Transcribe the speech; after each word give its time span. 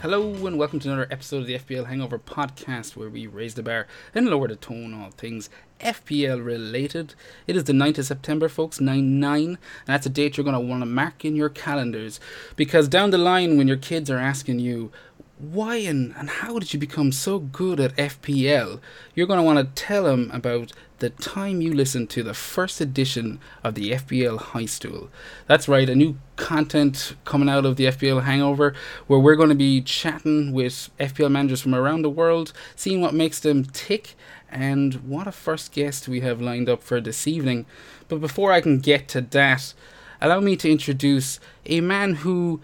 Hello 0.00 0.46
and 0.46 0.56
welcome 0.56 0.78
to 0.78 0.88
another 0.88 1.08
episode 1.10 1.38
of 1.38 1.46
the 1.48 1.58
FPL 1.58 1.86
Hangover 1.86 2.20
podcast 2.20 2.94
where 2.94 3.10
we 3.10 3.26
raise 3.26 3.54
the 3.54 3.64
bar 3.64 3.88
and 4.14 4.28
lower 4.28 4.46
the 4.46 4.54
tone 4.54 4.94
on 4.94 5.02
all 5.02 5.10
things 5.10 5.50
FPL 5.80 6.44
related. 6.44 7.16
It 7.48 7.56
is 7.56 7.64
the 7.64 7.72
9th 7.72 7.98
of 7.98 8.06
September, 8.06 8.48
folks, 8.48 8.80
9 8.80 9.18
9, 9.18 9.44
and 9.44 9.58
that's 9.86 10.06
a 10.06 10.08
date 10.08 10.36
you're 10.36 10.44
going 10.44 10.54
to 10.54 10.60
want 10.60 10.82
to 10.82 10.86
mark 10.86 11.24
in 11.24 11.34
your 11.34 11.48
calendars 11.48 12.20
because 12.54 12.86
down 12.86 13.10
the 13.10 13.18
line, 13.18 13.58
when 13.58 13.66
your 13.66 13.76
kids 13.76 14.08
are 14.08 14.18
asking 14.18 14.60
you, 14.60 14.92
why 15.38 15.76
and, 15.76 16.14
and 16.16 16.28
how 16.28 16.58
did 16.58 16.72
you 16.72 16.80
become 16.80 17.12
so 17.12 17.38
good 17.38 17.78
at 17.78 17.96
FPL? 17.96 18.80
You're 19.14 19.26
going 19.26 19.38
to 19.38 19.44
want 19.44 19.58
to 19.58 19.82
tell 19.82 20.04
them 20.04 20.30
about 20.32 20.72
the 20.98 21.10
time 21.10 21.60
you 21.60 21.72
listened 21.72 22.10
to 22.10 22.24
the 22.24 22.34
first 22.34 22.80
edition 22.80 23.38
of 23.62 23.76
the 23.76 23.92
FPL 23.92 24.38
High 24.38 24.66
Stool. 24.66 25.10
That's 25.46 25.68
right, 25.68 25.88
a 25.88 25.94
new 25.94 26.18
content 26.34 27.14
coming 27.24 27.48
out 27.48 27.64
of 27.64 27.76
the 27.76 27.84
FPL 27.84 28.24
Hangover 28.24 28.74
where 29.06 29.20
we're 29.20 29.36
going 29.36 29.48
to 29.48 29.54
be 29.54 29.80
chatting 29.80 30.52
with 30.52 30.90
FPL 30.98 31.30
managers 31.30 31.60
from 31.60 31.74
around 31.74 32.02
the 32.02 32.10
world, 32.10 32.52
seeing 32.74 33.00
what 33.00 33.14
makes 33.14 33.38
them 33.38 33.64
tick, 33.64 34.16
and 34.50 34.94
what 35.08 35.28
a 35.28 35.32
first 35.32 35.70
guest 35.72 36.08
we 36.08 36.20
have 36.20 36.40
lined 36.40 36.68
up 36.68 36.82
for 36.82 37.00
this 37.00 37.28
evening. 37.28 37.64
But 38.08 38.20
before 38.20 38.50
I 38.50 38.60
can 38.60 38.80
get 38.80 39.06
to 39.08 39.20
that, 39.20 39.72
allow 40.20 40.40
me 40.40 40.56
to 40.56 40.70
introduce 40.70 41.38
a 41.64 41.80
man 41.80 42.16
who 42.16 42.60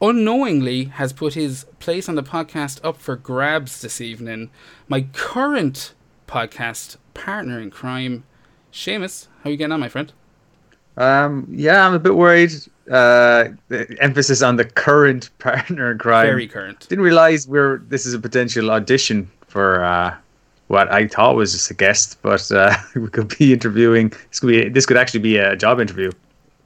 unknowingly 0.00 0.84
has 0.84 1.12
put 1.12 1.34
his 1.34 1.64
place 1.78 2.08
on 2.08 2.14
the 2.14 2.22
podcast 2.22 2.80
up 2.84 2.96
for 2.96 3.16
grabs 3.16 3.80
this 3.80 4.00
evening. 4.00 4.50
My 4.88 5.02
current 5.12 5.94
podcast 6.26 6.96
partner 7.14 7.60
in 7.60 7.70
crime, 7.70 8.24
Seamus. 8.72 9.28
How 9.42 9.48
are 9.48 9.52
you 9.52 9.56
getting 9.56 9.72
on, 9.72 9.80
my 9.80 9.88
friend? 9.88 10.12
Um, 10.96 11.46
yeah, 11.50 11.86
I'm 11.86 11.94
a 11.94 11.98
bit 11.98 12.14
worried. 12.14 12.52
Uh, 12.90 13.48
the 13.68 13.96
emphasis 14.00 14.42
on 14.42 14.56
the 14.56 14.64
current 14.64 15.30
partner 15.38 15.92
in 15.92 15.98
crime. 15.98 16.26
Very 16.26 16.46
current. 16.46 16.86
Didn't 16.88 17.04
realize 17.04 17.48
we're 17.48 17.78
this 17.88 18.06
is 18.06 18.14
a 18.14 18.18
potential 18.18 18.70
audition 18.70 19.30
for 19.48 19.82
uh, 19.82 20.14
what 20.68 20.90
I 20.92 21.08
thought 21.08 21.36
was 21.36 21.52
just 21.52 21.70
a 21.70 21.74
guest, 21.74 22.18
but 22.22 22.50
uh, 22.52 22.74
we 22.94 23.08
could 23.08 23.36
be 23.38 23.52
interviewing. 23.52 24.10
This 24.30 24.40
could 24.40 24.48
be 24.48 24.68
this 24.68 24.86
could 24.86 24.96
actually 24.96 25.20
be 25.20 25.36
a 25.38 25.56
job 25.56 25.80
interview 25.80 26.12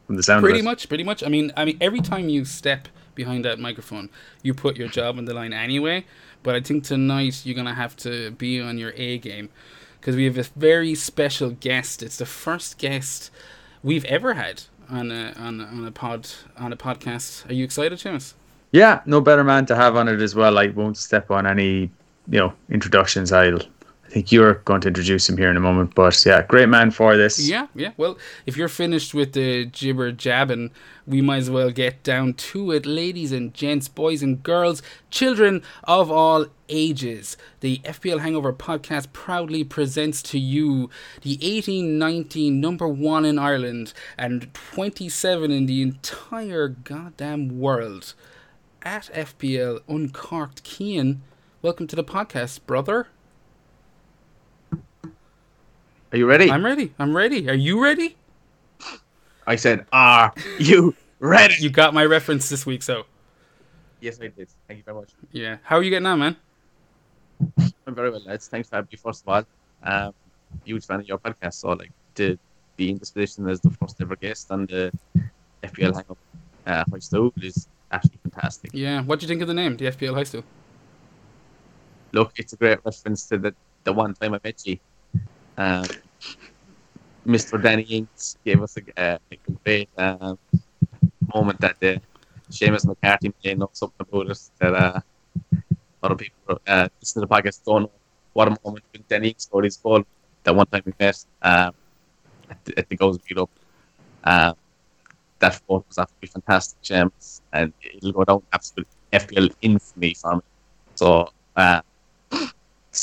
from 0.06 0.16
the 0.16 0.22
sound. 0.22 0.42
Pretty 0.42 0.60
of 0.60 0.64
it. 0.64 0.68
much, 0.68 0.88
pretty 0.88 1.04
much. 1.04 1.22
I 1.22 1.28
mean, 1.28 1.52
I 1.56 1.64
mean, 1.64 1.78
every 1.80 2.00
time 2.00 2.28
you 2.28 2.44
step 2.44 2.88
behind 3.18 3.44
that 3.44 3.58
microphone, 3.58 4.08
you 4.42 4.54
put 4.54 4.76
your 4.78 4.88
job 4.88 5.18
on 5.18 5.26
the 5.26 5.34
line 5.34 5.52
anyway. 5.52 6.06
But 6.42 6.54
I 6.54 6.60
think 6.60 6.84
tonight 6.84 7.42
you're 7.44 7.56
gonna 7.56 7.74
have 7.74 7.94
to 7.98 8.30
be 8.30 8.60
on 8.62 8.78
your 8.78 8.94
A 8.96 9.18
game 9.18 9.50
because 10.00 10.16
we 10.16 10.24
have 10.24 10.38
a 10.38 10.44
very 10.56 10.94
special 10.94 11.50
guest. 11.50 12.02
It's 12.02 12.16
the 12.16 12.24
first 12.24 12.78
guest 12.78 13.30
we've 13.82 14.06
ever 14.06 14.34
had 14.34 14.62
on 14.88 15.10
a 15.10 15.34
on 15.36 15.60
a, 15.60 15.64
on 15.64 15.84
a 15.84 15.90
pod 15.90 16.28
on 16.56 16.72
a 16.72 16.76
podcast. 16.76 17.50
Are 17.50 17.52
you 17.52 17.64
excited, 17.64 17.98
Seamus? 17.98 18.34
Yeah, 18.70 19.00
no 19.04 19.20
better 19.20 19.44
man 19.44 19.66
to 19.66 19.76
have 19.76 19.96
on 19.96 20.08
it 20.08 20.20
as 20.20 20.34
well. 20.34 20.56
I 20.56 20.68
won't 20.68 20.96
step 20.96 21.30
on 21.30 21.46
any 21.46 21.90
you 22.30 22.38
know 22.38 22.54
introductions. 22.70 23.32
I'll. 23.32 23.60
I 24.08 24.10
think 24.10 24.32
you're 24.32 24.54
going 24.54 24.80
to 24.80 24.88
introduce 24.88 25.28
him 25.28 25.36
here 25.36 25.50
in 25.50 25.58
a 25.58 25.60
moment, 25.60 25.94
but 25.94 26.24
yeah, 26.24 26.40
great 26.40 26.70
man 26.70 26.90
for 26.90 27.18
this. 27.18 27.46
Yeah, 27.46 27.66
yeah. 27.74 27.90
Well, 27.98 28.16
if 28.46 28.56
you're 28.56 28.68
finished 28.68 29.12
with 29.12 29.34
the 29.34 29.66
gibber 29.66 30.12
jabbing, 30.12 30.70
we 31.06 31.20
might 31.20 31.36
as 31.38 31.50
well 31.50 31.70
get 31.70 32.04
down 32.04 32.32
to 32.34 32.72
it, 32.72 32.86
ladies 32.86 33.32
and 33.32 33.52
gents, 33.52 33.86
boys 33.86 34.22
and 34.22 34.42
girls, 34.42 34.80
children 35.10 35.62
of 35.84 36.10
all 36.10 36.46
ages. 36.70 37.36
The 37.60 37.82
FPL 37.84 38.20
Hangover 38.20 38.50
podcast 38.54 39.12
proudly 39.12 39.62
presents 39.62 40.22
to 40.22 40.38
you 40.38 40.88
the 41.20 41.32
1819 41.32 42.62
number 42.62 42.88
one 42.88 43.26
in 43.26 43.38
Ireland 43.38 43.92
and 44.16 44.54
27 44.54 45.50
in 45.50 45.66
the 45.66 45.82
entire 45.82 46.68
goddamn 46.68 47.60
world. 47.60 48.14
At 48.80 49.10
FPL 49.12 49.80
Uncorked 49.86 50.62
Kean, 50.62 51.20
welcome 51.60 51.86
to 51.88 51.96
the 51.96 52.04
podcast, 52.04 52.60
brother. 52.64 53.08
Are 56.12 56.18
you 56.18 56.26
ready? 56.26 56.50
I'm 56.50 56.64
ready. 56.64 56.94
I'm 56.98 57.14
ready. 57.14 57.48
Are 57.50 57.54
you 57.54 57.82
ready? 57.82 58.16
I 59.46 59.56
said, 59.56 59.86
"Are 59.92 60.32
you 60.58 60.94
ready?" 61.20 61.54
You 61.60 61.70
got 61.70 61.92
my 61.94 62.04
reference 62.04 62.48
this 62.48 62.64
week, 62.64 62.82
so 62.82 63.04
yes, 64.00 64.18
I 64.20 64.28
did. 64.28 64.48
Thank 64.66 64.78
you 64.78 64.84
very 64.84 64.96
much. 64.98 65.10
yeah. 65.32 65.58
How 65.62 65.76
are 65.76 65.82
you 65.82 65.90
getting 65.90 66.06
on, 66.06 66.18
man? 66.18 66.36
I'm 67.86 67.94
very 67.94 68.10
well, 68.10 68.22
lads. 68.24 68.48
Thanks 68.48 68.68
for 68.68 68.76
having 68.76 68.88
me. 68.92 68.96
First 68.96 69.24
of 69.26 69.28
all, 69.28 69.44
um, 69.82 70.14
huge 70.64 70.86
fan 70.86 71.00
of 71.00 71.08
your 71.08 71.18
podcast. 71.18 71.54
So, 71.54 71.68
like, 71.72 71.92
to 72.16 72.38
be 72.76 72.90
in 72.90 72.98
this 72.98 73.10
position 73.10 73.48
as 73.48 73.60
the 73.60 73.70
first 73.70 74.00
ever 74.00 74.16
guest 74.16 74.50
on 74.50 74.66
the 74.66 74.92
FPL 75.62 75.94
Hang 75.94 76.04
Up 76.10 76.18
uh, 76.66 76.84
High 76.90 76.98
Stool 76.98 77.32
is 77.42 77.68
absolutely 77.92 78.30
fantastic. 78.30 78.70
Yeah. 78.72 79.02
What 79.02 79.20
do 79.20 79.24
you 79.24 79.28
think 79.28 79.42
of 79.42 79.48
the 79.48 79.54
name, 79.54 79.76
the 79.76 79.86
FPL 79.86 80.14
High 80.14 80.24
Stool? 80.24 80.44
Look, 82.12 82.32
it's 82.36 82.52
a 82.54 82.56
great 82.56 82.78
reference 82.84 83.26
to 83.28 83.38
the 83.38 83.54
the 83.84 83.92
one 83.92 84.14
time 84.14 84.34
I 84.34 84.40
met 84.42 84.66
you. 84.66 84.78
Um, 85.58 85.84
Mr. 87.26 87.60
Danny 87.60 87.82
Ings 87.82 88.38
gave 88.44 88.62
us 88.62 88.78
a, 88.78 88.82
uh, 88.96 89.18
a 89.32 89.36
great 89.64 89.88
um, 89.98 90.38
moment 91.34 91.60
that 91.60 91.78
the 91.80 92.00
Seamus 92.48 92.86
McCarthy 92.86 93.34
may 93.44 93.54
know 93.54 93.68
something 93.72 94.06
about 94.08 94.30
us 94.30 94.52
that 94.60 94.72
uh, 94.72 95.00
of 96.00 96.16
people 96.16 96.60
uh, 96.66 96.88
listen 97.00 97.20
to 97.20 97.26
the 97.26 97.34
podcast 97.34 97.64
don't 97.64 97.82
know 97.82 97.90
what 98.34 98.46
a 98.46 98.56
moment 98.64 98.84
when 98.92 99.04
Danny 99.08 99.30
Ings 99.30 99.42
scored 99.42 99.64
his 99.64 99.76
goal 99.76 100.04
that 100.44 100.54
one 100.54 100.66
time 100.66 100.82
we 100.86 100.92
met 100.98 101.24
um, 101.42 101.74
at, 102.48 102.64
the, 102.64 102.78
at 102.78 102.88
the 102.88 102.96
Goals 102.96 103.18
Beat 103.18 103.38
Up. 103.38 103.50
Um, 104.22 104.54
that 105.40 105.56
photo 105.66 105.84
was 105.88 105.98
absolutely 105.98 106.28
fantastic, 106.28 106.80
Seamus, 106.82 107.40
and 107.52 107.72
it'll 107.82 108.12
go 108.12 108.24
down 108.24 108.42
absolute 108.52 108.88
FPL 109.12 109.52
infamy 109.60 110.14
for 110.14 110.36
me. 110.36 110.42
So, 110.94 111.30
uh, 111.56 111.80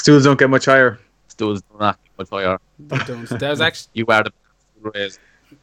don't 0.05 0.39
get 0.39 0.49
much 0.49 0.65
higher. 0.65 0.99
Stools 1.35 1.61
do 1.63 1.77
not 1.77 1.99
get 2.01 2.17
much 2.17 2.29
higher. 2.29 2.57
They 2.79 2.97
don't. 2.99 3.27
That 3.27 3.49
was 3.49 3.61
actually 3.69 3.89
You 3.93 4.05
are 4.07 4.23
the 4.23 4.31
raised 4.81 5.19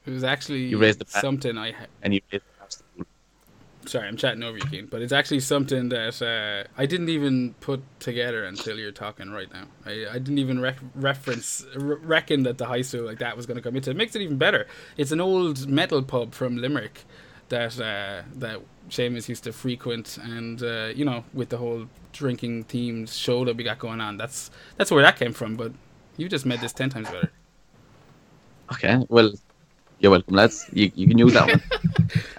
it 0.06 0.10
was 0.10 0.22
actually 0.22 0.64
You 0.64 0.78
raised 0.78 0.98
the 0.98 1.06
something 1.06 1.56
I. 1.56 1.72
Ha- 1.72 1.86
and 2.02 2.12
you 2.14 2.20
raised 2.30 2.44
the 2.44 3.06
Sorry, 3.86 4.06
I'm 4.06 4.16
chatting 4.16 4.42
over 4.44 4.58
you, 4.58 4.64
Keen, 4.66 4.86
but 4.86 5.02
it's 5.02 5.12
actually 5.12 5.40
something 5.40 5.88
that 5.88 6.22
uh, 6.22 6.68
I 6.80 6.86
didn't 6.86 7.08
even 7.08 7.54
put 7.54 7.82
together 7.98 8.44
until 8.44 8.78
you're 8.78 8.92
talking 8.92 9.30
right 9.30 9.52
now. 9.52 9.64
I, 9.84 10.06
I 10.08 10.18
didn't 10.18 10.38
even 10.38 10.60
rec- 10.60 10.78
reference 10.94 11.66
r- 11.74 11.96
reckon 11.96 12.44
that 12.44 12.58
the 12.58 12.66
high 12.66 12.82
stool 12.82 13.04
like 13.04 13.18
that 13.18 13.36
was 13.36 13.46
going 13.46 13.56
to 13.56 13.62
come 13.62 13.74
into. 13.74 13.90
It 13.90 13.96
makes 13.96 14.14
it 14.14 14.22
even 14.22 14.38
better. 14.38 14.68
It's 14.96 15.10
an 15.10 15.20
old 15.20 15.66
metal 15.66 16.02
pub 16.02 16.32
from 16.32 16.58
Limerick 16.58 17.04
that 17.52 17.78
uh, 17.78 18.22
that 18.36 18.60
Seamus 18.88 19.28
used 19.28 19.44
to 19.44 19.52
frequent, 19.52 20.18
and 20.18 20.62
uh, 20.62 20.90
you 20.94 21.04
know, 21.04 21.24
with 21.32 21.50
the 21.50 21.58
whole 21.58 21.86
drinking 22.12 22.64
themed 22.64 23.12
show 23.12 23.44
that 23.44 23.56
we 23.56 23.62
got 23.62 23.78
going 23.78 24.00
on, 24.00 24.16
that's 24.16 24.50
that's 24.76 24.90
where 24.90 25.02
that 25.02 25.16
came 25.16 25.32
from. 25.32 25.56
But 25.56 25.72
you 26.16 26.28
just 26.28 26.46
made 26.46 26.60
this 26.60 26.72
ten 26.72 26.90
times 26.90 27.08
better. 27.10 27.30
Okay, 28.72 29.04
well, 29.08 29.32
you're 30.00 30.10
welcome, 30.10 30.34
lads. 30.34 30.66
You, 30.72 30.90
you 30.94 31.06
can 31.06 31.18
use 31.18 31.34
that 31.34 31.46
one. 31.46 31.62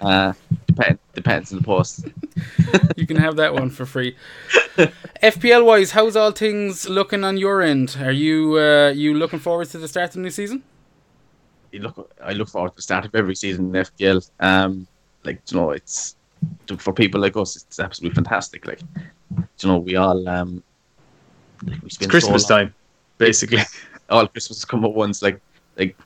uh, 0.00 0.32
depend, 0.66 0.98
depends 1.14 1.52
on 1.52 1.58
the 1.58 1.64
post. 1.64 2.08
you 2.96 3.06
can 3.06 3.16
have 3.16 3.36
that 3.36 3.54
one 3.54 3.70
for 3.70 3.86
free. 3.86 4.16
FPL 5.22 5.64
wise, 5.64 5.92
how's 5.92 6.16
all 6.16 6.32
things 6.32 6.88
looking 6.88 7.22
on 7.22 7.36
your 7.36 7.62
end? 7.62 7.96
Are 8.00 8.10
you 8.10 8.58
uh, 8.58 8.90
you 8.90 9.14
looking 9.14 9.38
forward 9.38 9.68
to 9.70 9.78
the 9.78 9.86
start 9.86 10.08
of 10.10 10.14
the 10.14 10.20
new 10.20 10.30
season? 10.30 10.64
You 11.70 11.80
look, 11.80 12.12
I 12.22 12.32
look 12.32 12.48
forward 12.48 12.70
to 12.70 12.76
the 12.76 12.82
start 12.82 13.04
of 13.04 13.14
every 13.14 13.36
season 13.36 13.74
in 13.74 13.84
FPL. 13.84 14.30
Um, 14.40 14.88
like 15.24 15.40
you 15.50 15.58
know, 15.58 15.70
it's 15.70 16.16
for 16.78 16.92
people 16.92 17.20
like 17.20 17.36
us, 17.36 17.56
it's 17.56 17.80
absolutely 17.80 18.14
fantastic. 18.14 18.66
Like 18.66 18.80
you 19.36 19.68
know, 19.68 19.78
we 19.78 19.96
all 19.96 20.28
um, 20.28 20.62
like 21.64 21.80
we 21.82 21.86
It's 21.86 21.94
spend 21.96 22.10
Christmas 22.10 22.46
so 22.46 22.56
time, 22.56 22.74
basically. 23.18 23.62
All 24.10 24.28
Christmas 24.28 24.64
come 24.66 24.84
at 24.84 24.92
once. 24.92 25.22
Like 25.22 25.40
like 25.76 25.96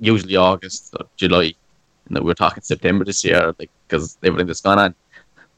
usually 0.00 0.36
August 0.36 0.94
or 0.98 1.06
July. 1.16 1.44
You 1.44 1.54
know, 2.10 2.20
we 2.20 2.26
we're 2.26 2.34
talking 2.34 2.62
September 2.62 3.04
this 3.04 3.24
year, 3.24 3.54
like 3.58 3.70
because 3.86 4.18
everything 4.24 4.48
that's 4.48 4.60
gone 4.60 4.78
on. 4.78 4.94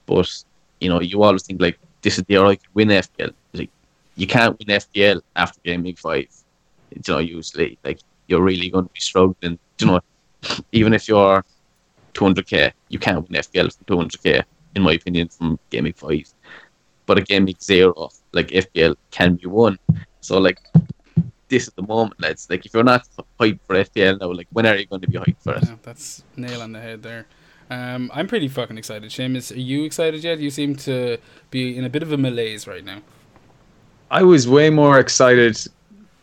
But 0.04 0.44
you 0.80 0.90
know, 0.90 1.00
you 1.00 1.22
always 1.22 1.42
think 1.42 1.60
like 1.60 1.78
this 2.02 2.18
is 2.18 2.24
the 2.24 2.34
year 2.34 2.44
I 2.44 2.56
could 2.56 2.74
win 2.74 2.88
FPL. 2.88 3.32
Like 3.54 3.70
you 4.14 4.26
can't 4.26 4.58
win 4.58 4.68
FPL 4.68 5.22
after 5.34 5.58
game 5.64 5.82
week 5.82 5.98
five. 5.98 6.28
You 6.90 7.00
know, 7.08 7.18
usually 7.18 7.78
like 7.82 8.00
you're 8.26 8.42
really 8.42 8.68
going 8.68 8.84
to 8.84 8.92
be 8.92 9.00
struggling. 9.00 9.58
You 9.80 9.86
know, 9.86 10.00
even 10.72 10.92
if 10.92 11.08
you're 11.08 11.44
200k, 12.16 12.72
you 12.88 12.98
can't 12.98 13.28
win 13.28 13.40
FPL 13.40 13.76
from 13.76 13.84
200k, 13.98 14.42
in 14.74 14.82
my 14.82 14.92
opinion, 14.92 15.28
from 15.28 15.58
game 15.70 15.84
week 15.84 15.96
five. 15.96 16.32
But 17.06 17.18
a 17.18 17.22
game 17.22 17.44
week 17.44 17.62
zero, 17.62 18.10
like 18.32 18.48
FPL, 18.48 18.96
can 19.10 19.36
be 19.36 19.46
won. 19.46 19.78
So 20.20 20.38
like 20.38 20.58
this 21.48 21.68
is 21.68 21.74
the 21.74 21.82
moment, 21.82 22.20
lads. 22.20 22.48
Like 22.50 22.66
if 22.66 22.74
you're 22.74 22.84
not 22.84 23.06
hyped 23.38 23.60
for 23.66 23.76
FPL 23.76 24.20
now, 24.20 24.32
like 24.32 24.48
when 24.50 24.66
are 24.66 24.76
you 24.76 24.86
going 24.86 25.02
to 25.02 25.08
be 25.08 25.18
hyped 25.18 25.42
for 25.42 25.54
it? 25.54 25.64
Yeah, 25.64 25.76
that's 25.82 26.24
nail 26.36 26.62
on 26.62 26.72
the 26.72 26.80
head 26.80 27.02
there. 27.02 27.26
Um, 27.70 28.10
I'm 28.14 28.26
pretty 28.26 28.48
fucking 28.48 28.78
excited. 28.78 29.10
Seamus, 29.10 29.54
are 29.54 29.58
you 29.58 29.84
excited 29.84 30.22
yet? 30.22 30.38
You 30.38 30.50
seem 30.50 30.76
to 30.76 31.18
be 31.50 31.76
in 31.76 31.84
a 31.84 31.88
bit 31.88 32.02
of 32.02 32.12
a 32.12 32.16
malaise 32.16 32.66
right 32.66 32.84
now. 32.84 33.02
I 34.10 34.22
was 34.22 34.46
way 34.48 34.70
more 34.70 35.00
excited 35.00 35.58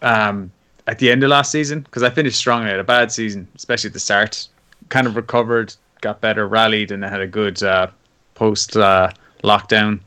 um, 0.02 0.52
at 0.88 1.00
the 1.00 1.12
end 1.12 1.24
of 1.24 1.30
last 1.30 1.52
season 1.52 1.82
because 1.82 2.02
I 2.04 2.10
finished 2.10 2.38
strong. 2.38 2.64
I 2.64 2.70
had 2.70 2.80
a 2.80 2.84
bad 2.84 3.12
season, 3.12 3.48
especially 3.56 3.90
at 3.90 3.94
the 3.94 4.00
start. 4.00 4.48
Kind 4.88 5.06
of 5.06 5.16
recovered, 5.18 5.76
got 6.04 6.22
better, 6.22 6.48
rallied, 6.48 6.92
and 6.92 7.04
had 7.04 7.22
a 7.22 7.28
good 7.28 7.64
uh, 7.64 7.88
post 8.36 8.78
uh, 8.78 9.10
lockdown 9.44 10.00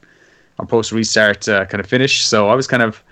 or 0.58 0.66
post 0.66 0.92
restart 0.92 1.48
uh, 1.48 1.64
kind 1.64 1.80
of 1.80 1.86
finish. 1.86 2.24
So 2.24 2.48
I 2.48 2.54
was 2.54 2.68
kind 2.68 2.82
of 2.82 3.02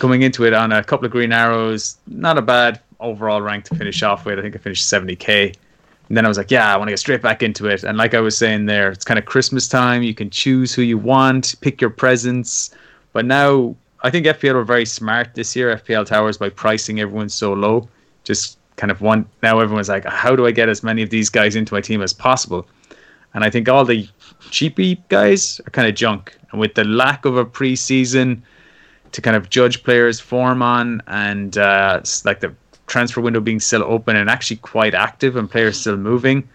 coming 0.00 0.22
into 0.22 0.44
it 0.44 0.52
on 0.52 0.72
a 0.72 0.82
couple 0.82 1.06
of 1.06 1.12
green 1.12 1.32
arrows. 1.32 1.96
Not 2.08 2.38
a 2.38 2.42
bad 2.42 2.80
overall 2.98 3.42
rank 3.42 3.66
to 3.66 3.74
finish 3.76 4.02
off 4.02 4.24
with. 4.24 4.38
I 4.38 4.42
think 4.42 4.56
I 4.56 4.58
finished 4.58 4.90
70k. 4.90 5.54
And 6.08 6.16
then 6.16 6.24
I 6.24 6.28
was 6.28 6.36
like, 6.36 6.50
yeah, 6.50 6.72
I 6.72 6.76
want 6.76 6.88
to 6.88 6.92
get 6.92 6.98
straight 6.98 7.22
back 7.22 7.42
into 7.42 7.66
it. 7.66 7.84
And 7.84 7.96
like 7.96 8.14
I 8.14 8.20
was 8.20 8.36
saying 8.36 8.66
there, 8.66 8.90
it's 8.90 9.04
kind 9.04 9.18
of 9.18 9.24
Christmas 9.24 9.68
time. 9.68 10.02
You 10.02 10.14
can 10.14 10.30
choose 10.30 10.74
who 10.74 10.82
you 10.82 10.98
want, 10.98 11.54
pick 11.60 11.80
your 11.80 11.90
presents. 11.90 12.74
But 13.12 13.24
now 13.24 13.76
I 14.02 14.10
think 14.10 14.26
FPL 14.26 14.54
were 14.54 14.64
very 14.64 14.86
smart 14.86 15.34
this 15.34 15.54
year, 15.54 15.76
FPL 15.76 16.06
Towers, 16.06 16.36
by 16.38 16.48
pricing 16.48 17.00
everyone 17.00 17.28
so 17.28 17.52
low. 17.52 17.88
Just 18.24 18.58
kind 18.76 18.90
of 18.90 19.00
one. 19.00 19.26
Now 19.42 19.60
everyone's 19.60 19.88
like, 19.88 20.04
how 20.04 20.36
do 20.36 20.46
I 20.46 20.50
get 20.50 20.68
as 20.68 20.82
many 20.82 21.02
of 21.02 21.10
these 21.10 21.28
guys 21.28 21.56
into 21.56 21.74
my 21.74 21.80
team 21.80 22.02
as 22.02 22.12
possible? 22.12 22.66
And 23.34 23.44
I 23.44 23.50
think 23.50 23.68
all 23.68 23.84
the 23.84 24.08
cheapy 24.50 25.02
guys 25.08 25.60
are 25.66 25.70
kind 25.70 25.88
of 25.88 25.94
junk. 25.94 26.36
And 26.50 26.60
with 26.60 26.74
the 26.74 26.84
lack 26.84 27.24
of 27.24 27.36
a 27.36 27.44
preseason 27.44 28.42
to 29.12 29.20
kind 29.20 29.36
of 29.36 29.50
judge 29.50 29.82
players' 29.82 30.20
form 30.20 30.62
on, 30.62 31.02
and 31.06 31.56
uh, 31.56 32.02
like 32.24 32.40
the 32.40 32.54
transfer 32.86 33.20
window 33.20 33.40
being 33.40 33.60
still 33.60 33.82
open 33.84 34.16
and 34.16 34.28
actually 34.28 34.56
quite 34.56 34.94
active, 34.94 35.36
and 35.36 35.50
players 35.50 35.80
still 35.80 35.96
moving, 35.96 36.48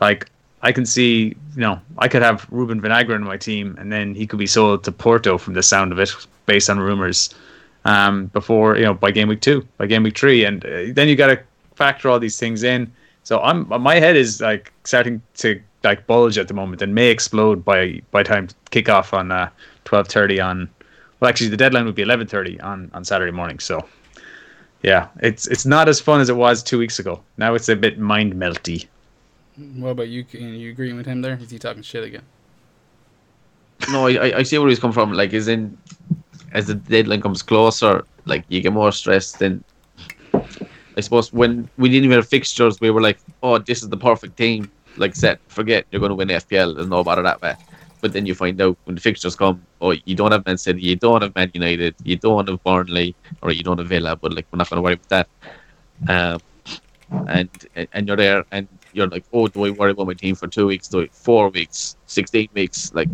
like 0.00 0.30
I 0.62 0.72
can 0.72 0.86
see, 0.86 1.34
you 1.54 1.60
know, 1.60 1.80
I 1.98 2.08
could 2.08 2.22
have 2.22 2.46
Ruben 2.50 2.80
Vinagre 2.80 3.16
in 3.16 3.24
my 3.24 3.36
team, 3.36 3.76
and 3.78 3.90
then 3.92 4.14
he 4.14 4.26
could 4.26 4.38
be 4.38 4.46
sold 4.46 4.84
to 4.84 4.92
Porto 4.92 5.38
from 5.38 5.54
the 5.54 5.62
sound 5.62 5.92
of 5.92 5.98
it, 5.98 6.10
based 6.46 6.70
on 6.70 6.78
rumors. 6.78 7.34
Um, 7.84 8.26
before 8.26 8.76
you 8.76 8.84
know, 8.84 8.94
by 8.94 9.10
game 9.10 9.26
week 9.26 9.40
two, 9.40 9.66
by 9.76 9.86
game 9.86 10.04
week 10.04 10.16
three, 10.16 10.44
and 10.44 10.64
uh, 10.64 10.92
then 10.92 11.08
you 11.08 11.16
got 11.16 11.26
to 11.26 11.42
factor 11.82 12.08
all 12.08 12.20
these 12.20 12.38
things 12.38 12.62
in. 12.62 12.80
So 13.24 13.40
I'm 13.48 13.58
my 13.90 13.96
head 14.04 14.16
is 14.24 14.40
like 14.40 14.72
starting 14.84 15.22
to 15.42 15.48
like 15.88 16.06
bulge 16.06 16.38
at 16.38 16.46
the 16.48 16.54
moment 16.54 16.82
and 16.82 16.94
may 16.94 17.08
explode 17.16 17.64
by 17.64 18.00
by 18.10 18.22
time 18.22 18.48
kickoff 18.70 19.12
on 19.12 19.32
uh, 19.32 19.48
twelve 19.84 20.06
thirty 20.08 20.38
on. 20.40 20.68
Well, 21.18 21.28
actually, 21.28 21.50
the 21.50 21.56
deadline 21.56 21.84
would 21.86 21.94
be 21.94 22.02
eleven 22.02 22.26
thirty 22.26 22.60
on 22.60 22.90
on 22.94 23.04
Saturday 23.04 23.32
morning. 23.32 23.58
So, 23.60 23.76
yeah, 24.82 25.08
it's 25.28 25.46
it's 25.48 25.66
not 25.66 25.88
as 25.88 26.00
fun 26.00 26.20
as 26.20 26.28
it 26.28 26.36
was 26.36 26.62
two 26.62 26.78
weeks 26.78 26.98
ago. 26.98 27.14
Now 27.36 27.54
it's 27.56 27.68
a 27.68 27.76
bit 27.76 27.98
mind 27.98 28.34
melty. 28.34 28.86
What 29.76 29.90
about 29.90 30.08
you? 30.08 30.24
Can 30.24 30.54
you 30.54 30.70
agreeing 30.70 30.96
with 30.96 31.06
him 31.06 31.22
there? 31.22 31.36
Is 31.42 31.50
he 31.50 31.58
talking 31.58 31.82
shit 31.82 32.04
again? 32.04 32.26
No, 33.90 34.06
I 34.06 34.38
I 34.40 34.42
see 34.44 34.58
where 34.58 34.68
he's 34.68 34.80
come 34.80 34.92
from. 34.92 35.12
Like, 35.12 35.32
is 35.32 35.48
in 35.48 35.76
as 36.52 36.66
the 36.66 36.74
deadline 36.74 37.22
comes 37.22 37.42
closer, 37.42 38.04
like 38.24 38.44
you 38.48 38.60
get 38.60 38.72
more 38.72 38.92
stressed. 38.92 39.38
Then 39.38 39.64
I 40.96 41.00
suppose 41.00 41.32
when 41.32 41.68
we 41.78 41.88
didn't 41.88 42.04
even 42.04 42.18
have 42.18 42.28
fixtures, 42.28 42.80
we 42.80 42.90
were 42.90 43.00
like, 43.00 43.18
oh, 43.42 43.58
this 43.58 43.82
is 43.82 43.88
the 43.88 43.96
perfect 43.96 44.36
team. 44.36 44.70
Like, 44.96 45.14
set, 45.16 45.40
forget 45.48 45.86
you're 45.90 46.00
going 46.00 46.10
to 46.10 46.14
win 46.14 46.28
the 46.28 46.34
FPL. 46.34 46.76
There's 46.76 46.88
no 46.88 47.02
matter 47.02 47.22
that 47.22 47.40
way. 47.40 47.54
But 48.00 48.12
then 48.12 48.26
you 48.26 48.34
find 48.34 48.60
out 48.60 48.76
when 48.84 48.96
the 48.96 49.00
fixtures 49.00 49.36
come, 49.36 49.62
oh, 49.80 49.92
you 50.04 50.14
don't 50.14 50.32
have 50.32 50.44
Man 50.44 50.58
City, 50.58 50.82
you 50.82 50.96
don't 50.96 51.22
have 51.22 51.34
Man 51.34 51.50
United, 51.54 51.94
you 52.02 52.16
don't 52.16 52.48
have 52.48 52.62
Burnley, 52.64 53.14
or 53.40 53.52
you 53.52 53.62
don't 53.62 53.78
have 53.78 53.86
Villa. 53.86 54.16
But 54.16 54.34
like, 54.34 54.46
we're 54.52 54.58
not 54.58 54.68
going 54.68 54.78
to 54.78 54.82
worry 54.82 54.94
about 54.94 55.08
that. 55.08 55.28
Um, 56.08 56.40
and 57.28 57.48
and 57.92 58.08
you're 58.08 58.16
there, 58.16 58.44
and 58.50 58.66
you're 58.92 59.06
like, 59.06 59.24
oh, 59.32 59.46
do 59.46 59.64
I 59.66 59.70
worry 59.70 59.92
about 59.92 60.06
my 60.06 60.14
team 60.14 60.34
for 60.34 60.48
two 60.48 60.66
weeks, 60.66 60.88
do 60.88 61.02
I, 61.02 61.08
four 61.12 61.48
weeks, 61.50 61.96
sixteen 62.06 62.48
weeks? 62.54 62.92
Like, 62.94 63.08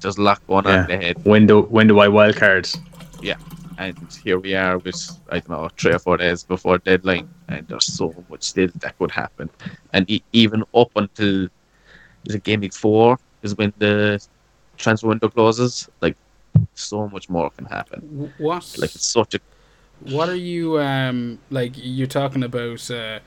just 0.00 0.18
a 0.18 0.22
lot 0.22 0.44
going 0.46 0.66
on 0.66 0.80
in 0.80 0.86
the 0.86 0.96
head. 0.96 1.24
When 1.24 1.46
do 1.46 1.62
when 1.62 1.86
do 1.86 2.00
I 2.00 2.08
wildcard? 2.08 2.76
Yeah, 3.22 3.36
and 3.78 3.96
here 4.22 4.38
we 4.38 4.54
are 4.54 4.78
with 4.78 5.20
I 5.30 5.40
don't 5.40 5.50
know 5.50 5.68
three 5.76 5.92
or 5.92 5.98
four 5.98 6.16
days 6.16 6.42
before 6.42 6.78
deadline, 6.78 7.28
and 7.48 7.66
there's 7.68 7.86
so 7.86 8.14
much 8.28 8.42
still 8.42 8.68
that 8.76 8.98
could 8.98 9.10
happen. 9.10 9.50
And 9.92 10.08
e- 10.10 10.22
even 10.32 10.64
up 10.74 10.90
until 10.96 11.48
is 12.24 12.34
it 12.34 12.44
game 12.44 12.60
week 12.60 12.72
four 12.72 13.18
is 13.42 13.56
when 13.56 13.72
the 13.78 14.24
transfer 14.76 15.08
window 15.08 15.28
closes. 15.28 15.88
Like, 16.00 16.16
so 16.74 17.08
much 17.08 17.28
more 17.28 17.50
can 17.50 17.64
happen. 17.64 18.32
What? 18.38 18.74
Like, 18.78 18.94
it's 18.94 19.08
such 19.08 19.34
a 19.34 19.40
What 20.00 20.28
are 20.28 20.36
you 20.36 20.80
um 20.80 21.38
like? 21.50 21.72
You're 21.76 22.06
talking 22.06 22.42
about. 22.42 22.90
Uh, 22.90 23.20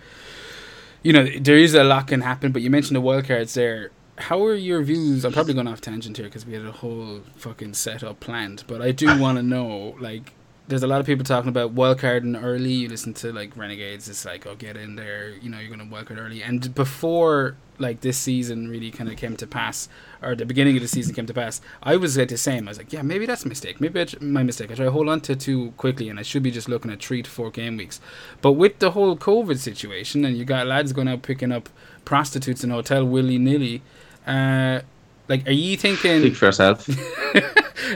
you 1.04 1.14
know, 1.14 1.26
there 1.40 1.58
is 1.58 1.74
a 1.74 1.84
lot 1.84 2.08
can 2.08 2.22
happen, 2.22 2.52
but 2.52 2.62
you 2.62 2.70
mentioned 2.70 2.96
the 2.96 3.02
wildcards 3.02 3.54
there 3.54 3.92
how 4.18 4.44
are 4.46 4.56
your 4.56 4.82
views? 4.82 5.24
I'm 5.24 5.32
probably 5.32 5.54
going 5.54 5.68
off 5.68 5.82
tangent 5.82 6.18
here 6.18 6.26
because 6.26 6.46
we 6.46 6.54
had 6.54 6.66
a 6.66 6.72
whole 6.72 7.22
fucking 7.36 7.74
setup 7.74 8.20
planned, 8.20 8.64
but 8.68 8.82
I 8.82 8.92
do 8.92 9.20
want 9.20 9.38
to 9.38 9.44
know, 9.44 9.96
like, 10.00 10.34
there's 10.68 10.84
a 10.84 10.88
lot 10.88 11.00
of 11.00 11.06
people 11.06 11.24
talking 11.24 11.50
about 11.50 11.74
wildcarding 11.74 12.42
early. 12.42 12.72
You 12.72 12.90
listen 12.90 13.14
to 13.16 13.32
like 13.32 13.56
Renegades, 13.56 14.10
it's 14.10 14.26
like, 14.26 14.46
oh, 14.46 14.56
get 14.56 14.76
in 14.76 14.96
there, 14.96 15.30
you 15.30 15.50
know, 15.50 15.60
you're 15.60 15.76
going 15.76 15.88
to 15.90 15.96
wildcard 15.96 16.20
early. 16.20 16.44
And 16.44 16.74
before 16.76 17.56
like 17.80 18.02
this 18.02 18.18
season 18.18 18.68
really 18.68 18.90
kind 18.90 19.10
of 19.10 19.18
came 19.18 19.38
to 19.38 19.48
pass, 19.48 19.88
or 20.22 20.36
the 20.36 20.46
beginning 20.46 20.76
of 20.76 20.82
the 20.82 20.88
season 20.88 21.14
came 21.16 21.26
to 21.26 21.34
pass, 21.34 21.62
I 21.82 21.96
was 21.96 22.18
like 22.18 22.30
the 22.30 22.38
same. 22.38 22.68
I 22.68 22.72
was 22.72 22.78
like, 22.78 22.92
yeah, 22.92 23.02
maybe 23.02 23.26
that's 23.26 23.46
a 23.46 23.48
mistake. 23.48 23.80
Maybe 23.80 24.00
it's 24.00 24.20
my 24.20 24.44
mistake. 24.44 24.72
I 24.72 24.76
try 24.76 24.86
to 24.86 24.92
hold 24.92 25.10
on 25.10 25.22
to 25.22 25.36
too 25.36 25.72
quickly, 25.78 26.10
and 26.10 26.20
I 26.20 26.24
should 26.24 26.44
be 26.44 26.52
just 26.52 26.68
looking 26.68 26.92
at 26.92 27.02
three 27.02 27.22
to 27.22 27.30
four 27.30 27.50
game 27.52 27.78
weeks. 27.78 28.02
But 28.42 28.54
with 28.54 28.80
the 28.80 28.92
whole 28.92 29.16
COVID 29.16 29.58
situation, 29.58 30.26
and 30.26 30.38
you 30.38 30.44
got 30.44 30.68
lads 30.68 30.92
going 30.92 31.08
out 31.08 31.22
picking 31.22 31.52
up 31.52 31.70
prostitutes 32.04 32.64
in 32.64 32.72
a 32.72 32.76
hotel 32.76 33.06
willy 33.06 33.38
nilly 33.38 33.82
uh, 34.28 34.82
like, 35.30 35.48
are 35.48 35.52
you 35.52 35.78
thinking? 35.78 36.22
Speak 36.22 36.36
for 36.36 36.46
yourself. 36.46 36.88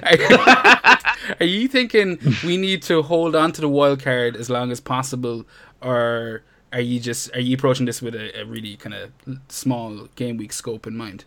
are, 0.03 0.97
you 1.41 1.68
thinking 1.68 2.19
we 2.45 2.57
need 2.57 2.81
to 2.83 3.01
hold 3.01 3.35
on 3.35 3.51
to 3.53 3.62
the 3.62 3.69
wild 3.69 4.01
card 4.01 4.35
as 4.35 4.50
long 4.50 4.71
as 4.71 4.79
possible, 4.79 5.45
or 5.81 6.44
are 6.73 6.81
you 6.81 7.00
just 7.00 7.33
are 7.35 7.39
you 7.39 7.56
approaching 7.56 7.85
this 7.85 8.01
with 8.01 8.15
a, 8.15 8.39
a 8.39 8.45
really 8.45 8.75
kind 8.77 8.95
of 8.95 9.12
small 9.50 10.07
game 10.15 10.38
week 10.38 10.53
scope 10.53 10.88
in 10.88 10.95
mind? 10.95 11.25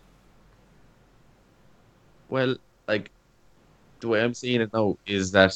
Well, 2.29 2.55
like 2.87 3.11
the 3.99 4.07
way 4.07 4.23
I'm 4.23 4.33
seeing 4.33 4.61
it 4.61 4.73
now 4.73 4.97
is 5.05 5.31
that 5.31 5.55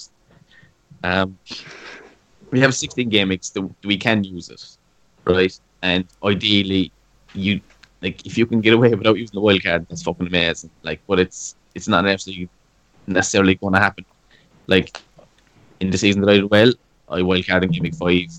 um, 1.03 1.37
we 2.51 2.59
have 2.59 2.75
16 2.75 3.09
game 3.09 3.29
weeks 3.29 3.49
that 3.51 3.67
we 3.83 3.97
can 3.97 4.23
use 4.23 4.49
it, 4.49 4.77
right? 5.25 5.57
And 5.81 6.05
ideally, 6.23 6.91
you 7.33 7.61
like 8.01 8.25
if 8.25 8.37
you 8.37 8.45
can 8.45 8.61
get 8.61 8.73
away 8.73 8.93
without 8.93 9.17
using 9.17 9.35
the 9.35 9.41
wild 9.41 9.63
card, 9.63 9.87
that's 9.89 10.03
fucking 10.03 10.27
amazing. 10.27 10.69
Like, 10.83 11.01
but 11.07 11.19
it's 11.19 11.55
it's 11.75 11.87
not 11.87 12.05
necessarily 12.05 12.49
necessarily 13.07 13.55
going 13.55 13.73
to 13.73 13.79
happen. 13.79 14.05
Like 14.73 14.89
in 15.79 15.89
the 15.89 15.97
season 15.97 16.21
that 16.21 16.31
I 16.31 16.35
did 16.35 16.49
well, 16.49 16.71
I 17.09 17.21
wild 17.21 17.47
card 17.47 17.63
in 17.63 17.71
game 17.71 17.91
five. 17.93 18.31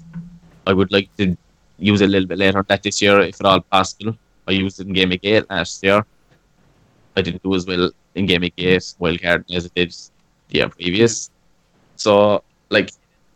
I 0.67 0.73
would 0.73 0.93
like 0.93 1.09
to 1.19 1.37
use 1.79 2.01
it 2.01 2.07
a 2.07 2.13
little 2.15 2.29
bit 2.29 2.39
later 2.39 2.59
on 2.59 2.65
that 2.69 2.83
this 2.83 3.01
year, 3.03 3.21
if 3.21 3.41
at 3.41 3.47
all 3.47 3.61
possible. 3.61 4.17
I 4.47 4.53
used 4.53 4.81
it 4.81 4.87
in 4.87 4.93
game 4.93 5.13
eight 5.13 5.51
last 5.51 5.83
year. 5.83 6.05
I 7.17 7.23
didn't 7.23 7.43
do 7.43 7.55
as 7.55 7.67
well 7.67 7.91
in 8.15 8.27
game 8.27 8.45
eight 8.45 8.95
wild 8.99 9.21
card 9.23 9.45
as 9.53 9.67
I 9.67 9.71
did 9.75 9.91
the 10.49 10.59
year 10.59 10.69
previous. 10.69 11.31
So 11.97 12.43
like 12.71 12.91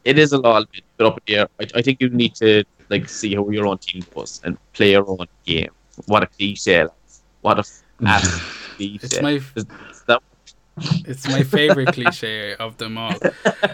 it 0.04 0.18
is 0.18 0.32
a 0.32 0.38
lot 0.38 0.68
bit 0.72 1.06
up 1.06 1.18
in 1.18 1.22
the 1.26 1.36
air. 1.40 1.48
I, 1.60 1.66
I 1.78 1.82
think 1.82 2.00
you 2.00 2.08
need 2.10 2.34
to 2.36 2.64
like 2.90 3.08
see 3.08 3.34
how 3.34 3.48
your 3.50 3.66
own 3.66 3.78
team 3.78 4.04
does 4.14 4.40
and 4.44 4.56
play 4.72 4.92
your 4.92 5.08
own 5.08 5.26
game 5.44 5.70
what 6.06 6.22
a 6.22 6.26
cliche. 6.26 6.86
What 7.40 7.58
a 7.58 7.64
cliche. 8.76 8.98
It's 9.02 9.20
my. 9.20 9.40
It's 10.76 11.28
my 11.28 11.42
favorite 11.42 11.92
cliche 11.92 12.54
of 12.56 12.76
them 12.78 12.98
all. 12.98 13.14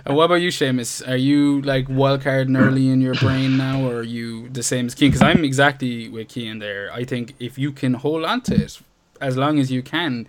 And 0.05 0.17
what 0.17 0.25
about 0.25 0.37
you, 0.37 0.49
Seamus? 0.51 1.07
Are 1.09 1.17
you 1.17 1.63
like 1.63 1.87
wildcarding 1.87 2.59
early 2.61 2.89
in 2.89 3.01
your 3.01 3.15
brain 3.15 3.57
now, 3.57 3.89
or 3.89 3.97
are 3.97 4.03
you 4.03 4.49
the 4.49 4.63
same 4.63 4.87
as 4.87 4.95
Keane? 4.95 5.11
Because 5.11 5.23
I'm 5.23 5.45
exactly 5.45 6.09
with 6.09 6.29
Keane 6.29 6.59
there. 6.59 6.93
I 6.93 7.05
think 7.05 7.35
if 7.39 7.59
you 7.59 7.73
can 7.73 7.95
hold 7.95 8.25
on 8.25 8.43
to 8.43 8.55
it 8.55 8.81
as 9.21 9.37
long 9.37 9.59
as 9.59 9.71
you 9.71 9.83
can, 9.83 10.27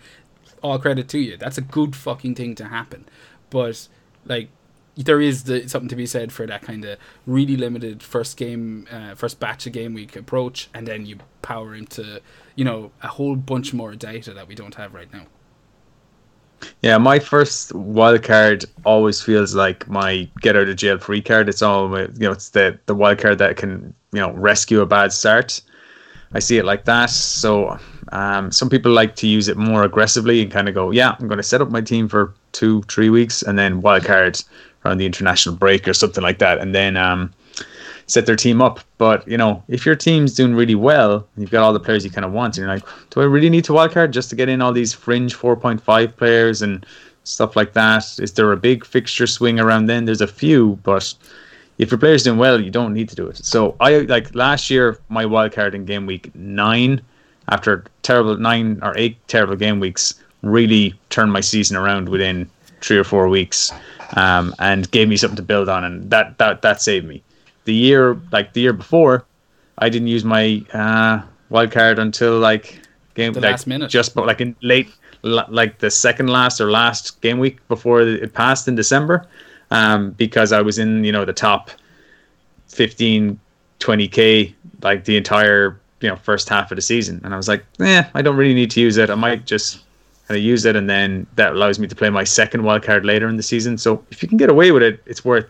all 0.62 0.80
credit 0.80 1.08
to 1.10 1.20
you. 1.20 1.38
That's 1.38 1.58
a 1.58 1.62
good 1.62 1.96
fucking 1.96 2.36
thing 2.36 2.56
to 2.56 2.66
happen. 2.66 3.06
But 3.50 3.88
like 4.26 4.50
there 4.96 5.22
is 5.22 5.44
the, 5.44 5.68
something 5.68 5.90
to 5.90 5.96
be 5.96 6.06
said 6.06 6.32
for 6.32 6.46
that 6.48 6.62
kind 6.62 6.86
of 6.86 6.98
really 7.26 7.56
limited 7.56 8.04
first 8.04 8.38
game, 8.38 8.88
uh, 8.92 9.16
first 9.16 9.40
batch 9.40 9.66
of 9.66 9.74
game 9.74 9.94
week 9.94 10.16
approach, 10.16 10.70
and 10.74 10.88
then 10.88 11.06
you 11.06 11.18
power 11.42 11.74
into 11.76 12.22
you 12.56 12.64
know 12.64 12.92
a 13.02 13.08
whole 13.08 13.36
bunch 13.36 13.74
more 13.74 13.96
data 13.96 14.34
that 14.34 14.48
we 14.48 14.56
don't 14.56 14.76
have 14.76 14.94
right 14.94 15.12
now. 15.12 15.26
Yeah, 16.82 16.98
my 16.98 17.20
first 17.20 17.74
wild 17.74 18.24
card 18.24 18.66
always 18.86 19.22
feels 19.22 19.56
like 19.56 19.88
my 19.88 20.28
get 20.42 20.56
out 20.56 20.68
of 20.68 20.76
jail 20.76 20.98
free 20.98 21.22
card. 21.22 21.50
It's 21.50 21.62
all 21.62 21.90
you 21.98 22.08
know. 22.20 22.32
It's 22.32 22.50
the 22.50 22.80
the 22.86 22.96
wild 22.96 23.20
card 23.20 23.38
that 23.40 23.58
can 23.58 23.94
you 24.12 24.20
know 24.20 24.32
rescue 24.32 24.82
a 24.82 24.86
bad 24.86 25.14
start. 25.14 25.62
I 26.34 26.40
see 26.40 26.58
it 26.58 26.66
like 26.66 26.86
that. 26.86 27.10
So 27.10 27.78
um, 28.12 28.52
some 28.52 28.70
people 28.70 28.92
like 28.92 29.16
to 29.18 29.28
use 29.28 29.48
it 29.48 29.58
more 29.58 29.84
aggressively 29.84 30.42
and 30.42 30.52
kind 30.52 30.70
of 30.70 30.76
go, 30.76 30.92
yeah, 30.92 31.16
I'm 31.20 31.28
going 31.28 31.38
to 31.38 31.44
set 31.44 31.62
up 31.62 31.70
my 31.70 31.82
team 31.82 32.08
for 32.08 32.34
two, 32.54 32.84
three 32.84 33.10
weeks, 33.10 33.42
and 33.42 33.60
then 33.60 33.82
wild 33.82 34.06
cards 34.06 34.46
around 34.86 34.98
the 34.98 35.06
international 35.06 35.56
break 35.56 35.88
or 35.88 35.94
something 35.94 36.24
like 36.24 36.40
that, 36.40 36.60
and 36.60 36.74
then 36.74 36.98
um, 36.98 37.34
set 38.08 38.26
their 38.26 38.36
team 38.36 38.62
up. 38.62 38.80
But 38.98 39.28
you 39.28 39.38
know, 39.38 39.64
if 39.68 39.86
your 39.86 39.96
team's 39.96 40.34
doing 40.34 40.54
really 40.54 40.76
well, 40.76 41.28
you've 41.38 41.52
got 41.52 41.64
all 41.64 41.74
the 41.74 41.80
players 41.80 42.04
you 42.04 42.12
kind 42.12 42.26
of 42.26 42.32
want, 42.32 42.58
and 42.58 42.66
you're 42.66 42.74
like, 42.74 42.86
do 43.10 43.22
I 43.22 43.26
really 43.26 43.50
need 43.50 43.66
to 43.66 43.74
wildcard 43.74 44.12
just 44.12 44.30
to 44.32 44.36
get 44.36 44.50
in 44.50 44.62
all 44.62 44.74
these 44.74 44.94
fringe 44.94 45.36
4.5 45.36 46.16
players 46.16 46.62
and 46.62 46.86
stuff 47.24 47.56
like 47.56 47.74
that? 47.74 48.20
Is 48.20 48.34
there 48.34 48.52
a 48.52 48.58
big 48.58 48.86
fixture 48.86 49.28
swing 49.28 49.60
around 49.60 49.86
then? 49.86 50.06
There's 50.06 50.22
a 50.22 50.28
few, 50.28 50.80
but 50.84 51.14
if 51.78 51.92
your 51.92 51.98
player's 51.98 52.24
doing 52.24 52.38
well, 52.38 52.62
you 52.62 52.72
don't 52.72 52.94
need 52.94 53.10
to 53.10 53.16
do 53.16 53.28
it. 53.28 53.38
So 53.38 53.76
I 53.80 54.00
like 54.00 54.34
last 54.36 54.70
year 54.70 55.00
my 55.10 55.26
wild 55.26 55.52
card 55.54 55.76
in 55.76 55.86
game 55.86 56.06
week 56.06 56.34
nine, 56.36 57.02
after 57.50 57.86
terrible 58.04 58.38
nine 58.38 58.80
or 58.82 58.94
eight 58.98 59.18
terrible 59.28 59.56
game 59.56 59.80
weeks, 59.80 60.14
really 60.42 60.94
turned 61.10 61.32
my 61.32 61.42
season 61.42 61.78
around 61.78 62.10
within 62.10 62.50
three 62.82 62.98
or 62.98 63.04
four 63.04 63.28
weeks, 63.28 63.72
um, 64.16 64.56
and 64.60 64.90
gave 64.92 65.08
me 65.08 65.18
something 65.18 65.36
to 65.36 65.44
build 65.44 65.70
on, 65.70 65.84
and 65.84 66.10
that 66.10 66.38
that 66.38 66.62
that 66.62 66.82
saved 66.82 67.08
me. 67.08 67.24
The 67.72 67.78
year 67.78 68.20
like 68.34 68.52
the 68.52 68.60
year 68.60 68.74
before, 68.74 69.24
I 69.78 69.88
didn't 69.88 70.10
use 70.10 70.26
my 70.26 70.62
uh, 70.74 71.22
wild 71.48 71.72
card 71.72 72.00
until 72.00 72.38
like 72.38 72.82
game 73.16 73.32
The 73.32 73.40
like, 73.40 73.52
last 73.52 73.66
minute. 73.66 73.90
just 73.90 74.14
but 74.14 74.28
like 74.28 74.42
in 74.42 74.58
late 74.62 74.90
like 75.24 75.80
the 75.80 75.90
second 75.90 76.28
last 76.28 76.60
or 76.60 76.70
last 76.70 77.22
game 77.22 77.40
week 77.40 77.66
before 77.70 78.02
it 78.02 78.34
passed 78.34 78.68
in 78.68 78.76
December 78.76 79.26
um, 79.78 80.12
because 80.12 80.52
I 80.52 80.60
was 80.60 80.80
in 80.80 81.06
you 81.06 81.14
know 81.14 81.24
the 81.24 81.32
top 81.32 81.72
15 82.68 83.40
20k 83.80 84.54
like 84.82 85.06
the 85.06 85.16
entire 85.16 85.80
you 86.02 86.10
know 86.10 86.18
first 86.18 86.50
half 86.50 86.74
of 86.74 86.76
the 86.76 86.82
season. 86.82 87.22
And 87.24 87.34
I 87.34 87.38
was 87.38 87.48
like 87.48 87.64
eh 87.80 88.04
I 88.14 88.22
don't 88.22 88.36
really 88.36 88.54
need 88.54 88.72
to 88.72 88.82
use 88.82 88.98
it. 88.98 89.10
I 89.10 89.16
might 89.16 89.46
just 89.46 89.86
kind 90.28 90.38
of 90.38 90.44
use 90.44 90.66
it. 90.66 90.76
And 90.76 90.90
then 90.90 91.26
that 91.36 91.54
allows 91.54 91.80
me 91.80 91.88
to 91.88 91.96
play 91.96 92.10
my 92.10 92.26
second 92.26 92.64
wild 92.64 92.84
card 92.84 93.06
later 93.06 93.30
in 93.30 93.38
the 93.38 93.44
season. 93.54 93.78
So 93.78 94.04
if 94.12 94.22
you 94.22 94.28
can 94.28 94.38
get 94.38 94.50
away 94.50 94.72
with 94.74 94.84
it 94.84 95.02
it's 95.06 95.24
worth 95.24 95.48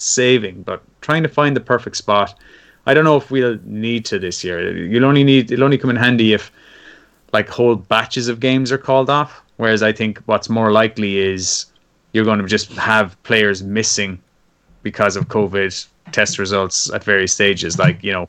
saving 0.00 0.62
but 0.62 0.82
trying 1.00 1.22
to 1.22 1.28
find 1.28 1.56
the 1.56 1.60
perfect 1.60 1.96
spot 1.96 2.38
I 2.86 2.94
don't 2.94 3.04
know 3.04 3.16
if 3.16 3.30
we'll 3.30 3.58
need 3.64 4.04
to 4.06 4.18
this 4.18 4.42
year 4.42 4.76
you'll 4.76 5.04
only 5.04 5.24
need 5.24 5.50
it'll 5.52 5.64
only 5.64 5.78
come 5.78 5.90
in 5.90 5.96
handy 5.96 6.32
if 6.32 6.50
like 7.32 7.48
whole 7.48 7.76
batches 7.76 8.28
of 8.28 8.40
games 8.40 8.72
are 8.72 8.78
called 8.78 9.10
off. 9.10 9.42
Whereas 9.56 9.82
I 9.82 9.92
think 9.92 10.18
what's 10.26 10.48
more 10.48 10.72
likely 10.72 11.18
is 11.18 11.66
you're 12.12 12.24
going 12.24 12.40
to 12.40 12.46
just 12.46 12.72
have 12.72 13.20
players 13.22 13.62
missing 13.62 14.20
because 14.82 15.16
of 15.16 15.28
COVID 15.28 15.86
test 16.12 16.38
results 16.38 16.90
at 16.90 17.04
various 17.04 17.32
stages. 17.32 17.78
Like, 17.78 18.02
you 18.02 18.12
know, 18.12 18.28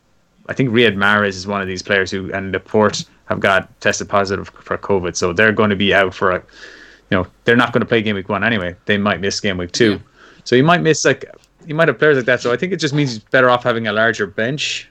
I 0.50 0.54
think 0.54 0.70
Riyad 0.70 0.96
Mahrez 0.96 1.30
is 1.30 1.48
one 1.48 1.62
of 1.62 1.68
these 1.68 1.82
players 1.82 2.12
who 2.12 2.32
and 2.34 2.52
Laporte 2.52 3.06
have 3.26 3.40
got 3.40 3.80
tested 3.80 4.10
positive 4.10 4.50
for 4.50 4.78
COVID. 4.78 5.16
So 5.16 5.32
they're 5.32 5.54
going 5.54 5.70
to 5.70 5.76
be 5.76 5.94
out 5.94 6.14
for 6.14 6.32
a, 6.32 6.36
you 6.36 7.18
know, 7.18 7.28
they're 7.46 7.56
not 7.56 7.72
going 7.72 7.82
to 7.82 7.88
play 7.88 8.02
game 8.02 8.16
week 8.16 8.30
one 8.30 8.44
anyway. 8.44 8.76
They 8.86 8.98
might 8.98 9.22
miss 9.22 9.40
game 9.40 9.58
week 9.58 9.72
two. 9.72 10.02
So 10.44 10.56
you 10.56 10.64
might 10.64 10.82
miss 10.82 11.06
like, 11.06 11.26
you 11.68 11.76
might 11.76 11.88
have 11.88 11.98
players 12.00 12.18
like 12.18 12.26
that. 12.26 12.42
So 12.42 12.52
I 12.52 12.58
think 12.58 12.74
it 12.74 12.78
just 12.78 12.94
means 12.94 13.16
it's 13.16 13.26
better 13.26 13.50
off 13.50 13.64
having 13.64 13.88
a 13.88 13.94
larger 13.94 14.28
bench. 14.28 14.90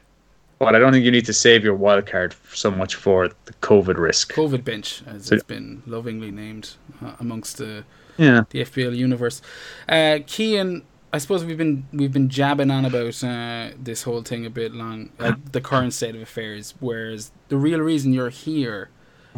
But 0.58 0.74
I 0.76 0.78
don't 0.78 0.92
think 0.92 1.06
you 1.06 1.10
need 1.10 1.24
to 1.24 1.32
save 1.32 1.64
your 1.64 1.74
wild 1.74 2.04
card 2.04 2.34
so 2.52 2.70
much 2.70 2.94
for 2.94 3.28
the 3.46 3.52
COVID 3.62 3.96
risk. 3.96 4.34
COVID 4.34 4.62
bench, 4.62 5.02
as 5.06 5.26
So- 5.26 5.34
it's 5.36 5.44
been 5.44 5.82
lovingly 5.86 6.30
named 6.30 6.70
uh, 7.02 7.12
amongst 7.18 7.56
the 7.58 7.84
Yeah. 8.18 8.42
the 8.50 8.60
FPL 8.60 8.94
universe. 8.94 9.40
Uh, 9.88 10.18
Kean, 10.26 10.82
I 11.14 11.18
suppose 11.18 11.44
we've 11.46 11.56
been 11.56 11.86
we've 11.94 12.12
been 12.12 12.28
jabbing 12.28 12.70
on 12.70 12.84
about 12.84 13.24
uh, 13.24 13.70
this 13.82 14.02
whole 14.02 14.20
thing 14.22 14.44
a 14.44 14.50
bit 14.50 14.74
long, 14.74 15.08
uh, 15.18 15.32
the 15.52 15.62
current 15.62 15.94
state 15.94 16.14
of 16.14 16.20
affairs. 16.20 16.74
Whereas 16.78 17.32
the 17.48 17.56
real 17.56 17.80
reason 17.80 18.12
you're 18.12 18.28
here 18.28 18.90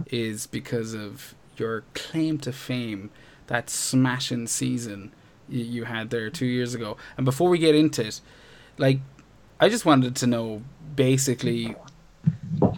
is 0.09 0.49
because 0.49 0.93
of 0.93 1.35
your 1.57 1.85
claim 1.95 2.39
to 2.39 2.53
fame, 2.53 3.11
that 3.47 3.71
smashing 3.71 4.49
season 4.49 5.13
you, 5.49 5.85
had 5.85 6.11
there 6.11 6.31
two 6.31 6.47
years 6.47 6.75
ago. 6.75 6.97
And 7.17 7.25
before 7.25 7.49
we 7.49 7.59
get 7.59 7.75
into 7.75 8.07
it, 8.07 8.21
like, 8.79 9.01
I 9.61 9.69
just 9.69 9.85
wanted 9.85 10.17
to 10.17 10.27
know 10.27 10.63
basically 10.97 11.75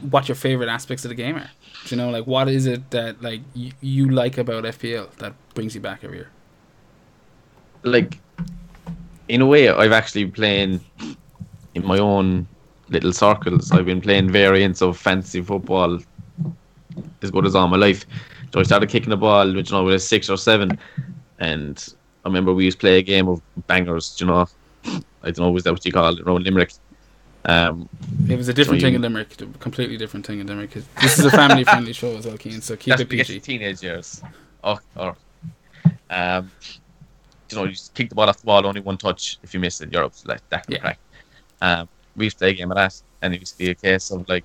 what 0.01 0.29
your 0.29 0.35
favorite 0.35 0.69
aspects 0.69 1.05
of 1.05 1.11
the 1.11 1.15
game 1.15 1.37
are. 1.37 1.51
Do 1.87 1.95
you 1.95 2.01
know, 2.01 2.11
like, 2.11 2.27
what 2.27 2.49
is 2.49 2.67
it 2.67 2.91
that 2.91 3.23
like 3.23 3.43
you, 3.55 3.73
you 3.81 4.11
like 4.11 4.39
about 4.39 4.65
FPL 4.65 5.15
that 5.17 5.35
brings 5.55 5.75
you 5.75 5.81
back 5.81 6.03
every 6.03 6.19
year? 6.19 6.31
like 7.85 8.19
in 9.29 9.41
a 9.41 9.47
way 9.47 9.69
I've 9.69 9.93
actually 9.93 10.27
playing 10.27 10.81
in 11.75 11.87
my 11.87 11.99
own 11.99 12.47
little 12.89 13.13
circles. 13.13 13.71
I've 13.73 13.87
been 13.87 14.01
playing 14.01 14.31
variants 14.31 14.83
of 14.83 14.99
fantasy 14.99 15.41
football 15.41 16.01
as 17.23 17.31
good 17.31 17.47
as 17.47 17.55
all 17.55 17.69
my 17.69 17.77
life. 17.77 18.05
So 18.53 18.61
I 18.61 18.63
started 18.63 18.89
kicking 18.89 19.11
the 19.11 19.17
ball, 19.17 19.53
which 19.53 19.71
you 19.71 19.77
know, 19.77 19.85
was 19.85 20.07
six 20.07 20.29
or 20.29 20.37
seven, 20.37 20.79
and 21.39 21.95
I 22.25 22.29
remember 22.29 22.55
we 22.55 22.65
used 22.65 22.79
to 22.79 22.81
play 22.81 22.99
a 22.99 23.03
game 23.03 23.29
of 23.29 23.43
bangers. 23.67 24.17
You 24.19 24.27
know, 24.27 24.47
I 24.87 25.31
don't 25.31 25.39
know 25.41 25.51
was 25.51 25.65
that 25.65 25.73
what 25.73 25.85
you 25.85 25.93
call 25.93 26.17
it 26.19 26.21
around 26.27 26.45
Limerick. 26.45 26.73
Um, 27.47 27.89
It 28.29 28.37
was 28.37 28.49
a 28.49 28.55
different 28.55 28.81
So 28.81 28.87
thing 28.87 28.93
you- 28.95 28.97
in 28.97 29.03
Limerick, 29.03 29.41
a 29.43 29.47
completely 29.59 29.97
different 29.99 30.25
thing 30.27 30.41
in 30.41 30.47
Limerick. 30.47 30.71
This 31.03 31.19
is 31.19 31.27
a 31.27 31.31
family-friendly 31.31 31.93
show 31.93 32.17
as 32.17 32.27
well, 32.27 32.39
Keen. 32.39 32.61
So 32.63 32.77
keep 32.77 32.99
it 32.99 33.09
PG. 33.09 33.41
teenage 33.41 33.83
years. 33.83 34.23
Oh, 34.63 34.79
or 34.97 35.15
um, 36.09 36.51
you 37.51 37.59
know, 37.59 37.65
you 37.65 37.73
just 37.73 37.93
kick 37.95 38.09
the 38.09 38.15
ball 38.15 38.29
off 38.29 38.39
the 38.39 38.47
ball, 38.47 38.67
only 38.67 38.81
one 38.81 38.97
touch. 38.97 39.39
If 39.43 39.53
you 39.53 39.61
miss 39.61 39.81
it, 39.83 39.93
you're 39.93 40.05
up. 40.05 40.15
Like 40.25 40.41
that 40.49 40.65
Yeah. 40.69 40.79
crack. 40.79 40.99
Um, 41.61 41.89
we 42.17 42.25
used 42.25 42.39
to 42.39 42.45
play 42.45 42.51
a 42.51 42.55
game 42.55 42.71
of 42.71 42.77
that, 42.77 42.99
and 43.21 43.35
it 43.35 43.41
used 43.41 43.53
to 43.53 43.59
be 43.59 43.71
a 43.71 43.75
case 43.75 44.11
of 44.11 44.27
like, 44.29 44.45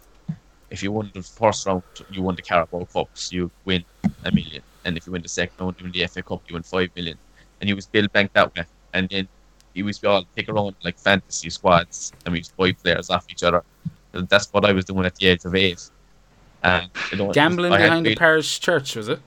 if 0.69 0.83
you 0.83 0.91
won 0.91 1.09
the 1.13 1.21
first 1.23 1.65
round, 1.65 1.83
you 2.11 2.21
won 2.21 2.35
the 2.35 2.41
Carabao 2.41 2.85
Cups, 2.91 3.31
you 3.31 3.49
win 3.63 3.85
a 4.25 4.31
million, 4.31 4.61
and 4.83 4.97
if 4.97 5.05
you 5.07 5.13
win 5.13 5.21
the 5.21 5.29
second 5.29 5.55
round, 5.63 5.75
you 5.79 5.85
win 5.85 5.93
the 5.93 6.05
FA 6.07 6.21
Cup, 6.21 6.41
you 6.49 6.53
win 6.55 6.63
five 6.63 6.89
million, 6.95 7.17
and 7.59 7.69
you 7.69 7.75
was 7.75 7.87
build 7.87 8.11
bank 8.11 8.33
that 8.33 8.55
way, 8.55 8.65
and 8.93 9.09
then 9.09 9.27
you 9.73 9.85
used 9.85 10.01
to 10.01 10.05
be 10.05 10.07
all 10.07 10.25
take 10.35 10.49
around 10.49 10.75
like 10.83 10.97
fantasy 10.97 11.49
squads, 11.49 12.13
and 12.25 12.33
we 12.33 12.39
used 12.39 12.51
to 12.51 12.57
buy 12.57 12.71
players 12.71 13.09
off 13.09 13.25
each 13.29 13.43
other. 13.43 13.63
And 14.13 14.27
that's 14.27 14.51
what 14.51 14.65
I 14.65 14.71
was 14.71 14.85
doing 14.85 15.05
at 15.05 15.15
the 15.15 15.27
age 15.27 15.45
of 15.45 15.53
eight. 15.53 15.89
And 16.63 16.89
Gambling 17.33 17.71
had 17.71 17.81
behind 17.81 18.05
the 18.05 18.15
parish 18.15 18.59
church, 18.59 18.95
was 18.95 19.07
it? 19.07 19.19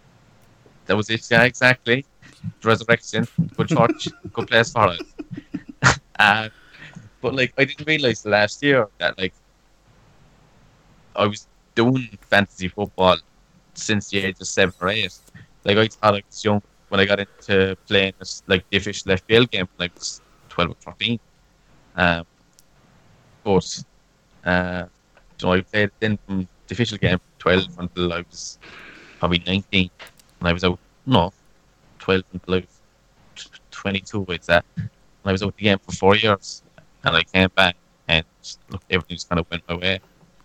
that 0.87 0.97
was 0.97 1.11
it, 1.11 1.27
yeah, 1.31 1.45
exactly. 1.45 2.05
Resurrection, 2.63 3.27
good 3.57 3.69
church, 3.69 4.09
good 4.33 4.49
place 4.49 4.73
for 4.73 4.95
it. 4.95 5.03
uh, 6.19 6.49
but 7.21 7.35
like, 7.35 7.53
I 7.57 7.65
didn't 7.65 7.87
realize 7.87 8.27
last 8.27 8.63
year 8.63 8.89
that 8.99 9.17
like 9.19 9.33
I 11.15 11.27
was 11.27 11.47
doing 11.75 12.19
fantasy 12.29 12.69
football 12.69 13.19
since 13.75 14.11
the 14.11 14.19
age 14.19 14.41
of 14.41 14.47
seven 14.47 14.75
or 14.81 14.89
eight. 14.89 15.17
Like 15.65 15.77
I 15.77 15.87
thought 15.87 16.15
I 16.15 16.23
was 16.27 16.45
young 16.45 16.63
when 16.93 17.01
I 17.01 17.07
got 17.07 17.21
into 17.21 17.75
playing 17.89 18.13
this, 18.19 18.43
like 18.47 18.69
the 18.69 18.77
official 18.77 19.13
FPL 19.13 19.51
game 19.51 19.67
like 19.79 19.93
twelve 20.51 20.73
or 20.73 20.75
thirteen. 20.85 21.19
Um, 21.97 22.27
but 23.43 23.83
uh, 24.45 24.85
you 25.41 25.47
know, 25.47 25.53
I 25.55 25.63
played 25.63 25.91
then 26.01 26.19
from 26.27 26.47
the 26.67 26.75
official 26.75 26.99
game 26.99 27.19
twelve 27.39 27.67
until 27.79 28.13
I 28.13 28.19
was 28.29 28.59
probably 29.19 29.43
nineteen 29.47 29.89
and 30.39 30.49
I 30.51 30.53
was 30.53 30.65
out 30.65 30.79
no, 31.07 31.33
twelve 31.99 32.25
until 32.35 32.57
I 32.57 32.59
was 32.59 33.49
twenty-two. 33.71 34.27
It's 34.29 34.49
that, 34.49 34.67
and 34.77 34.91
I 35.25 35.33
was 35.33 35.43
out 35.43 35.57
the 35.57 35.63
game 35.63 35.79
for 35.79 35.93
four 35.93 36.15
years, 36.15 36.63
and 37.05 37.17
I 37.17 37.23
came 37.23 37.49
back, 37.57 37.77
and 38.07 38.27
look, 38.69 38.83
everything 38.91 39.17
just 39.17 39.31
kind 39.31 39.41
of 39.41 39.51
went 39.51 39.63
my 39.67 39.77
way. 39.77 40.01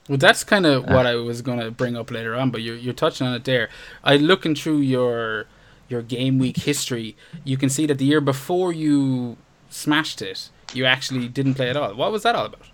Well, 0.08 0.18
that's 0.18 0.46
kind 0.46 0.66
of 0.66 0.86
Uh. 0.86 0.94
what 0.94 1.06
I 1.06 1.16
was 1.16 1.42
going 1.42 1.60
to 1.60 1.72
bring 1.72 1.98
up 1.98 2.10
later 2.10 2.36
on, 2.36 2.51
but 2.51 2.62
you're, 2.62 2.77
you're 2.77 2.94
touching 2.94 3.27
on 3.27 3.34
it 3.34 3.44
there. 3.44 3.68
I 4.06 4.16
looking 4.16 4.56
through 4.56 4.77
your 4.80 5.48
your 5.89 6.01
game 6.01 6.38
week 6.39 6.58
history, 6.58 7.15
you 7.44 7.58
can 7.58 7.70
see 7.70 7.86
that 7.86 7.98
the 7.98 8.06
year 8.06 8.22
before 8.22 8.74
you 8.74 9.38
smashed 9.70 10.22
it, 10.22 10.50
you 10.74 10.86
actually 10.86 11.27
didn't 11.27 11.56
play 11.56 11.70
at 11.70 11.77
all. 11.77 11.94
What 11.96 12.12
was 12.12 12.24
that 12.24 12.36
all 12.36 12.46
about? 12.46 12.67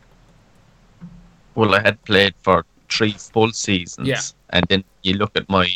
Well, 1.55 1.75
I 1.75 1.82
had 1.82 2.03
played 2.05 2.34
for 2.41 2.65
three 2.89 3.13
full 3.13 3.51
seasons, 3.51 4.08
Yeah. 4.08 4.22
and 4.50 4.65
then 4.70 4.84
you 5.03 5.13
look 5.15 5.32
at 5.36 5.48
my, 5.50 5.67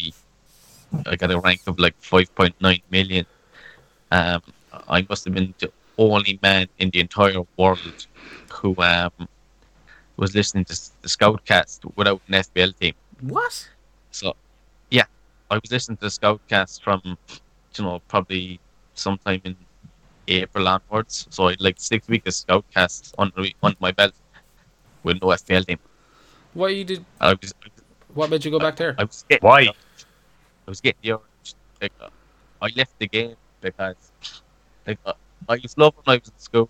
I 1.06 1.16
got 1.16 1.32
a 1.32 1.40
rank 1.40 1.62
of 1.68 1.78
like 1.80 1.96
five 2.00 2.34
point 2.36 2.56
nine 2.62 2.82
million. 2.90 3.26
Um, 4.12 4.42
I 4.88 5.06
must 5.10 5.26
have 5.26 5.34
been 5.34 5.54
the 5.60 5.72
only 5.98 6.40
man 6.42 6.68
in 6.80 6.90
the 6.92 7.00
entire 7.00 7.42
world 7.58 8.08
who 8.52 8.76
um 8.82 9.12
was 10.18 10.34
listening 10.34 10.66
to 10.66 10.74
the 11.04 11.08
Scoutcast 11.10 11.92
without 11.96 12.22
an 12.28 12.34
FPL 12.36 12.74
team. 12.80 12.94
What? 13.22 13.70
So, 14.12 14.36
I 15.50 15.56
was 15.56 15.72
listening 15.72 15.98
to 15.98 16.06
the 16.06 16.10
Scoutcast 16.10 16.82
from, 16.82 17.02
you 17.78 17.84
know, 17.84 18.00
probably 18.08 18.60
sometime 18.94 19.42
in 19.46 19.56
April 20.28 20.68
onwards. 20.68 21.28
So 21.30 21.48
I 21.48 21.52
had 21.52 21.62
like 21.62 21.76
six 21.80 22.08
weeks 22.08 22.28
of 22.28 22.64
Scoutcast 22.66 23.14
under, 23.18 23.44
under 23.64 23.78
my 23.80 23.92
belt 23.92 24.14
with 25.04 25.22
no 25.22 25.32
FPL 25.32 25.64
team. 25.64 25.80
What 26.54 26.76
you 26.76 26.84
did? 26.84 27.06
I 27.22 27.34
was, 27.34 27.54
What 28.14 28.30
made 28.30 28.44
you 28.44 28.52
go 28.52 28.60
back 28.60 28.76
there? 28.76 28.96
I 28.98 29.04
was 29.06 29.24
getting, 29.30 29.48
Why? 29.48 29.62
I 29.62 29.74
was 30.68 30.82
getting 30.82 31.00
the 31.02 31.12
urge. 31.14 31.54
Like, 31.82 31.94
uh, 32.02 32.10
I 32.62 32.70
left 32.76 33.00
the 33.00 33.08
game 33.08 33.36
because, 33.62 34.12
like, 34.86 35.00
uh, 35.06 35.14
I 35.48 35.56
used 35.56 35.76
to 35.76 35.82
love 35.82 35.94
when 35.96 36.16
I 36.16 36.20
was 36.20 36.28
in 36.28 36.40
school, 36.40 36.70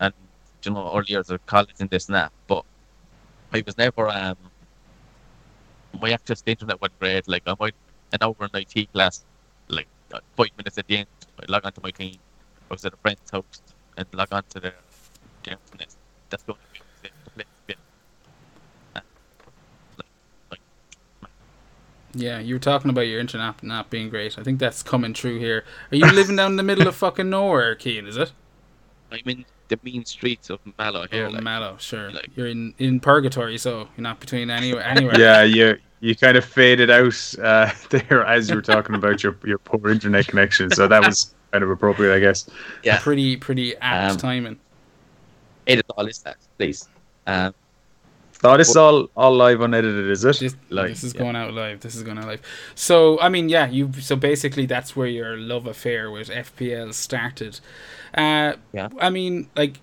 and 0.00 0.14
you 0.64 0.70
know, 0.70 0.92
early 0.94 1.06
years 1.08 1.30
of 1.30 1.44
college 1.46 1.74
and 1.80 1.90
this 1.90 2.06
and 2.08 2.14
that. 2.14 2.32
But 2.46 2.64
I 3.52 3.62
was 3.66 3.76
never 3.76 4.08
um, 4.08 4.36
my 6.00 6.12
access 6.12 6.38
to 6.38 6.44
the 6.44 6.50
internet 6.52 6.80
wasn't 6.80 6.98
great. 7.00 7.28
Like, 7.28 7.42
I 7.46 7.54
might 7.58 7.74
an 8.12 8.18
hour 8.22 8.36
in 8.40 8.48
IT 8.54 8.92
class, 8.92 9.24
like 9.68 9.86
uh, 10.12 10.20
five 10.36 10.48
minutes 10.56 10.78
at 10.78 10.86
the 10.86 10.98
end, 10.98 11.06
I 11.40 11.44
log 11.50 11.64
onto 11.64 11.80
my 11.82 11.90
team. 11.90 12.16
I 12.70 12.74
was 12.74 12.84
at 12.84 12.92
a 12.94 12.96
friend's 12.98 13.30
house 13.30 13.62
and 13.96 14.06
log 14.12 14.28
on 14.32 14.42
to 14.50 14.60
their, 14.60 14.74
their 15.44 15.54
internet. 15.54 15.94
That's 16.30 16.42
the 16.44 16.52
only 16.52 16.62
way 16.72 16.80
I 17.04 17.08
was 17.08 17.24
to 17.24 17.30
play 17.30 17.44
the 17.66 17.72
game. 17.74 17.82
Uh, 18.96 19.00
like, 20.50 20.60
like, 21.22 21.30
Yeah, 22.14 22.38
you 22.38 22.54
were 22.54 22.60
talking 22.60 22.90
about 22.90 23.02
your 23.02 23.20
internet 23.20 23.62
not 23.62 23.90
being 23.90 24.08
great. 24.10 24.38
I 24.38 24.42
think 24.42 24.58
that's 24.60 24.82
coming 24.82 25.12
true 25.12 25.38
here. 25.38 25.64
Are 25.90 25.96
you 25.96 26.06
living 26.12 26.36
down 26.36 26.52
in 26.52 26.56
the 26.56 26.62
middle 26.62 26.86
of 26.86 26.94
fucking 26.96 27.28
nowhere, 27.28 27.74
Kean? 27.74 28.06
Is 28.06 28.16
it? 28.16 28.32
I'm 29.12 29.20
in 29.26 29.44
the 29.68 29.78
mean 29.82 30.04
streets 30.04 30.50
of 30.50 30.60
Mallow 30.78 31.06
here. 31.10 31.26
oh, 31.26 31.30
like, 31.30 31.42
Mallow, 31.42 31.76
sure. 31.78 32.12
like- 32.12 32.30
you're 32.36 32.46
in 32.48 32.74
in 32.78 33.00
purgatory, 33.00 33.58
so 33.58 33.88
you're 33.96 34.02
not 34.02 34.20
between 34.20 34.50
anywhere. 34.50 34.82
Anywhere. 34.82 35.18
yeah, 35.18 35.42
you 35.42 35.78
you 36.00 36.16
kind 36.16 36.36
of 36.36 36.44
faded 36.44 36.90
out 36.90 37.34
uh, 37.42 37.70
there 37.90 38.24
as 38.24 38.48
you 38.48 38.56
were 38.56 38.62
talking 38.62 38.94
about 38.94 39.22
your 39.22 39.36
your 39.44 39.58
poor 39.58 39.90
internet 39.90 40.26
connection. 40.28 40.70
So 40.70 40.88
that 40.88 41.02
was 41.04 41.34
kind 41.52 41.64
of 41.64 41.70
appropriate, 41.70 42.14
I 42.14 42.20
guess. 42.20 42.48
Yeah. 42.82 42.98
Pretty 42.98 43.36
pretty 43.36 43.76
apt 43.78 44.12
Um, 44.12 44.16
timing. 44.16 44.60
edit 45.66 45.86
all 45.96 46.04
this 46.04 46.24
please. 46.58 46.88
Um, 47.26 47.54
Oh, 48.42 48.56
this 48.56 48.70
is 48.70 48.76
all 48.76 49.10
all 49.16 49.36
live 49.36 49.60
unedited, 49.60 50.10
is 50.10 50.24
it? 50.24 50.38
This, 50.38 50.56
live, 50.70 50.88
this 50.88 51.04
is 51.04 51.14
yeah. 51.14 51.20
going 51.20 51.36
out 51.36 51.52
live. 51.52 51.80
This 51.80 51.94
is 51.94 52.02
going 52.02 52.16
out 52.16 52.26
live. 52.26 52.40
So 52.74 53.20
I 53.20 53.28
mean, 53.28 53.50
yeah, 53.50 53.68
you. 53.68 53.92
So 54.00 54.16
basically, 54.16 54.64
that's 54.64 54.96
where 54.96 55.06
your 55.08 55.36
love 55.36 55.66
affair 55.66 56.10
with 56.10 56.30
FPL 56.30 56.94
started. 56.94 57.60
Uh, 58.14 58.54
Yeah. 58.72 58.88
I 58.98 59.10
mean, 59.10 59.50
like 59.56 59.80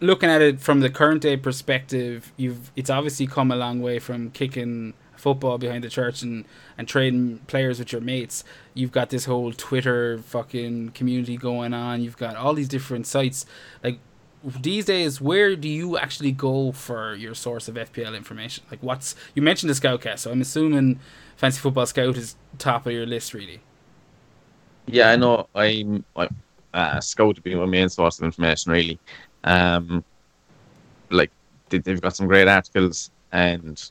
looking 0.00 0.30
at 0.30 0.40
it 0.40 0.60
from 0.60 0.80
the 0.80 0.88
current 0.88 1.20
day 1.20 1.36
perspective, 1.36 2.32
you've 2.38 2.72
it's 2.74 2.88
obviously 2.88 3.26
come 3.26 3.50
a 3.50 3.56
long 3.56 3.82
way 3.82 3.98
from 3.98 4.30
kicking 4.30 4.94
football 5.20 5.58
behind 5.58 5.84
the 5.84 5.88
church 5.88 6.22
and 6.22 6.44
and 6.76 6.88
trading 6.88 7.38
players 7.46 7.78
with 7.78 7.92
your 7.92 8.00
mates. 8.00 8.44
You've 8.74 8.92
got 8.92 9.10
this 9.10 9.26
whole 9.26 9.52
Twitter 9.52 10.18
fucking 10.18 10.90
community 10.90 11.36
going 11.36 11.74
on. 11.74 12.02
You've 12.02 12.16
got 12.16 12.36
all 12.36 12.54
these 12.54 12.68
different 12.68 13.06
sites. 13.06 13.46
Like 13.84 13.98
these 14.42 14.86
days, 14.86 15.20
where 15.20 15.54
do 15.54 15.68
you 15.68 15.98
actually 15.98 16.32
go 16.32 16.72
for 16.72 17.14
your 17.14 17.34
source 17.34 17.68
of 17.68 17.74
FPL 17.74 18.16
information? 18.16 18.64
Like, 18.70 18.82
what's 18.82 19.14
you 19.34 19.42
mentioned 19.42 19.70
the 19.70 19.74
Scoutcast, 19.74 20.20
so 20.20 20.30
I'm 20.30 20.40
assuming 20.40 20.98
Fantasy 21.36 21.60
Football 21.60 21.86
Scout 21.86 22.16
is 22.16 22.36
top 22.58 22.86
of 22.86 22.92
your 22.92 23.06
list, 23.06 23.34
really. 23.34 23.60
yeah, 24.86 25.10
I 25.10 25.16
know. 25.16 25.48
I'm. 25.54 26.04
I'm 26.16 26.36
uh, 26.72 27.00
Scout 27.00 27.36
to 27.36 27.42
be 27.42 27.54
my 27.54 27.66
main 27.66 27.88
source 27.88 28.18
of 28.18 28.24
information, 28.24 28.72
really. 28.72 28.98
Um, 29.44 30.04
like 31.10 31.30
they've 31.68 32.00
got 32.00 32.16
some 32.16 32.26
great 32.26 32.48
articles, 32.48 33.10
and 33.32 33.90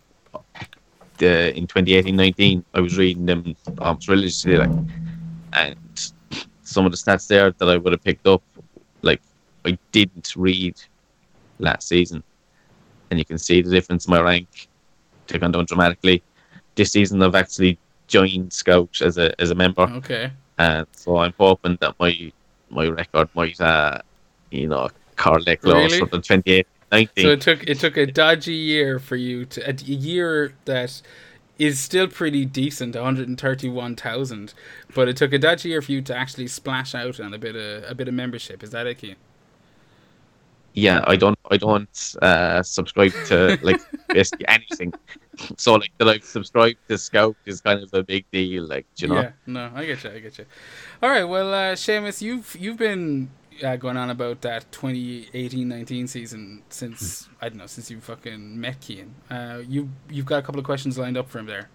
the 1.19 1.55
in 1.55 1.67
2018-19, 1.67 2.63
I 2.73 2.79
was 2.79 2.97
reading 2.97 3.25
them 3.25 3.55
almost 3.77 4.07
religiously, 4.07 4.57
like, 4.57 4.69
and 5.53 6.11
some 6.63 6.85
of 6.85 6.91
the 6.91 6.97
stats 6.97 7.27
there 7.27 7.51
that 7.51 7.69
I 7.69 7.77
would 7.77 7.93
have 7.93 8.03
picked 8.03 8.27
up, 8.27 8.41
like 9.01 9.21
I 9.65 9.77
didn't 9.91 10.35
read 10.35 10.81
last 11.59 11.87
season, 11.87 12.23
and 13.09 13.19
you 13.19 13.25
can 13.25 13.37
see 13.37 13.61
the 13.61 13.69
difference 13.69 14.07
in 14.07 14.11
my 14.11 14.21
rank 14.21 14.67
took 15.27 15.43
on 15.43 15.51
down 15.51 15.65
dramatically. 15.65 16.21
This 16.75 16.91
season, 16.91 17.21
I've 17.21 17.35
actually 17.35 17.77
joined 18.07 18.51
Scout 18.51 19.01
as 19.01 19.17
a 19.17 19.39
as 19.39 19.51
a 19.51 19.55
member. 19.55 19.83
Okay. 19.83 20.31
And 20.57 20.87
so 20.91 21.17
I'm 21.17 21.33
hoping 21.37 21.77
that 21.81 21.95
my 21.99 22.31
my 22.69 22.87
record 22.87 23.29
might, 23.33 23.59
uh, 23.61 23.99
you 24.51 24.67
know, 24.67 24.89
correlate 25.15 25.61
close 25.61 25.91
Really? 25.91 26.01
with 26.01 26.11
the 26.11 26.21
28 26.21 26.67
19. 26.91 27.23
So 27.23 27.31
it 27.31 27.41
took 27.41 27.63
it 27.67 27.79
took 27.79 27.97
a 27.97 28.05
dodgy 28.05 28.53
year 28.53 28.99
for 28.99 29.15
you 29.15 29.45
to 29.45 29.69
a, 29.69 29.73
year 29.73 30.53
that 30.65 31.01
is 31.57 31.79
still 31.79 32.07
pretty 32.07 32.45
decent, 32.45 32.95
one 32.95 33.03
hundred 33.03 33.27
and 33.27 33.39
thirty 33.39 33.69
one 33.69 33.95
thousand, 33.95 34.53
but 34.95 35.07
it 35.07 35.17
took 35.17 35.33
a 35.33 35.39
dodgy 35.39 35.69
year 35.69 35.81
for 35.81 35.91
you 35.91 36.01
to 36.01 36.15
actually 36.15 36.47
splash 36.47 36.95
out 36.95 37.19
on 37.19 37.33
a 37.33 37.37
bit 37.37 37.55
of 37.55 37.89
a 37.89 37.95
bit 37.95 38.07
of 38.07 38.13
membership. 38.13 38.63
Is 38.63 38.71
that 38.71 38.87
it, 38.87 38.97
Keane? 38.97 39.15
yeah, 40.73 41.03
I 41.07 41.15
don't 41.15 41.37
I 41.49 41.57
don't 41.57 42.15
uh, 42.21 42.63
subscribe 42.63 43.13
to 43.27 43.57
like 43.61 43.81
basically 44.09 44.47
anything. 44.47 44.93
So 45.57 45.75
like 45.75 45.97
to 45.99 46.05
like 46.05 46.23
subscribe 46.23 46.75
to 46.87 46.97
Scout 46.97 47.35
is 47.45 47.61
kind 47.61 47.81
of 47.81 47.93
a 47.93 48.03
big 48.03 48.25
deal, 48.31 48.67
like 48.67 48.85
you 48.97 49.07
know. 49.07 49.21
Yeah, 49.21 49.31
no, 49.45 49.71
I 49.73 49.85
get 49.85 50.03
you, 50.03 50.11
I 50.11 50.19
get 50.19 50.37
you. 50.37 50.45
All 51.01 51.09
right, 51.09 51.23
well, 51.23 51.53
uh, 51.53 51.75
Seamus, 51.75 52.21
you've 52.21 52.55
you've 52.59 52.77
been 52.77 53.29
uh, 53.63 53.75
going 53.75 53.97
on 53.97 54.09
about 54.09 54.41
that 54.41 54.69
2018-19 54.71 56.09
season 56.09 56.63
since 56.69 57.29
I 57.41 57.49
don't 57.49 57.57
know 57.57 57.67
since 57.67 57.89
you 57.91 57.99
fucking 57.99 58.59
met 58.59 58.79
Keane. 58.81 59.13
Uh, 59.29 59.61
you 59.67 59.89
you've 60.09 60.25
got 60.25 60.37
a 60.37 60.41
couple 60.41 60.59
of 60.59 60.65
questions 60.65 60.97
lined 60.97 61.17
up 61.17 61.29
for 61.29 61.39
him 61.39 61.45
there. 61.45 61.69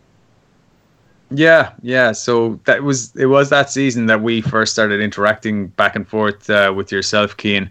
Yeah, 1.30 1.72
yeah. 1.82 2.12
So 2.12 2.60
that 2.64 2.82
was 2.82 3.14
it. 3.16 3.26
Was 3.26 3.50
that 3.50 3.70
season 3.70 4.06
that 4.06 4.22
we 4.22 4.40
first 4.40 4.72
started 4.72 5.00
interacting 5.00 5.68
back 5.68 5.96
and 5.96 6.06
forth 6.06 6.48
uh, 6.50 6.72
with 6.74 6.92
yourself, 6.92 7.36
Keane? 7.36 7.70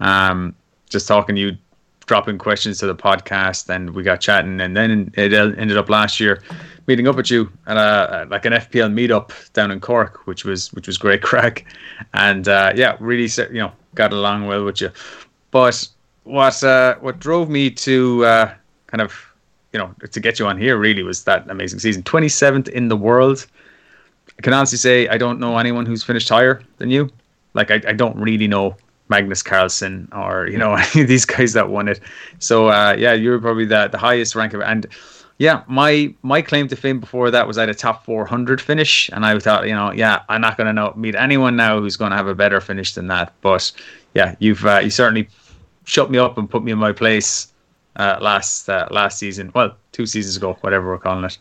Um, 0.00 0.54
just 0.88 1.08
talking, 1.08 1.36
you 1.36 1.56
dropping 2.06 2.38
questions 2.38 2.78
to 2.78 2.86
the 2.86 2.94
podcast, 2.94 3.68
and 3.68 3.90
we 3.90 4.02
got 4.02 4.20
chatting, 4.20 4.60
and 4.60 4.76
then 4.76 5.12
it 5.14 5.32
ended 5.32 5.76
up 5.76 5.88
last 5.88 6.20
year 6.20 6.42
meeting 6.86 7.08
up 7.08 7.16
with 7.16 7.30
you 7.30 7.50
at 7.66 7.76
a 7.76 8.26
like 8.30 8.44
an 8.44 8.52
FPL 8.52 8.92
meetup 8.92 9.52
down 9.52 9.70
in 9.70 9.80
Cork, 9.80 10.26
which 10.26 10.44
was 10.44 10.72
which 10.72 10.86
was 10.86 10.98
great 10.98 11.22
crack, 11.30 11.64
and 12.14 12.48
uh, 12.48 12.72
yeah, 12.74 12.96
really 13.00 13.28
you 13.52 13.60
know 13.60 13.72
got 13.94 14.12
along 14.12 14.46
well 14.46 14.64
with 14.64 14.80
you. 14.80 14.90
But 15.50 15.88
what 16.24 16.62
uh, 16.62 16.96
what 16.96 17.18
drove 17.18 17.48
me 17.48 17.70
to 17.70 18.24
uh, 18.24 18.54
kind 18.86 19.00
of 19.00 19.14
you 19.72 19.78
know 19.78 19.94
to 20.10 20.20
get 20.20 20.38
you 20.38 20.46
on 20.46 20.58
here 20.58 20.76
really 20.76 21.02
was 21.02 21.24
that 21.24 21.48
amazing 21.50 21.78
season, 21.78 22.02
twenty 22.02 22.28
seventh 22.28 22.68
in 22.68 22.88
the 22.88 22.96
world. 22.96 23.46
I 24.38 24.42
can 24.42 24.52
honestly 24.52 24.78
say 24.78 25.08
I 25.08 25.18
don't 25.18 25.38
know 25.38 25.58
anyone 25.58 25.86
who's 25.86 26.02
finished 26.02 26.28
higher 26.28 26.62
than 26.78 26.90
you. 26.90 27.10
Like 27.54 27.70
I, 27.70 27.80
I 27.86 27.92
don't 27.92 28.16
really 28.16 28.48
know 28.48 28.76
Magnus 29.08 29.42
Carlsen 29.42 30.08
or 30.12 30.48
you 30.48 30.58
know 30.58 30.76
these 30.94 31.24
guys 31.24 31.52
that 31.52 31.68
won 31.68 31.88
it. 31.88 32.00
So 32.38 32.68
uh, 32.68 32.96
yeah, 32.98 33.12
you're 33.12 33.38
probably 33.38 33.66
the 33.66 33.88
the 33.88 33.98
highest 33.98 34.34
rank 34.34 34.54
of 34.54 34.62
and 34.62 34.86
yeah, 35.42 35.64
my 35.66 36.14
my 36.22 36.40
claim 36.40 36.68
to 36.68 36.76
fame 36.76 37.00
before 37.00 37.28
that 37.32 37.48
was 37.48 37.56
had 37.56 37.68
a 37.68 37.74
top 37.74 38.04
400 38.04 38.60
finish, 38.60 39.10
and 39.12 39.26
I 39.26 39.36
thought, 39.40 39.66
you 39.66 39.74
know, 39.74 39.90
yeah, 39.90 40.22
I'm 40.28 40.40
not 40.40 40.56
going 40.56 40.72
to 40.72 40.92
meet 40.96 41.16
anyone 41.16 41.56
now 41.56 41.80
who's 41.80 41.96
going 41.96 42.12
to 42.12 42.16
have 42.16 42.28
a 42.28 42.34
better 42.34 42.60
finish 42.60 42.94
than 42.94 43.08
that. 43.08 43.32
But 43.40 43.72
yeah, 44.14 44.36
you've 44.38 44.64
uh, 44.64 44.78
you 44.84 44.90
certainly 44.90 45.28
shut 45.82 46.12
me 46.12 46.18
up 46.18 46.38
and 46.38 46.48
put 46.48 46.62
me 46.62 46.70
in 46.70 46.78
my 46.78 46.92
place 46.92 47.52
uh, 47.96 48.18
last 48.20 48.68
uh, 48.68 48.86
last 48.92 49.18
season. 49.18 49.50
Well, 49.52 49.74
two 49.90 50.06
seasons 50.06 50.36
ago, 50.36 50.56
whatever 50.60 50.86
we're 50.86 50.98
calling 50.98 51.24
it. 51.24 51.36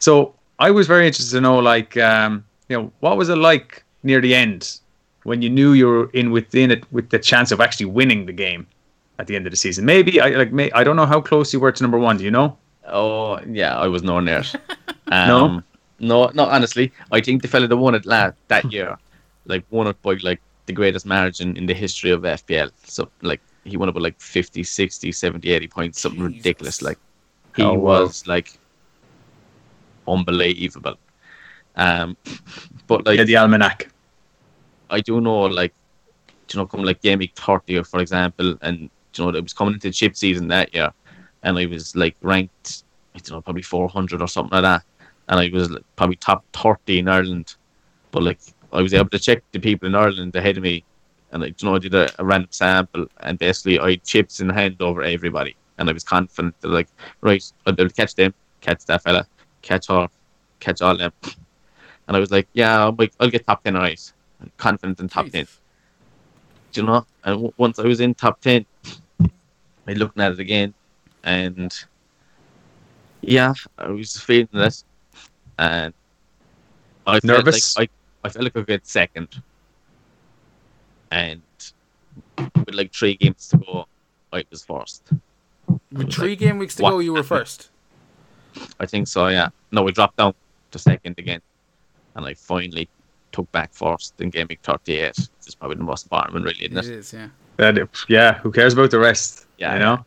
So 0.00 0.34
I 0.58 0.72
was 0.72 0.88
very 0.88 1.06
interested 1.06 1.36
to 1.36 1.40
know, 1.40 1.60
like, 1.60 1.96
um, 1.98 2.44
you 2.68 2.76
know, 2.76 2.92
what 2.98 3.16
was 3.16 3.28
it 3.28 3.36
like 3.36 3.84
near 4.02 4.20
the 4.20 4.34
end 4.34 4.80
when 5.22 5.40
you 5.40 5.50
knew 5.50 5.72
you 5.72 5.86
were 5.86 6.10
in 6.10 6.32
within 6.32 6.72
it 6.72 6.84
with 6.90 7.10
the 7.10 7.20
chance 7.20 7.52
of 7.52 7.60
actually 7.60 7.86
winning 7.86 8.26
the 8.26 8.32
game 8.32 8.66
at 9.20 9.28
the 9.28 9.36
end 9.36 9.46
of 9.46 9.52
the 9.52 9.56
season? 9.56 9.84
Maybe 9.84 10.20
I 10.20 10.30
like, 10.30 10.50
may, 10.50 10.68
I 10.72 10.82
don't 10.82 10.96
know 10.96 11.06
how 11.06 11.20
close 11.20 11.52
you 11.52 11.60
were 11.60 11.70
to 11.70 11.84
number 11.84 11.98
one. 11.98 12.16
Do 12.16 12.24
you 12.24 12.32
know? 12.32 12.58
Oh 12.86 13.38
yeah, 13.46 13.76
I 13.76 13.88
was 13.88 14.02
nowhere 14.02 14.22
near 14.22 14.38
it. 14.40 14.54
Um, 15.10 15.54
No? 15.54 15.62
no, 15.98 16.30
no. 16.34 16.44
Honestly, 16.46 16.92
I 17.10 17.20
think 17.20 17.42
the 17.42 17.48
fella 17.48 17.66
that 17.68 17.76
won 17.76 17.94
it 17.94 18.06
last 18.06 18.36
that 18.48 18.70
year, 18.72 18.96
like 19.46 19.64
won 19.70 19.86
it 19.88 20.00
by 20.02 20.14
like 20.22 20.42
the 20.66 20.72
greatest 20.72 21.06
margin 21.06 21.56
in 21.56 21.66
the 21.66 21.74
history 21.74 22.10
of 22.10 22.24
FPL. 22.24 22.70
So 22.84 23.10
like 23.22 23.42
he 23.64 23.76
won 23.76 23.88
it 23.88 23.92
by 23.92 24.00
like 24.00 24.20
50, 24.20 24.62
60, 24.64 25.12
70, 25.12 25.50
80 25.50 25.68
points, 25.68 26.00
something 26.00 26.22
Jesus. 26.26 26.36
ridiculous. 26.36 26.82
Like 26.82 26.98
he 27.54 27.64
Oh, 27.64 27.78
wow. 27.78 28.14
was 28.14 28.22
like 28.26 28.58
unbelievable. 30.06 30.96
Um, 31.76 32.16
but 32.86 33.06
like 33.06 33.18
Yeah, 33.18 33.24
the 33.24 33.36
almanac. 33.36 33.88
I 34.90 35.00
do 35.00 35.20
know, 35.20 35.42
like, 35.42 35.74
you 36.52 36.58
know, 36.58 36.66
coming 36.66 36.86
like 36.86 37.00
game 37.02 37.18
week 37.18 37.32
30, 37.36 37.82
for 37.82 38.00
example, 38.00 38.56
and, 38.62 38.90
you 39.16 39.24
know, 39.24 39.30
it 39.30 39.42
was 39.42 39.52
coming 39.54 39.74
into 39.74 39.88
the 39.88 39.92
chip 39.92 40.16
season 40.16 40.48
that 40.48 40.74
year, 40.74 40.92
and 41.46 41.58
I 41.58 41.66
was 41.66 41.96
like 41.96 42.16
ranked, 42.20 42.84
I 43.14 43.18
don't 43.18 43.36
know, 43.36 43.40
probably 43.40 43.62
400 43.62 44.20
or 44.20 44.28
something 44.28 44.54
like 44.54 44.62
that, 44.62 44.82
and 45.28 45.40
I 45.40 45.48
was 45.52 45.70
like, 45.70 45.84
probably 45.96 46.16
top 46.16 46.44
30 46.52 46.98
in 46.98 47.08
Ireland, 47.08 47.54
but 48.10 48.22
like, 48.22 48.40
I 48.72 48.82
was 48.82 48.92
able 48.92 49.08
to 49.10 49.18
check 49.18 49.42
the 49.52 49.60
people 49.60 49.86
in 49.86 49.94
Ireland 49.94 50.36
ahead 50.36 50.58
of 50.58 50.62
me, 50.62 50.84
and 51.30 51.44
I, 51.44 51.46
you 51.46 51.54
know, 51.62 51.76
I 51.76 51.78
did 51.78 51.94
a, 51.94 52.10
a 52.18 52.24
random 52.24 52.48
sample, 52.50 53.06
and 53.20 53.38
basically 53.38 53.78
I 53.78 53.96
chips 53.96 54.40
in 54.40 54.50
hand 54.50 54.82
over 54.82 55.02
everybody, 55.02 55.56
and 55.78 55.88
I 55.88 55.92
was 55.92 56.04
confident 56.04 56.60
that, 56.60 56.68
like, 56.68 56.88
right, 57.22 57.44
I'll 57.64 57.72
be 57.72 57.82
able 57.82 57.90
to 57.90 57.96
catch 57.96 58.14
them, 58.16 58.34
catch 58.60 58.84
that 58.86 59.02
fella, 59.02 59.26
catch 59.62 59.86
her, 59.86 60.08
catch 60.60 60.82
all 60.82 60.96
them. 60.96 61.12
And 62.08 62.16
I 62.16 62.20
was 62.20 62.30
like, 62.30 62.48
yeah, 62.52 62.84
like, 62.98 63.12
I'll 63.20 63.30
get 63.30 63.46
top 63.46 63.64
10 63.64 63.76
alright. 63.76 64.12
I'm 64.40 64.52
confident 64.58 65.00
in 65.00 65.08
top 65.08 65.28
10 65.28 65.46
do 66.76 66.82
you 66.82 66.86
know? 66.86 67.06
And 67.24 67.34
w- 67.36 67.52
once 67.56 67.78
I 67.78 67.84
was 67.84 68.00
in 68.00 68.14
top 68.14 68.40
ten, 68.40 68.66
I 69.88 69.92
looked 69.94 70.18
at 70.20 70.32
it 70.32 70.40
again, 70.40 70.74
and 71.26 71.74
yeah, 73.20 73.52
I 73.76 73.88
was 73.88 74.16
feeling 74.18 74.48
this, 74.52 74.84
and 75.58 75.92
I 77.06 77.20
Nervous? 77.22 77.74
Felt 77.74 77.82
like 77.82 77.90
I, 78.24 78.28
I 78.28 78.30
felt 78.30 78.44
like 78.44 78.56
I 78.56 78.60
could 78.60 78.66
get 78.68 78.86
second, 78.86 79.42
and 81.10 81.42
with 82.38 82.74
like 82.74 82.94
three 82.94 83.16
games 83.16 83.48
to 83.48 83.58
go, 83.58 83.86
I 84.32 84.44
was 84.50 84.64
first. 84.64 85.02
With 85.92 86.06
was 86.06 86.14
three 86.14 86.30
like, 86.30 86.38
game 86.38 86.58
weeks 86.58 86.76
to 86.76 86.82
what 86.82 86.92
go, 86.92 86.98
you 87.00 87.12
were 87.12 87.22
first. 87.22 87.70
I 88.80 88.86
think 88.86 89.08
so. 89.08 89.26
Yeah. 89.26 89.48
No, 89.72 89.82
we 89.82 89.92
dropped 89.92 90.16
down 90.16 90.32
to 90.70 90.78
second 90.78 91.18
again, 91.18 91.42
and 92.14 92.24
I 92.24 92.34
finally 92.34 92.88
took 93.32 93.50
back 93.52 93.72
first 93.74 94.14
in 94.20 94.30
game 94.30 94.46
week 94.48 94.60
thirty-eight. 94.62 95.18
It's 95.44 95.54
probably 95.56 95.76
the 95.76 95.82
most 95.82 96.06
important 96.06 96.34
one, 96.34 96.42
really, 96.44 96.66
isn't 96.66 96.78
It 96.78 96.86
it? 96.86 96.98
is, 96.98 97.12
yeah. 97.12 97.28
That 97.56 98.06
yeah, 98.08 98.38
who 98.38 98.52
cares 98.52 98.74
about 98.74 98.90
the 98.92 98.98
rest? 98.98 99.46
Yeah. 99.58 99.74
you 99.74 99.80
know. 99.80 100.04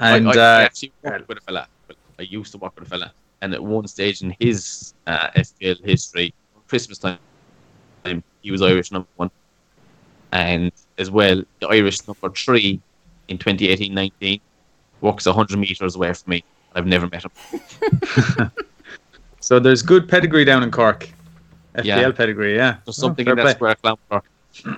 I- 0.00 0.16
And 0.16 0.28
I, 0.28 0.32
I 0.32 0.34
uh, 0.34 0.64
actually 0.64 0.92
worked 1.02 1.28
with 1.28 1.38
a 1.38 1.40
fella. 1.42 1.66
I 2.18 2.22
used 2.22 2.52
to 2.52 2.58
work 2.58 2.74
with 2.78 2.86
a 2.86 2.90
fella, 2.90 3.12
and 3.42 3.54
at 3.54 3.62
one 3.62 3.86
stage 3.86 4.22
in 4.22 4.34
his 4.40 4.94
uh, 5.06 5.28
FPL 5.36 5.84
history, 5.84 6.34
Christmas 6.68 6.98
time, 6.98 7.18
he 8.42 8.50
was 8.50 8.62
Irish 8.62 8.90
number 8.92 9.08
one, 9.16 9.30
and 10.32 10.70
as 10.98 11.10
well, 11.10 11.42
the 11.60 11.68
Irish 11.68 12.06
number 12.06 12.28
three 12.30 12.80
in 13.28 13.38
2018-19 13.38 14.40
walks 15.00 15.24
100 15.26 15.58
meters 15.58 15.94
away 15.96 16.12
from 16.12 16.30
me. 16.30 16.44
I've 16.74 16.86
never 16.86 17.06
met 17.08 17.24
him. 17.24 18.50
So 19.42 19.58
there's 19.58 19.80
good 19.82 20.06
pedigree 20.06 20.44
down 20.44 20.62
in 20.62 20.70
Cork. 20.70 21.08
FPL 21.74 21.84
Yeah. 21.84 22.10
pedigree, 22.12 22.54
yeah. 22.54 22.76
There's 22.84 22.98
Oh, 22.98 23.02
something 23.08 23.24
fair 23.24 23.32
in 23.32 23.36
that 23.38 23.42
play. 23.44 23.52
square 23.54 23.74
clamp. 23.76 24.00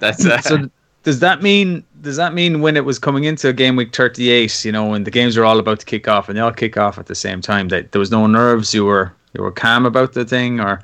That's 0.00 0.24
uh, 0.35 0.40
So 0.40 0.70
does 1.03 1.21
that 1.21 1.43
mean 1.43 1.85
does 2.01 2.17
that 2.17 2.35
mean 2.35 2.61
when 2.61 2.77
it 2.77 2.85
was 2.85 2.99
coming 2.99 3.25
into 3.25 3.53
game 3.53 3.77
week 3.77 3.95
38, 3.95 4.65
you 4.65 4.73
know, 4.73 4.87
when 4.87 5.05
the 5.05 5.11
games 5.11 5.37
were 5.37 5.45
all 5.45 5.59
about 5.59 5.81
to 5.81 5.87
kick 5.87 6.09
off 6.09 6.29
and 6.29 6.37
they 6.37 6.43
all 6.43 6.53
kick 6.53 6.77
off 6.77 6.99
at 6.99 7.07
the 7.07 7.15
same 7.15 7.41
time, 7.41 7.69
that 7.69 7.93
there 7.93 8.01
was 8.01 8.11
no 8.11 8.27
nerves, 8.27 8.75
you 8.75 8.85
were 8.85 9.12
you 9.35 9.43
were 9.43 9.53
calm 9.53 9.87
about 9.87 10.12
the 10.12 10.25
thing, 10.25 10.61
or 10.61 10.81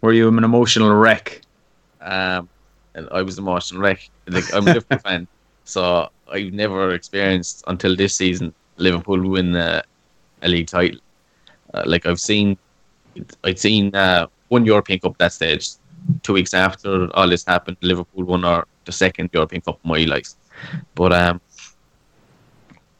were 0.00 0.12
you 0.12 0.28
an 0.28 0.44
emotional 0.44 0.92
wreck? 0.94 1.42
um, 2.02 2.48
and 2.94 3.08
I 3.12 3.22
was 3.22 3.38
emotional 3.38 3.80
wreck. 3.80 4.08
Like 4.26 4.52
I'm 4.52 4.66
a 4.66 4.74
Liverpool 4.74 4.98
fan, 4.98 5.26
so 5.64 6.10
I've 6.30 6.52
never 6.52 6.92
experienced 6.92 7.64
until 7.66 7.96
this 7.96 8.14
season 8.14 8.52
Liverpool 8.76 9.28
win 9.28 9.54
uh, 9.56 9.82
a 10.42 10.48
league 10.48 10.66
title. 10.66 11.00
Uh, 11.72 11.82
like 11.86 12.06
I've 12.06 12.20
seen, 12.20 12.58
I'd 13.44 13.58
seen 13.58 13.94
uh, 13.94 14.26
one 14.48 14.66
European 14.66 15.00
Cup 15.00 15.16
that 15.18 15.32
stage. 15.32 15.70
Two 16.22 16.32
weeks 16.32 16.52
after 16.52 17.08
all 17.16 17.28
this 17.28 17.44
happened, 17.44 17.76
Liverpool 17.80 18.24
won 18.24 18.44
our 18.44 18.66
the 18.84 18.92
second 18.92 19.30
European 19.32 19.62
Cup 19.62 19.76
of 19.76 19.84
my 19.84 20.04
life. 20.04 20.34
But 20.94 21.12
um, 21.12 21.40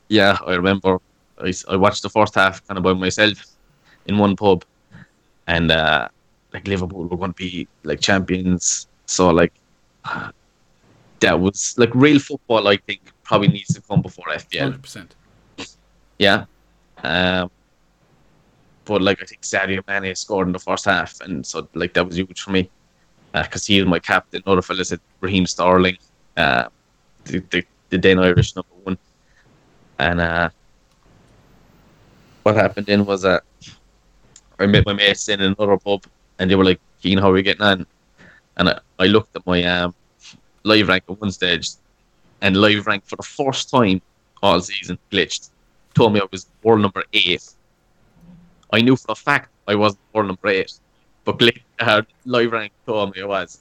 yeah, 0.08 0.38
I 0.46 0.54
remember 0.54 0.98
I, 1.38 1.52
I 1.68 1.76
watched 1.76 2.02
the 2.02 2.10
first 2.10 2.34
half 2.34 2.66
kind 2.66 2.78
of 2.78 2.84
by 2.84 2.92
myself 2.92 3.44
in 4.06 4.18
one 4.18 4.36
pub, 4.36 4.64
and 5.46 5.70
uh, 5.70 6.08
like 6.52 6.66
Liverpool 6.66 7.04
were 7.04 7.16
going 7.16 7.32
to 7.32 7.36
be 7.36 7.68
like 7.82 8.00
champions. 8.00 8.86
So 9.06 9.30
like 9.30 9.52
that 11.20 11.40
was 11.40 11.74
like 11.78 11.94
real 11.94 12.18
football. 12.18 12.68
I 12.68 12.76
think 12.76 13.00
probably 13.22 13.48
needs 13.48 13.74
to 13.74 13.80
come 13.80 14.02
before 14.02 14.26
FPL. 14.26 14.78
100%. 14.78 15.08
Yeah. 16.18 16.44
Um, 17.02 17.50
but 18.84 19.00
like 19.00 19.22
I 19.22 19.26
think 19.26 19.42
Sadio 19.42 19.82
Mane 19.86 20.14
scored 20.14 20.48
in 20.48 20.52
the 20.52 20.58
first 20.58 20.84
half, 20.84 21.20
and 21.20 21.46
so 21.46 21.68
like 21.74 21.94
that 21.94 22.04
was 22.06 22.16
huge 22.16 22.40
for 22.40 22.50
me 22.50 22.70
because 23.32 23.66
he 23.66 23.80
was 23.80 23.88
my 23.88 23.98
captain. 23.98 24.42
Other 24.46 24.62
fellas 24.62 24.90
said 24.90 25.00
Raheem 25.20 25.46
Sterling, 25.46 25.96
uh, 26.36 26.64
the, 27.24 27.38
the 27.50 27.64
the 27.90 27.98
then 27.98 28.18
Irish 28.18 28.54
number 28.56 28.74
one, 28.84 28.98
and 29.98 30.20
uh, 30.20 30.50
what 32.42 32.56
happened 32.56 32.86
then 32.86 33.04
was 33.04 33.22
that 33.22 33.42
I 34.58 34.66
met 34.66 34.86
my 34.86 34.92
mates 34.92 35.28
in 35.28 35.40
another 35.40 35.76
pub, 35.76 36.04
and 36.38 36.50
they 36.50 36.54
were 36.54 36.64
like, 36.64 36.80
"Keen, 37.02 37.18
how 37.18 37.30
are 37.30 37.32
we 37.32 37.42
getting 37.42 37.62
on?" 37.62 37.86
And 38.56 38.68
I, 38.68 38.80
I 38.98 39.06
looked 39.06 39.34
at 39.36 39.46
my 39.46 39.62
um, 39.64 39.94
live 40.64 40.88
rank 40.88 41.04
at 41.08 41.20
one 41.20 41.30
stage, 41.30 41.70
and 42.40 42.56
live 42.56 42.86
rank 42.86 43.04
for 43.06 43.16
the 43.16 43.22
first 43.22 43.70
time 43.70 44.00
all 44.42 44.60
season 44.60 44.98
glitched. 45.10 45.50
Told 45.94 46.12
me 46.12 46.20
I 46.20 46.26
was 46.30 46.46
world 46.62 46.80
number 46.80 47.04
eight. 47.12 47.44
I 48.72 48.80
knew 48.80 48.96
for 48.96 49.12
a 49.12 49.14
fact 49.14 49.50
I 49.68 49.74
wasn't 49.74 50.00
world 50.12 50.28
number 50.28 50.48
eight, 50.48 50.72
but 51.24 51.38
gl- 51.38 51.62
uh, 51.78 52.02
live 52.24 52.52
rank 52.52 52.72
told 52.86 53.14
me 53.14 53.20
it 53.20 53.28
was. 53.28 53.60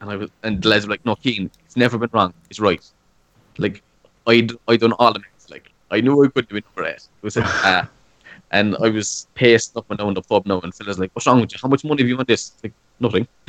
And 0.00 0.10
I 0.10 0.16
was, 0.16 0.30
and 0.42 0.64
lads 0.64 0.86
were 0.86 0.92
like, 0.92 1.04
"No, 1.04 1.16
Keen, 1.16 1.50
it's 1.64 1.76
never 1.76 1.98
been 1.98 2.10
wrong. 2.12 2.34
It's 2.50 2.60
right." 2.60 2.84
Like, 3.58 3.82
I 4.26 4.48
I 4.68 4.76
done 4.76 4.92
all 4.94 5.12
the 5.12 5.20
maths. 5.20 5.50
Like, 5.50 5.70
I 5.90 6.00
knew 6.00 6.24
I 6.24 6.28
could 6.28 6.48
do 6.48 6.60
number 6.60 6.90
eight. 6.90 6.96
It 6.96 7.22
was 7.22 7.36
like, 7.36 7.46
ah. 7.46 7.88
And 8.50 8.76
I 8.82 8.90
was 8.90 9.28
pacing 9.34 9.78
up 9.78 9.86
and 9.88 9.98
down 9.98 10.12
the 10.12 10.20
pub 10.20 10.44
now, 10.44 10.60
and 10.60 10.74
fellas 10.74 10.98
like, 10.98 11.10
"What's 11.14 11.26
wrong 11.26 11.40
with 11.40 11.52
you? 11.52 11.58
How 11.62 11.68
much 11.68 11.84
money 11.84 12.02
have 12.02 12.08
you 12.08 12.18
on 12.18 12.26
this?" 12.26 12.52
Like, 12.62 12.74
nothing. 13.00 13.26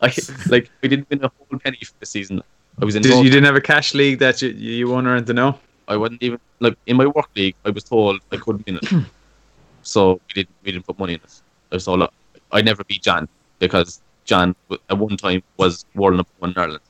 I 0.00 0.12
like 0.48 0.70
I 0.82 0.86
didn't 0.86 1.08
win 1.10 1.24
a 1.24 1.30
whole 1.36 1.58
penny 1.58 1.78
for 1.82 1.94
the 1.98 2.06
season. 2.06 2.42
I 2.80 2.84
was 2.84 2.94
in. 2.94 3.02
Did, 3.02 3.24
you 3.24 3.30
didn't 3.30 3.44
have 3.44 3.56
a 3.56 3.60
cash 3.60 3.94
league 3.94 4.18
that 4.18 4.42
you, 4.42 4.50
you 4.50 4.88
won 4.88 5.06
or 5.06 5.16
anything, 5.16 5.36
no? 5.36 5.58
I 5.88 5.96
wasn't 5.96 6.22
even 6.22 6.40
like 6.60 6.76
in 6.86 6.96
my 6.96 7.06
work 7.06 7.30
league. 7.34 7.54
I 7.64 7.70
was 7.70 7.84
told 7.84 8.20
I 8.32 8.36
couldn't 8.36 8.66
win 8.66 8.78
it, 8.82 9.04
so 9.82 10.20
we 10.28 10.34
didn't 10.34 10.54
we 10.62 10.72
didn't 10.72 10.86
put 10.86 10.98
money 10.98 11.14
in 11.14 11.20
it. 11.20 11.40
I 11.72 11.76
was 11.76 11.84
told 11.84 12.02
uh, 12.02 12.08
I 12.52 12.62
never 12.62 12.84
beat 12.84 13.02
John 13.02 13.28
because 13.58 14.00
John 14.24 14.54
at 14.90 14.98
one 14.98 15.16
time 15.16 15.42
was 15.56 15.84
world 15.94 16.14
number 16.16 16.30
one 16.38 16.50
in 16.52 16.58
Ireland 16.58 16.80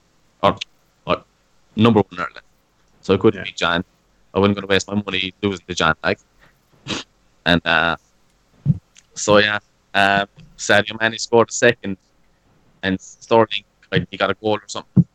or, 0.42 0.56
or 1.06 1.22
number 1.76 2.00
one 2.00 2.08
in 2.12 2.18
Ireland, 2.20 2.46
so 3.02 3.14
I 3.14 3.16
couldn't 3.18 3.38
Yeah. 3.40 3.44
beat 3.44 3.56
John. 3.56 3.84
I 4.34 4.38
wasn't 4.38 4.56
going 4.56 4.66
to 4.68 4.72
waste 4.72 4.88
my 4.88 4.94
money 4.94 5.32
losing 5.42 5.64
to 5.66 5.74
John, 5.74 5.94
like, 6.04 6.18
and 7.46 7.60
uh, 7.66 7.96
so 9.14 9.38
yeah, 9.38 9.58
um, 9.94 10.26
Sadio 10.58 11.00
Mane 11.00 11.18
scored 11.18 11.48
a 11.48 11.52
second, 11.52 11.96
and 12.82 13.00
Sterling 13.00 13.64
I, 13.92 14.06
he 14.10 14.16
got 14.16 14.30
a 14.30 14.34
goal 14.34 14.56
or 14.56 14.62
something. 14.66 15.06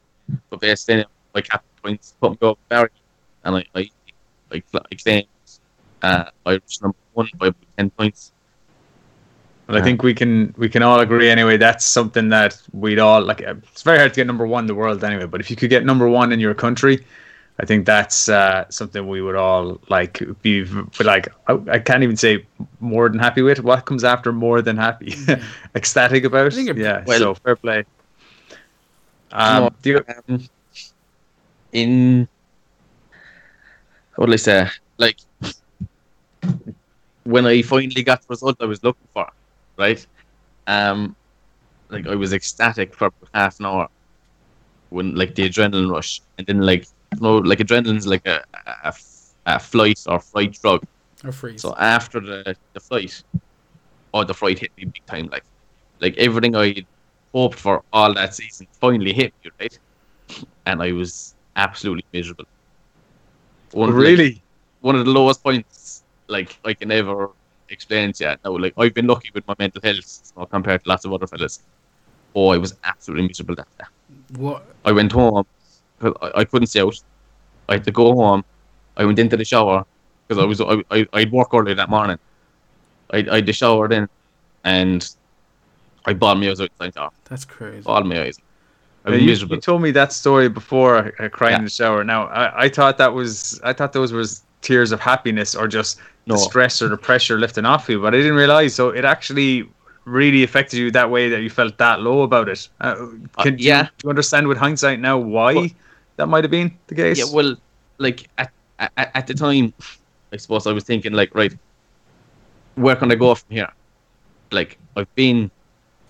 But 0.49 0.59
basically, 0.61 1.05
my 1.35 1.41
captain 1.41 1.69
points 1.83 2.15
put 2.19 2.31
me 2.31 2.37
over 2.41 2.59
Barry, 2.69 2.89
and 3.43 3.57
I 3.57 3.65
I 3.75 3.89
I, 4.51 4.63
I 4.91 4.95
claimed 4.95 5.27
uh, 6.01 6.25
Irish 6.45 6.81
number 6.81 6.97
one 7.13 7.29
by 7.37 7.51
ten 7.77 7.89
points. 7.91 8.31
Well, 9.71 9.81
I 9.81 9.83
think 9.83 10.03
we 10.03 10.13
can 10.13 10.53
we 10.57 10.69
can 10.69 10.83
all 10.83 10.99
agree 10.99 11.29
anyway. 11.29 11.57
That's 11.57 11.85
something 11.85 12.29
that 12.29 12.61
we'd 12.73 12.99
all 12.99 13.21
like. 13.21 13.41
It's 13.41 13.83
very 13.83 13.97
hard 13.97 14.13
to 14.13 14.19
get 14.19 14.27
number 14.27 14.45
one 14.45 14.63
in 14.63 14.67
the 14.67 14.75
world 14.75 15.03
anyway. 15.03 15.25
But 15.25 15.41
if 15.41 15.49
you 15.49 15.55
could 15.55 15.69
get 15.69 15.85
number 15.85 16.07
one 16.07 16.31
in 16.31 16.39
your 16.39 16.53
country, 16.53 17.05
I 17.59 17.65
think 17.65 17.85
that's 17.85 18.27
uh, 18.29 18.65
something 18.69 19.07
we 19.07 19.21
would 19.21 19.35
all 19.35 19.79
like 19.89 20.21
be 20.41 20.65
like. 21.03 21.27
I, 21.47 21.59
I 21.71 21.79
can't 21.79 22.03
even 22.03 22.17
say 22.17 22.45
more 22.79 23.07
than 23.09 23.19
happy 23.19 23.41
with. 23.41 23.61
What 23.61 23.85
comes 23.85 24.03
after 24.03 24.31
more 24.33 24.61
than 24.61 24.77
happy? 24.77 25.13
Ecstatic 25.75 26.23
about. 26.25 26.53
Yeah. 26.53 27.03
well- 27.05 27.19
so 27.19 27.33
fair 27.35 27.55
play. 27.55 27.85
Um, 29.33 29.63
No, 29.63 29.69
do 29.81 29.89
you, 29.89 30.05
um, 30.27 30.49
in 31.71 32.27
what 34.15 34.27
will 34.27 34.33
I 34.33 34.37
say? 34.37 34.67
Like 34.97 35.17
when 37.23 37.45
I 37.45 37.61
finally 37.61 38.03
got 38.03 38.21
the 38.21 38.27
result 38.29 38.57
I 38.59 38.65
was 38.65 38.83
looking 38.83 39.07
for, 39.13 39.27
right? 39.81 40.07
Um, 40.67 41.15
like 41.89 42.07
I 42.07 42.15
was 42.15 42.31
ecstatic 42.33 42.95
for 42.95 43.09
half 43.33 43.59
an 43.59 43.65
hour 43.65 43.87
when 44.89 45.15
like 45.15 45.35
the 45.35 45.49
adrenaline 45.49 45.91
rush, 45.91 46.21
and 46.37 46.47
then 46.47 46.61
like 46.61 46.85
you 47.13 47.19
know, 47.19 47.37
like 47.37 47.59
adrenaline's 47.59 48.07
like 48.07 48.25
a, 48.27 48.43
a, 48.83 48.93
a 49.47 49.59
flight 49.59 49.99
or 50.07 50.19
fright 50.19 50.53
drug. 50.61 50.81
Or 51.25 51.31
freeze. 51.31 51.61
So 51.61 51.75
after 51.77 52.19
the, 52.19 52.55
the 52.73 52.79
flight, 52.79 53.23
oh, 54.13 54.23
the 54.23 54.33
fright 54.33 54.59
hit 54.59 54.71
me 54.77 54.85
big 54.85 55.05
time. 55.05 55.27
Like, 55.31 55.43
like 55.99 56.17
everything 56.17 56.55
I 56.55 56.85
hoped 57.33 57.59
for 57.59 57.83
all 57.91 58.13
that 58.13 58.33
season 58.33 58.67
finally 58.79 59.13
hit 59.13 59.33
me, 59.43 59.51
right? 59.59 59.79
And 60.65 60.81
I 60.81 60.91
was 60.93 61.35
absolutely 61.55 62.05
miserable. 62.13 62.45
One 63.73 63.89
of 63.89 63.95
the- 63.95 64.01
really? 64.01 64.43
one 64.81 64.95
of 64.95 65.05
the 65.05 65.11
lowest 65.11 65.43
points, 65.43 66.03
like 66.27 66.57
I 66.65 66.73
can 66.73 66.91
ever 66.91 67.29
explain 67.71 68.13
to 68.13 68.23
you. 68.23 68.35
Now, 68.45 68.57
like 68.57 68.73
I've 68.77 68.93
been 68.93 69.07
lucky 69.07 69.29
with 69.33 69.47
my 69.47 69.55
mental 69.59 69.81
health 69.83 70.05
so 70.05 70.45
compared 70.45 70.83
to 70.83 70.89
lots 70.89 71.05
of 71.05 71.13
other 71.13 71.27
fellas. 71.27 71.61
Oh, 72.35 72.49
I 72.49 72.57
was 72.57 72.75
absolutely 72.83 73.27
miserable 73.27 73.55
that 73.55 73.67
day. 73.77 73.85
what? 74.37 74.63
I 74.85 74.91
went 74.91 75.11
home. 75.11 75.45
'cause 75.99 76.13
I, 76.21 76.31
I 76.41 76.43
couldn't 76.45 76.67
stay 76.67 76.81
out. 76.81 76.99
I 77.69 77.73
had 77.73 77.83
to 77.85 77.91
go 77.91 78.13
home. 78.15 78.43
I 78.97 79.05
went 79.05 79.19
into 79.19 79.37
the 79.37 79.45
shower 79.45 79.85
because 80.27 80.41
I 80.43 80.45
was 80.45 80.59
I, 80.61 80.83
I 80.91 81.07
I'd 81.13 81.31
work 81.31 81.53
early 81.53 81.73
that 81.73 81.89
morning. 81.89 82.17
I 83.11 83.17
I 83.31 83.35
had 83.35 83.45
the 83.45 83.53
shower 83.53 83.87
then, 83.87 84.07
and 84.63 85.07
I 86.05 86.13
bawled 86.13 86.39
my 86.39 86.49
eyes 86.49 86.59
out. 86.61 86.71
Like, 86.79 86.97
oh, 86.97 87.09
That's 87.29 87.45
crazy. 87.45 87.81
bawled 87.81 88.07
my 88.07 88.21
eyes. 88.23 88.39
I 89.05 89.09
was 89.11 89.19
you, 89.21 89.27
miserable. 89.27 89.55
you 89.55 89.61
told 89.61 89.81
me 89.81 89.91
that 89.91 90.11
story 90.13 90.47
before, 90.49 91.11
uh, 91.19 91.29
crying 91.29 91.53
Yeah. 91.53 91.57
in 91.59 91.63
the 91.65 91.71
shower. 91.71 92.03
Now, 92.03 92.25
I, 92.27 92.63
I 92.65 92.69
thought 92.69 92.97
that 92.99 93.13
was, 93.13 93.59
I 93.63 93.73
thought 93.73 93.93
those 93.93 94.13
was 94.13 94.43
tears 94.61 94.91
of 94.91 94.99
happiness 94.99 95.55
or 95.55 95.67
just 95.67 95.99
No. 96.27 96.35
the 96.35 96.39
stress 96.41 96.81
or 96.81 96.87
the 96.89 96.97
pressure 96.97 97.39
lifting 97.39 97.65
off 97.65 97.89
you, 97.89 97.99
but 98.01 98.13
I 98.13 98.17
didn't 98.17 98.35
realize. 98.35 98.75
So 98.75 98.89
it 98.89 99.03
actually 99.05 99.67
really 100.05 100.43
affected 100.43 100.77
you 100.77 100.91
that 100.91 101.09
way 101.09 101.29
that 101.29 101.41
you 101.41 101.49
felt 101.49 101.77
that 101.77 102.01
low 102.01 102.21
about 102.21 102.47
it. 102.49 102.67
Uh, 102.79 102.95
Uh, 103.37 103.43
can, 103.43 103.55
do 103.55 103.63
yeah. 103.63 103.81
you, 103.83 103.87
do 103.97 104.03
you 104.05 104.09
understand 104.09 104.47
with 104.47 104.57
hindsight 104.57 104.99
now 104.99 105.17
why 105.17 105.53
Well- 105.53 105.67
that 106.17 106.27
might 106.27 106.43
have 106.43 106.51
been 106.51 106.77
the 106.87 106.95
case? 106.95 107.17
Yeah, 107.17 107.25
well, 107.33 107.55
like 107.97 108.27
at, 108.37 108.51
at 108.79 108.91
at 109.15 109.27
the 109.27 109.33
time, 109.33 109.73
I 110.33 110.37
suppose 110.37 110.67
I 110.67 110.73
was 110.73 110.83
thinking 110.83 111.13
like, 111.13 111.33
right, 111.35 111.53
where 112.75 112.95
can 112.95 113.11
I 113.11 113.15
go 113.15 113.33
from 113.35 113.49
here? 113.55 113.71
Like 114.51 114.77
I've 114.95 115.13
been 115.15 115.49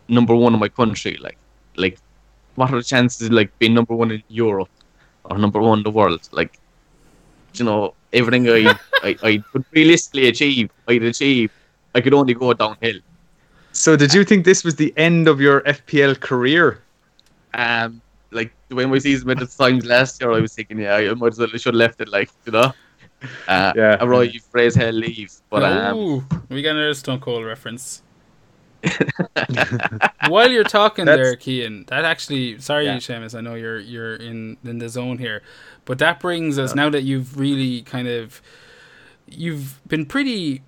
number 0.07 0.35
one 0.35 0.53
in 0.53 0.59
my 0.59 0.69
country. 0.69 1.17
Like, 1.21 1.37
like 1.75 1.97
what 2.55 2.71
are 2.71 2.77
the 2.77 2.83
chances 2.83 3.27
of 3.27 3.33
like 3.33 3.51
being 3.59 3.73
number 3.73 3.93
one 3.95 4.11
in 4.11 4.23
Europe 4.27 4.69
or 5.25 5.37
number 5.37 5.59
one 5.59 5.79
in 5.79 5.83
the 5.83 5.91
world? 5.91 6.27
Like, 6.31 6.59
you 7.55 7.65
know, 7.65 7.93
everything 8.13 8.49
I 8.49 8.75
I, 9.03 9.17
I 9.23 9.37
could 9.51 9.65
realistically 9.71 10.27
achieve, 10.27 10.69
I'd 10.87 11.03
achieve. 11.03 11.51
I 11.93 12.01
could 12.01 12.13
only 12.13 12.33
go 12.33 12.53
downhill. 12.53 12.99
so 13.73 13.95
did 13.95 14.13
you 14.13 14.23
think 14.23 14.45
this 14.45 14.63
was 14.63 14.75
the 14.75 14.93
end 14.97 15.27
of 15.27 15.41
your 15.41 15.61
FPL 15.61 16.19
career? 16.19 16.79
Um, 17.53 18.01
like 18.31 18.51
the 18.69 18.75
way 18.75 18.85
my 18.85 18.97
season 18.99 19.27
went 19.27 19.41
at 19.41 19.49
times 19.51 19.85
last 19.85 20.21
year, 20.21 20.31
I 20.31 20.39
was 20.39 20.53
thinking, 20.53 20.79
yeah, 20.79 20.95
I 20.95 21.13
might 21.15 21.33
as 21.33 21.39
well 21.39 21.49
I 21.53 21.57
should 21.57 21.73
have 21.73 21.83
left 21.85 21.99
it. 21.99 22.07
Like, 22.07 22.29
you 22.45 22.53
know. 22.53 22.71
Uh, 23.47 23.73
Yeah. 23.75 23.97
arrive, 24.01 24.33
phrase 24.51 24.73
hell, 24.73 24.93
leave. 24.93 25.31
But 25.49 25.63
um, 25.63 25.97
Ooh, 25.97 26.25
we 26.49 26.61
got 26.61 26.71
another 26.77 26.93
Stone 26.93 27.19
Cold 27.19 27.45
reference. 27.45 28.01
While 30.27 30.51
you're 30.51 30.63
talking 30.63 31.05
That's- 31.05 31.25
there, 31.25 31.35
Kean, 31.35 31.85
that 31.87 32.05
actually 32.05 32.59
sorry, 32.59 32.85
Yeah. 32.85 32.97
Seamus, 32.97 33.35
I 33.37 33.41
know 33.41 33.55
you're 33.55 33.79
you're 33.79 34.15
in 34.15 34.57
in 34.63 34.77
the 34.79 34.89
zone 34.89 35.17
here, 35.17 35.41
but 35.85 35.97
that 35.99 36.19
brings 36.19 36.57
us 36.59 36.75
now 36.75 36.89
that 36.89 37.03
you've 37.03 37.37
really 37.37 37.81
kind 37.83 38.07
of 38.07 38.41
you've 39.27 39.79
been 39.87 40.05
pretty 40.05 40.61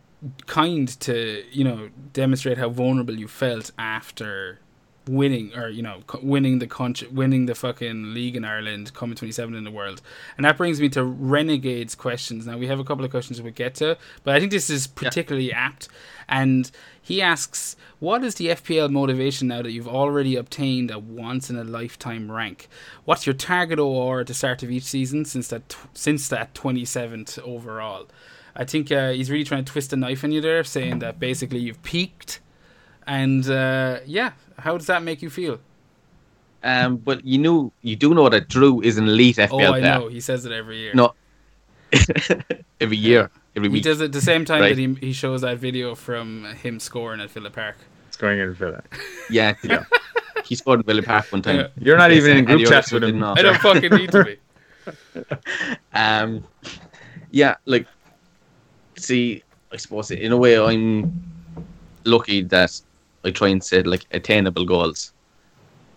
kind 0.48 0.88
to 1.02 1.44
you 1.52 1.64
know 1.64 1.90
demonstrate 2.14 2.58
how 2.58 2.70
vulnerable 2.70 3.18
you 3.18 3.28
felt 3.28 3.72
after 3.78 4.60
winning 5.08 5.54
or 5.56 5.68
you 5.68 5.82
know 5.82 6.02
winning 6.22 6.60
the 6.60 6.68
country 6.68 7.08
winning 7.10 7.46
the 7.46 7.56
fucking 7.56 8.14
league 8.14 8.36
in 8.36 8.46
Ireland 8.46 8.94
coming 8.94 9.16
27 9.16 9.54
in 9.56 9.64
the 9.64 9.72
world. 9.72 10.02
And 10.38 10.46
that 10.46 10.58
brings 10.58 10.80
me 10.80 10.90
to 10.90 11.04
renegades 11.04 11.96
questions. 11.96 12.46
Now 12.48 12.58
we 12.58 12.68
have 12.68 12.80
a 12.80 12.84
couple 12.84 13.04
of 13.04 13.12
questions 13.12 13.42
we 13.42 13.52
get 13.52 13.76
to 13.76 13.98
but 14.24 14.36
I 14.36 14.40
think 14.40 14.52
this 14.52 14.70
is 14.70 14.88
particularly 14.88 15.52
apt. 15.52 15.90
And 16.30 16.72
he 17.02 17.22
asks 17.22 17.76
what 18.00 18.24
is 18.24 18.36
the 18.36 18.48
FPL 18.48 18.92
motivation 18.92 19.48
now 19.48 19.62
that 19.62 19.72
you've 19.72 19.88
already 19.88 20.36
obtained 20.36 20.92
a 20.92 21.00
once 21.00 21.50
in 21.50 21.58
a 21.58 21.64
lifetime 21.64 22.32
rank? 22.32 22.68
What's 23.06 23.26
your 23.26 23.34
target 23.34 23.80
OR 23.80 24.22
at 24.22 24.28
the 24.28 24.34
start 24.34 24.64
of 24.64 24.72
each 24.72 24.84
season 24.84 25.26
since 25.26 25.48
that 25.50 25.76
since 25.94 26.28
that 26.30 26.54
27th 26.54 27.40
overall? 27.40 28.08
I 28.56 28.66
think 28.66 28.92
uh, 28.92 29.12
he's 29.12 29.32
really 29.32 29.44
trying 29.44 29.66
to 29.66 29.72
twist 29.72 29.94
a 29.94 29.96
knife 29.96 30.24
in 30.24 30.32
you 30.32 30.42
there 30.42 30.64
saying 30.64 31.00
that 31.00 31.20
basically 31.20 31.60
you've 31.60 31.82
peaked 31.82 32.40
and 33.08 33.50
uh, 33.50 34.00
yeah, 34.06 34.32
how 34.58 34.78
does 34.78 34.88
that 34.88 35.04
make 35.04 35.22
you 35.22 35.30
feel? 35.30 35.60
Um, 36.64 36.98
but 36.98 37.26
you 37.26 37.38
knew 37.38 37.72
you 37.82 37.96
do 37.96 38.14
know 38.14 38.30
that 38.30 38.48
Drew 38.48 38.82
is 38.82 38.98
an 38.98 39.08
elite 39.08 39.36
FPL 39.38 39.50
Oh, 39.52 39.60
I 39.74 39.80
player. 39.80 39.82
know. 40.00 40.08
He 40.08 40.22
says 40.22 40.46
it 40.46 40.52
every 40.52 40.80
year. 40.80 40.94
No, 40.94 41.14
every 42.80 42.98
year, 42.98 43.30
every 43.56 43.68
week. 43.70 43.84
he 43.84 43.90
does 43.90 44.00
it 44.02 44.12
the 44.14 44.22
same 44.22 44.46
time 44.46 44.62
Right. 44.62 44.76
that 44.76 44.82
he, 44.82 44.94
he 45.08 45.14
shows 45.14 45.42
that 45.42 45.58
video 45.58 45.94
from 45.96 46.46
him 46.64 46.80
scoring 46.80 47.20
at 47.22 47.30
Villa 47.32 47.50
Park. 47.50 47.76
It's 48.08 48.18
going 48.18 48.40
in 48.40 48.54
Villa. 48.54 48.82
Yeah, 49.30 49.56
Yeah. 49.64 49.84
he 50.46 50.56
scored 50.56 50.80
in 50.82 50.86
Villa 50.86 51.02
Park 51.04 51.26
one 51.32 51.42
time. 51.42 51.56
Yeah. 51.58 51.68
You're 51.78 51.98
not 51.98 52.12
even 52.12 52.32
in 52.32 52.38
and 52.38 52.48
group 52.48 52.68
chats 52.68 52.92
with 52.92 53.04
him. 53.04 53.12
did 53.12 53.20
not. 53.20 53.40
I 53.40 53.42
don't 53.42 53.60
fucking 53.60 53.92
need 53.92 54.12
to 54.12 54.24
be. 54.24 54.38
Um, 55.94 56.44
yeah, 57.32 57.56
like, 57.66 57.88
see, 58.96 59.44
I 59.72 59.78
suppose 59.78 60.12
in 60.12 60.32
a 60.32 60.38
way 60.38 60.58
I'm 60.60 61.12
lucky 62.06 62.42
that 62.44 62.80
I 63.26 63.32
try 63.32 63.50
and 63.50 63.64
set 63.64 63.88
like 63.88 64.06
attainable 64.12 64.66
goals, 64.66 65.14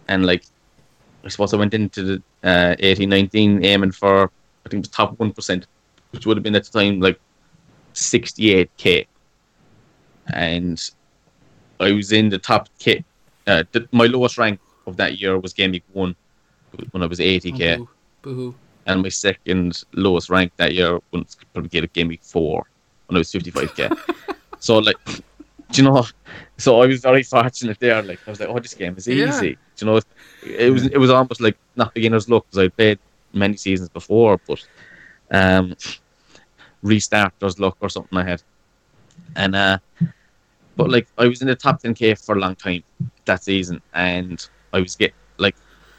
and 0.08 0.24
like, 0.26 0.44
I 1.24 1.28
suppose 1.28 1.52
I 1.52 1.56
went 1.56 1.74
into 1.74 2.02
the 2.02 2.22
uh, 2.48 2.76
18, 2.78 3.08
19 3.08 3.64
aiming 3.64 3.92
for 3.92 4.30
I 4.64 4.68
think 4.68 4.80
it 4.80 4.86
was 4.86 4.88
top 4.88 5.18
one 5.18 5.32
percent, 5.32 5.66
which 6.12 6.26
would 6.26 6.36
have 6.36 6.44
been 6.44 6.56
at 6.56 6.64
the 6.64 6.78
time 6.78 7.00
like 7.00 7.18
68k, 7.94 9.06
and 10.32 10.90
I 11.80 11.92
was 11.92 12.12
in 12.12 12.28
the 12.28 12.38
top 12.38 12.68
K. 12.78 13.04
Uh, 13.46 13.62
the, 13.72 13.88
my 13.92 14.06
lowest 14.06 14.38
rank 14.38 14.58
of 14.86 14.96
that 14.96 15.20
year 15.20 15.38
was 15.38 15.52
game 15.52 15.72
week 15.72 15.84
one, 15.92 16.14
when 16.90 17.02
I 17.02 17.06
was 17.06 17.18
80k 17.20 17.78
Oh, 17.78 17.78
boo. 17.78 17.88
Boo-hoo. 18.22 18.54
and 18.86 19.02
my 19.02 19.08
second 19.08 19.84
lowest 19.92 20.30
rank 20.30 20.52
that 20.56 20.74
year 20.74 21.00
was 21.12 21.36
probably 21.52 21.86
game 21.88 22.08
week 22.08 22.22
four 22.24 22.66
when 23.06 23.16
I 23.16 23.18
was 23.18 23.32
55k. 23.32 23.96
so 24.58 24.78
like, 24.78 24.96
do 25.70 25.82
you 25.82 25.88
know? 25.88 26.06
So 26.58 26.80
I 26.80 26.86
was 26.86 27.00
very 27.00 27.22
fortunate 27.22 27.78
there. 27.80 28.02
Like 28.02 28.20
I 28.26 28.30
was 28.30 28.40
like, 28.40 28.48
oh, 28.48 28.58
this 28.58 28.74
game 28.74 28.94
is 28.96 29.08
easy. 29.08 29.20
Yeah. 29.20 29.40
Do 29.40 29.56
you 29.78 29.86
know? 29.86 30.00
It 30.44 30.70
was 30.70 30.86
it 30.86 30.98
was 30.98 31.10
almost 31.10 31.40
like 31.40 31.56
not 31.76 31.94
beginner's 31.94 32.28
luck 32.28 32.46
because 32.46 32.64
I 32.64 32.68
played 32.68 32.98
many 33.32 33.56
seasons 33.56 33.88
before, 33.88 34.40
but 34.46 34.64
um, 35.30 35.74
restarter's 36.82 37.58
luck 37.58 37.76
or 37.80 37.88
something 37.88 38.18
I 38.18 38.24
had. 38.24 38.42
And 39.34 39.54
uh, 39.54 39.78
but 40.76 40.90
like 40.90 41.08
I 41.18 41.26
was 41.26 41.42
in 41.42 41.48
the 41.48 41.56
top 41.56 41.82
10k 41.82 42.24
for 42.24 42.36
a 42.36 42.38
long 42.38 42.54
time 42.54 42.82
that 43.24 43.42
season, 43.42 43.80
and 43.94 44.46
I 44.72 44.80
was 44.80 44.96
get 44.96 45.12
like 45.38 45.56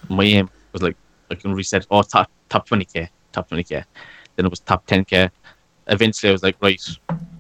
my 0.10 0.24
aim 0.24 0.50
was 0.72 0.82
like 0.82 0.96
I 1.30 1.36
can 1.36 1.54
reset 1.54 1.86
oh 1.92 2.02
top 2.04 2.32
top 2.50 2.68
20k, 2.68 3.10
top 3.32 3.50
20k. 3.50 3.84
Then 4.36 4.46
it 4.46 4.50
was 4.50 4.60
top 4.60 4.88
10k. 4.88 5.30
Eventually, 5.88 6.30
I 6.30 6.34
was 6.34 6.44
like 6.44 6.58
right, 6.62 6.82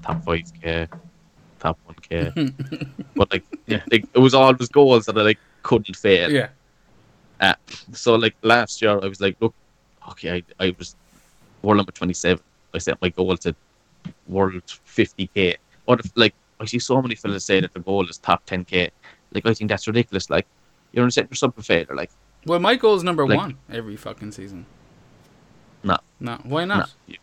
top 0.01 0.23
5k, 0.23 0.89
top 1.67 1.79
1k. 1.89 2.93
but 3.15 3.31
like, 3.31 3.43
Yeah. 3.67 3.81
like 3.91 4.05
it 4.13 4.19
was 4.19 4.33
always 4.33 4.69
goals 4.69 5.05
that 5.05 5.17
I 5.17 5.21
like 5.21 5.39
couldn't 5.63 5.95
fail. 5.95 6.31
Yeah. 6.31 6.49
Uh, 7.39 7.53
so 7.93 8.15
like 8.15 8.35
last 8.41 8.81
year, 8.81 8.91
I 8.91 9.07
was 9.07 9.21
like, 9.21 9.35
look, 9.41 9.53
okay, 10.11 10.37
I, 10.59 10.65
I 10.65 10.75
was 10.77 10.95
world 11.61 11.77
number 11.77 11.91
27. 11.91 12.41
I 12.73 12.77
set 12.79 13.01
my 13.01 13.09
goal 13.09 13.35
to 13.37 13.55
world 14.27 14.61
50k. 14.65 15.55
What 15.85 15.99
if 15.99 16.11
like 16.15 16.33
I 16.59 16.65
see 16.65 16.79
so 16.79 17.01
many 17.01 17.15
fellas 17.15 17.45
say 17.45 17.59
that 17.61 17.73
the 17.73 17.79
goal 17.79 18.07
is 18.09 18.17
top 18.17 18.45
10k? 18.45 18.89
Like 19.33 19.45
I 19.45 19.53
think 19.53 19.69
that's 19.69 19.87
ridiculous. 19.87 20.29
Like 20.29 20.47
you're 20.91 21.03
gonna 21.03 21.11
set 21.11 21.29
yourself 21.29 21.57
a 21.57 21.63
failure. 21.63 21.93
Like 21.93 22.11
Well, 22.45 22.59
my 22.59 22.75
goal 22.75 22.95
is 22.95 23.03
number 23.03 23.27
Like- 23.27 23.37
one 23.37 23.57
every 23.69 23.95
fucking 23.97 24.31
season. 24.31 24.65
No. 25.83 25.97
No. 26.19 26.39
Why 26.43 26.65
not? 26.65 26.91
you, 27.07 27.17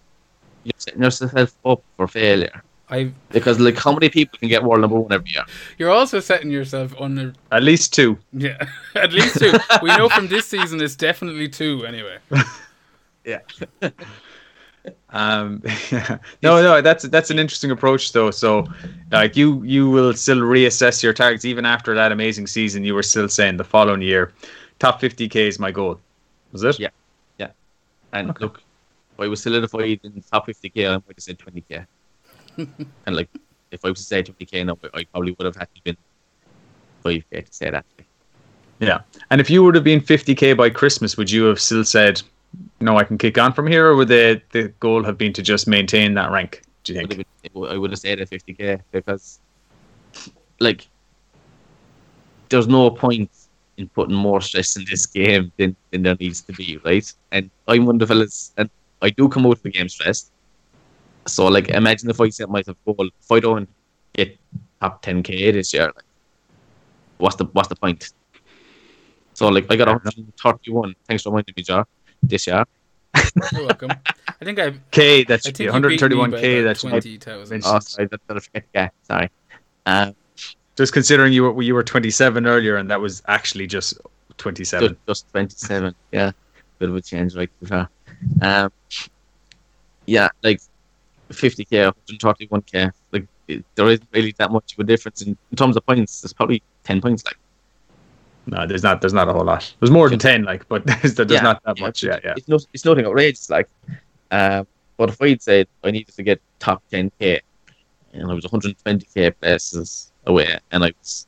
you're 0.64 0.72
setting 0.78 1.02
yourself 1.02 1.56
up 1.64 1.82
for 1.96 2.06
failure. 2.08 2.62
I. 2.90 3.12
Because 3.30 3.58
like 3.58 3.76
how 3.76 3.92
many 3.92 4.08
people 4.08 4.38
can 4.38 4.48
get 4.48 4.62
world 4.62 4.80
number 4.80 4.98
one 4.98 5.12
every 5.12 5.30
year? 5.30 5.44
You're 5.78 5.90
also 5.90 6.20
setting 6.20 6.50
yourself 6.50 6.94
under. 7.00 7.34
At 7.52 7.62
least 7.62 7.94
two. 7.94 8.18
Yeah. 8.32 8.64
At 8.94 9.12
least 9.12 9.38
two. 9.38 9.52
we 9.82 9.88
know 9.96 10.08
from 10.08 10.28
this 10.28 10.46
season 10.46 10.80
it's 10.80 10.96
definitely 10.96 11.48
two 11.48 11.84
anyway. 11.86 12.18
Yeah. 13.26 13.40
Um, 15.08 15.62
yeah. 15.90 16.18
no, 16.42 16.60
no, 16.60 16.82
that's 16.82 17.04
that's 17.04 17.30
an 17.30 17.38
interesting 17.38 17.70
approach 17.70 18.12
though. 18.12 18.30
So, 18.30 18.66
like 19.10 19.34
you, 19.34 19.62
you 19.62 19.88
will 19.88 20.12
still 20.12 20.40
reassess 20.40 21.02
your 21.02 21.14
targets 21.14 21.46
even 21.46 21.64
after 21.64 21.94
that 21.94 22.12
amazing 22.12 22.46
season. 22.48 22.84
You 22.84 22.94
were 22.94 23.02
still 23.02 23.30
saying 23.30 23.56
the 23.56 23.64
following 23.64 24.02
year, 24.02 24.34
top 24.80 25.00
50k 25.00 25.36
is 25.36 25.58
my 25.58 25.70
goal. 25.70 25.98
Was 26.52 26.64
it? 26.64 26.78
Yeah. 26.78 26.88
Yeah 27.38 27.52
and 28.14 28.28
look, 28.40 28.62
if 29.12 29.20
I 29.20 29.28
was 29.28 29.42
solidified 29.42 30.00
in 30.02 30.22
top 30.30 30.46
50k, 30.46 30.88
I 30.88 30.92
might 30.94 31.04
have 31.08 31.18
said 31.18 31.38
20k. 31.38 31.86
And 32.56 33.16
like, 33.16 33.28
if 33.70 33.84
I 33.84 33.88
was 33.88 33.98
to 33.98 34.04
say 34.04 34.22
20k 34.22 34.66
now, 34.66 34.78
I 34.94 35.04
probably 35.04 35.32
would 35.38 35.46
have 35.46 35.56
had 35.56 35.68
to 35.74 35.82
been 35.82 35.96
5k 37.04 37.46
to 37.46 37.52
say 37.52 37.70
that. 37.70 37.84
Yeah. 38.80 39.00
And 39.30 39.40
if 39.40 39.50
you 39.50 39.62
would 39.64 39.74
have 39.74 39.84
been 39.84 40.00
50k 40.00 40.56
by 40.56 40.70
Christmas, 40.70 41.16
would 41.16 41.30
you 41.30 41.44
have 41.44 41.60
still 41.60 41.84
said, 41.84 42.22
"No, 42.80 42.96
I 42.96 43.04
can 43.04 43.18
kick 43.18 43.38
on 43.38 43.52
from 43.52 43.66
here," 43.66 43.88
or 43.88 43.96
would 43.96 44.08
the 44.08 44.40
the 44.50 44.68
goal 44.80 45.04
have 45.04 45.16
been 45.16 45.32
to 45.34 45.42
just 45.42 45.66
maintain 45.66 46.14
that 46.14 46.30
rank? 46.30 46.62
Do 46.82 46.94
you 46.94 47.06
think? 47.06 47.26
I 47.56 47.76
would 47.76 47.90
have 47.90 47.98
said 47.98 48.20
at 48.20 48.30
50k 48.30 48.80
because, 48.90 49.38
like, 50.60 50.88
there's 52.48 52.66
no 52.68 52.90
point 52.90 53.30
in 53.76 53.88
putting 53.88 54.14
more 54.14 54.40
stress 54.40 54.76
in 54.76 54.84
this 54.88 55.06
game 55.06 55.52
than, 55.56 55.74
than 55.90 56.02
there 56.02 56.16
needs 56.20 56.42
to 56.42 56.52
be, 56.52 56.78
right? 56.84 57.12
And 57.32 57.50
I'm 57.68 57.86
one 57.86 57.96
of 57.96 58.00
the 58.00 58.06
fellas, 58.06 58.52
and 58.56 58.70
I 59.02 59.10
do 59.10 59.28
come 59.28 59.46
out 59.46 59.52
of 59.56 59.62
the 59.62 59.70
game 59.70 59.88
stressed. 59.88 60.30
So, 61.26 61.46
like, 61.46 61.68
imagine 61.68 62.10
if 62.10 62.20
I 62.20 62.28
set 62.28 62.48
myself 62.50 62.76
a 62.86 62.92
goal, 62.92 63.08
if 63.08 63.32
I 63.32 63.40
don't 63.40 63.68
get 64.12 64.38
top 64.80 65.02
10k 65.02 65.52
this 65.52 65.72
year, 65.72 65.86
like, 65.86 66.04
what's 67.18 67.36
the 67.36 67.44
what's 67.46 67.68
the 67.68 67.76
point? 67.76 68.12
So, 69.32 69.48
like, 69.48 69.66
I 69.70 69.76
got 69.76 69.88
131. 69.88 70.94
Thanks 71.06 71.22
for 71.22 71.30
reminding 71.30 71.54
me, 71.56 71.62
Jar. 71.62 71.86
This 72.22 72.46
year, 72.46 72.64
You're 73.52 73.66
welcome. 73.66 73.90
I 73.90 74.44
think 74.44 74.58
I. 74.58 74.74
K, 74.90 75.24
that 75.24 75.34
I 75.34 75.36
should 75.38 75.58
be 75.58 75.66
think 75.66 75.74
you 75.74 75.88
beat 75.88 76.02
me 76.02 76.08
by 76.08 76.28
131k. 76.28 76.60
about 76.60 76.64
That 76.64 76.78
should 76.78 76.86
be, 76.86 76.90
twenty 76.90 77.18
thousand. 77.18 77.56
It's 77.58 77.66
oh, 77.66 77.78
sorry, 77.80 78.08
that, 78.08 78.20
that 78.28 78.64
Yeah, 78.74 78.88
sorry. 79.02 79.30
Um, 79.86 80.14
just 80.76 80.92
considering 80.92 81.32
you 81.32 81.44
were 81.44 81.62
you 81.62 81.74
were 81.74 81.84
27 81.84 82.46
earlier, 82.46 82.76
and 82.76 82.90
that 82.90 83.00
was 83.00 83.22
actually 83.28 83.66
just 83.66 83.98
27. 84.38 84.88
Just, 84.88 85.06
just 85.06 85.30
27. 85.30 85.94
Yeah. 86.12 86.32
Bit 86.78 86.88
of 86.88 86.96
a 86.96 87.00
change, 87.00 87.36
right? 87.36 87.50
to. 87.66 87.88
Um, 88.42 88.72
yeah, 90.06 90.28
like 90.42 90.60
50k, 91.34 91.92
131k. 92.08 92.90
Like, 93.12 93.26
it, 93.48 93.64
there 93.74 93.88
isn't 93.90 94.08
really 94.12 94.34
that 94.38 94.50
much 94.50 94.72
of 94.72 94.78
a 94.78 94.84
difference 94.84 95.22
in, 95.22 95.36
in 95.50 95.56
terms 95.56 95.76
of 95.76 95.84
points. 95.86 96.20
There's 96.22 96.32
probably 96.32 96.62
10 96.84 97.00
points. 97.00 97.24
Like, 97.24 97.36
No, 98.46 98.66
there's 98.66 98.82
not. 98.82 99.00
There's 99.00 99.12
not 99.12 99.28
a 99.28 99.32
whole 99.32 99.44
lot. 99.44 99.74
There's 99.80 99.90
more 99.90 100.08
than 100.08 100.18
10, 100.18 100.44
like, 100.44 100.66
but 100.68 100.84
there's, 101.02 101.14
there's 101.14 101.30
Yeah, 101.30 101.40
not 101.42 101.62
that 101.64 101.78
yeah. 101.78 101.84
much. 101.86 102.02
Yeah, 102.02 102.18
yeah. 102.24 102.34
it's, 102.36 102.48
no, 102.48 102.58
it's 102.72 102.84
nothing 102.84 103.06
outrageous. 103.06 103.50
Like, 103.50 103.68
um, 104.30 104.66
but 104.96 105.08
if 105.10 105.20
I'd 105.20 105.42
said 105.42 105.66
I 105.82 105.90
needed 105.90 106.14
to 106.14 106.22
get 106.22 106.40
top 106.58 106.82
10k 106.92 107.40
and 108.12 108.30
I 108.30 108.34
was 108.34 108.44
120k 108.44 109.34
places 109.40 110.12
away 110.26 110.58
and 110.70 110.84
I 110.84 110.92
was 110.98 111.26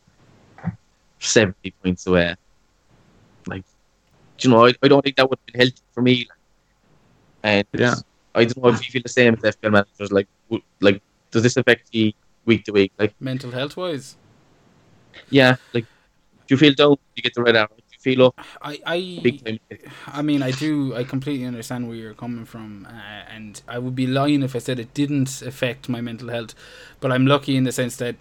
70 1.19 1.71
points 1.83 2.07
away, 2.07 2.35
like, 3.47 3.65
you 4.41 4.51
know, 4.51 4.67
I, 4.67 4.75
I 4.83 4.89
don't 4.89 5.03
think 5.03 5.17
that 5.17 5.29
would 5.29 5.39
have 5.39 5.47
been 5.53 5.61
healthy 5.61 5.83
for 5.93 6.03
me. 6.03 6.29
And 7.43 7.67
Yeah. 7.73 7.95
I 8.37 8.45
don't 8.45 8.63
know 8.63 8.71
if 8.71 8.87
you 8.87 8.93
feel 8.93 9.03
the 9.03 9.09
same 9.09 9.35
as 9.35 9.41
FPL 9.41 9.73
managers. 9.73 10.13
Like, 10.13 10.29
like, 10.81 11.03
does 11.31 11.43
this 11.43 11.57
affect 11.57 11.89
you 11.93 12.13
week 12.45 12.65
to 12.67 12.73
week? 12.73 12.93
Like, 12.99 13.15
Mental 13.21 13.51
health 13.51 13.77
wise, 13.77 14.17
yeah, 15.31 15.57
like, 15.73 15.87
do 16.47 16.55
you 16.55 16.59
feel 16.59 16.75
down? 16.75 16.97
You 17.17 17.23
get 17.23 17.35
the 17.35 17.43
red 17.43 17.57
arrow. 17.57 17.69
Do 17.69 17.83
you 17.93 17.99
feel 17.99 18.27
up 18.27 18.41
I 18.63 18.79
I 18.87 19.21
big 19.23 19.45
time? 19.45 19.59
I 20.07 20.23
mean, 20.23 20.43
I 20.43 20.53
do. 20.53 20.95
I 20.95 21.05
completely 21.05 21.47
understand 21.47 21.89
where 21.89 21.97
you're 21.97 22.15
coming 22.15 22.45
from, 22.45 22.87
uh, 22.89 23.25
and 23.35 23.61
I 23.67 23.79
would 23.79 23.97
be 23.97 24.07
lying 24.07 24.43
if 24.43 24.55
I 24.55 24.59
said 24.59 24.79
it 24.79 24.95
didn't 24.95 25.43
affect 25.43 25.89
my 25.89 26.01
mental 26.01 26.29
health. 26.29 26.55
But 27.01 27.11
I'm 27.13 27.27
lucky 27.27 27.57
in 27.57 27.65
the 27.65 27.73
sense 27.73 27.97
that 27.97 28.17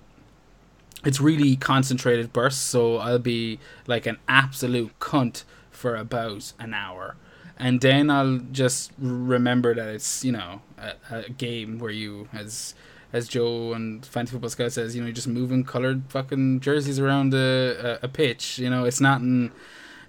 it's 1.03 1.21
really 1.21 1.55
concentrated 1.55 2.33
bursts. 2.33 2.61
So 2.61 2.97
I'll 2.97 3.19
be 3.19 3.59
like 3.87 4.05
an 4.05 4.17
absolute 4.27 4.97
cunt 4.99 5.43
for 5.71 5.95
about 5.95 6.53
an 6.59 6.73
hour, 6.73 7.15
and 7.57 7.81
then 7.81 8.09
I'll 8.09 8.39
just 8.51 8.91
remember 8.97 9.73
that 9.75 9.87
it's 9.87 10.23
you 10.25 10.31
know 10.31 10.61
a, 10.77 10.93
a 11.09 11.29
game 11.29 11.79
where 11.79 11.91
you 11.91 12.27
as 12.33 12.73
as 13.15 13.29
Joe 13.29 13.71
and 13.71 14.05
Fantasy 14.05 14.33
Football 14.33 14.49
Scout 14.49 14.73
says, 14.73 14.93
you 14.93 15.01
know, 15.01 15.07
you're 15.07 15.15
just 15.15 15.27
moving 15.27 15.63
colored 15.63 16.03
fucking 16.09 16.59
jerseys 16.59 16.99
around 16.99 17.33
a, 17.33 17.99
a, 18.01 18.05
a 18.05 18.07
pitch. 18.09 18.59
You 18.59 18.69
know, 18.69 18.83
it's 18.83 18.99
not 18.99 19.21
in, 19.21 19.53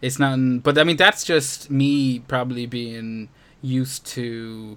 it's 0.03 0.19
not 0.19 0.35
in, 0.35 0.59
but 0.59 0.77
I 0.77 0.83
mean, 0.83 0.97
that's 0.97 1.23
just 1.23 1.71
me 1.71 2.19
probably 2.19 2.67
being 2.67 3.29
used 3.63 4.07
to, 4.07 4.77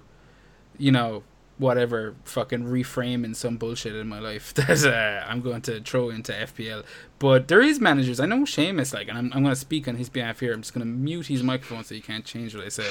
you 0.78 0.92
know, 0.92 1.24
whatever 1.60 2.14
fucking 2.24 2.64
reframing 2.64 3.36
some 3.36 3.58
bullshit 3.58 3.94
in 3.94 4.08
my 4.08 4.18
life 4.18 4.54
that 4.54 4.84
uh, 4.84 5.24
I'm 5.28 5.42
going 5.42 5.60
to 5.62 5.80
throw 5.80 6.08
into 6.08 6.32
FPL. 6.32 6.84
But 7.18 7.48
there 7.48 7.60
is 7.60 7.78
managers. 7.80 8.18
I 8.18 8.26
know 8.26 8.38
Seamus, 8.40 8.94
like, 8.94 9.08
and 9.08 9.18
I'm, 9.18 9.26
I'm 9.34 9.42
going 9.42 9.54
to 9.54 9.60
speak 9.60 9.86
on 9.86 9.96
his 9.96 10.08
behalf 10.08 10.40
here. 10.40 10.54
I'm 10.54 10.62
just 10.62 10.72
going 10.72 10.86
to 10.86 10.90
mute 10.90 11.26
his 11.26 11.42
microphone 11.42 11.84
so 11.84 11.94
he 11.94 12.00
can't 12.00 12.24
change 12.24 12.56
what 12.56 12.64
I 12.64 12.70
say. 12.70 12.88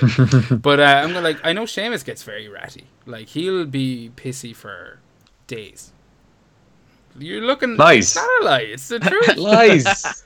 but 0.55 0.79
uh, 0.79 0.84
I'm 0.84 1.12
going 1.12 1.15
to, 1.15 1.21
like, 1.21 1.39
I 1.43 1.51
know 1.51 1.63
Seamus 1.63 2.05
gets 2.05 2.21
very 2.21 2.47
ratty. 2.47 2.86
Like, 3.08 3.29
he'll 3.29 3.65
be 3.65 4.12
pissy 4.15 4.55
for 4.55 4.99
days. 5.47 5.91
You're 7.17 7.41
looking. 7.41 7.75
Lies. 7.75 8.10
It's 8.12 8.15
not 8.15 8.29
a 8.41 8.45
lie. 8.45 8.60
It's 8.60 8.88
the 8.88 8.99
truth. 8.99 9.36
Lies. 9.36 10.23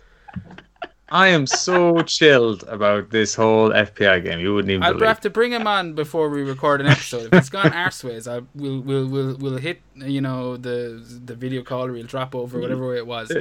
I 1.14 1.28
am 1.28 1.46
so 1.46 2.02
chilled 2.02 2.64
about 2.64 3.12
this 3.12 3.36
whole 3.36 3.70
FPL 3.70 4.24
game. 4.24 4.40
You 4.40 4.56
wouldn't 4.56 4.72
even 4.72 4.82
I'll 4.82 4.94
believe. 4.94 5.08
have 5.08 5.22
to 5.22 5.30
bring 5.30 5.52
him 5.52 5.68
on 5.68 5.94
before 5.94 6.28
we 6.28 6.42
record 6.42 6.82
an 6.82 6.88
episode. 6.88 7.28
If 7.28 7.34
it's 7.34 7.50
gone 7.50 7.72
arseways, 7.86 8.28
I 8.28 8.44
will 8.56 8.82
will 8.82 9.06
will 9.08 9.38
will 9.38 9.58
hit 9.58 9.82
you 9.96 10.22
know 10.22 10.58
the 10.58 11.04
the 11.24 11.36
video 11.36 11.62
call 11.62 11.86
or 11.86 11.96
he'll 11.96 12.08
drop 12.08 12.34
over 12.34 12.60
whatever 12.60 12.90
way 12.90 12.98
it 12.98 13.06
was, 13.06 13.32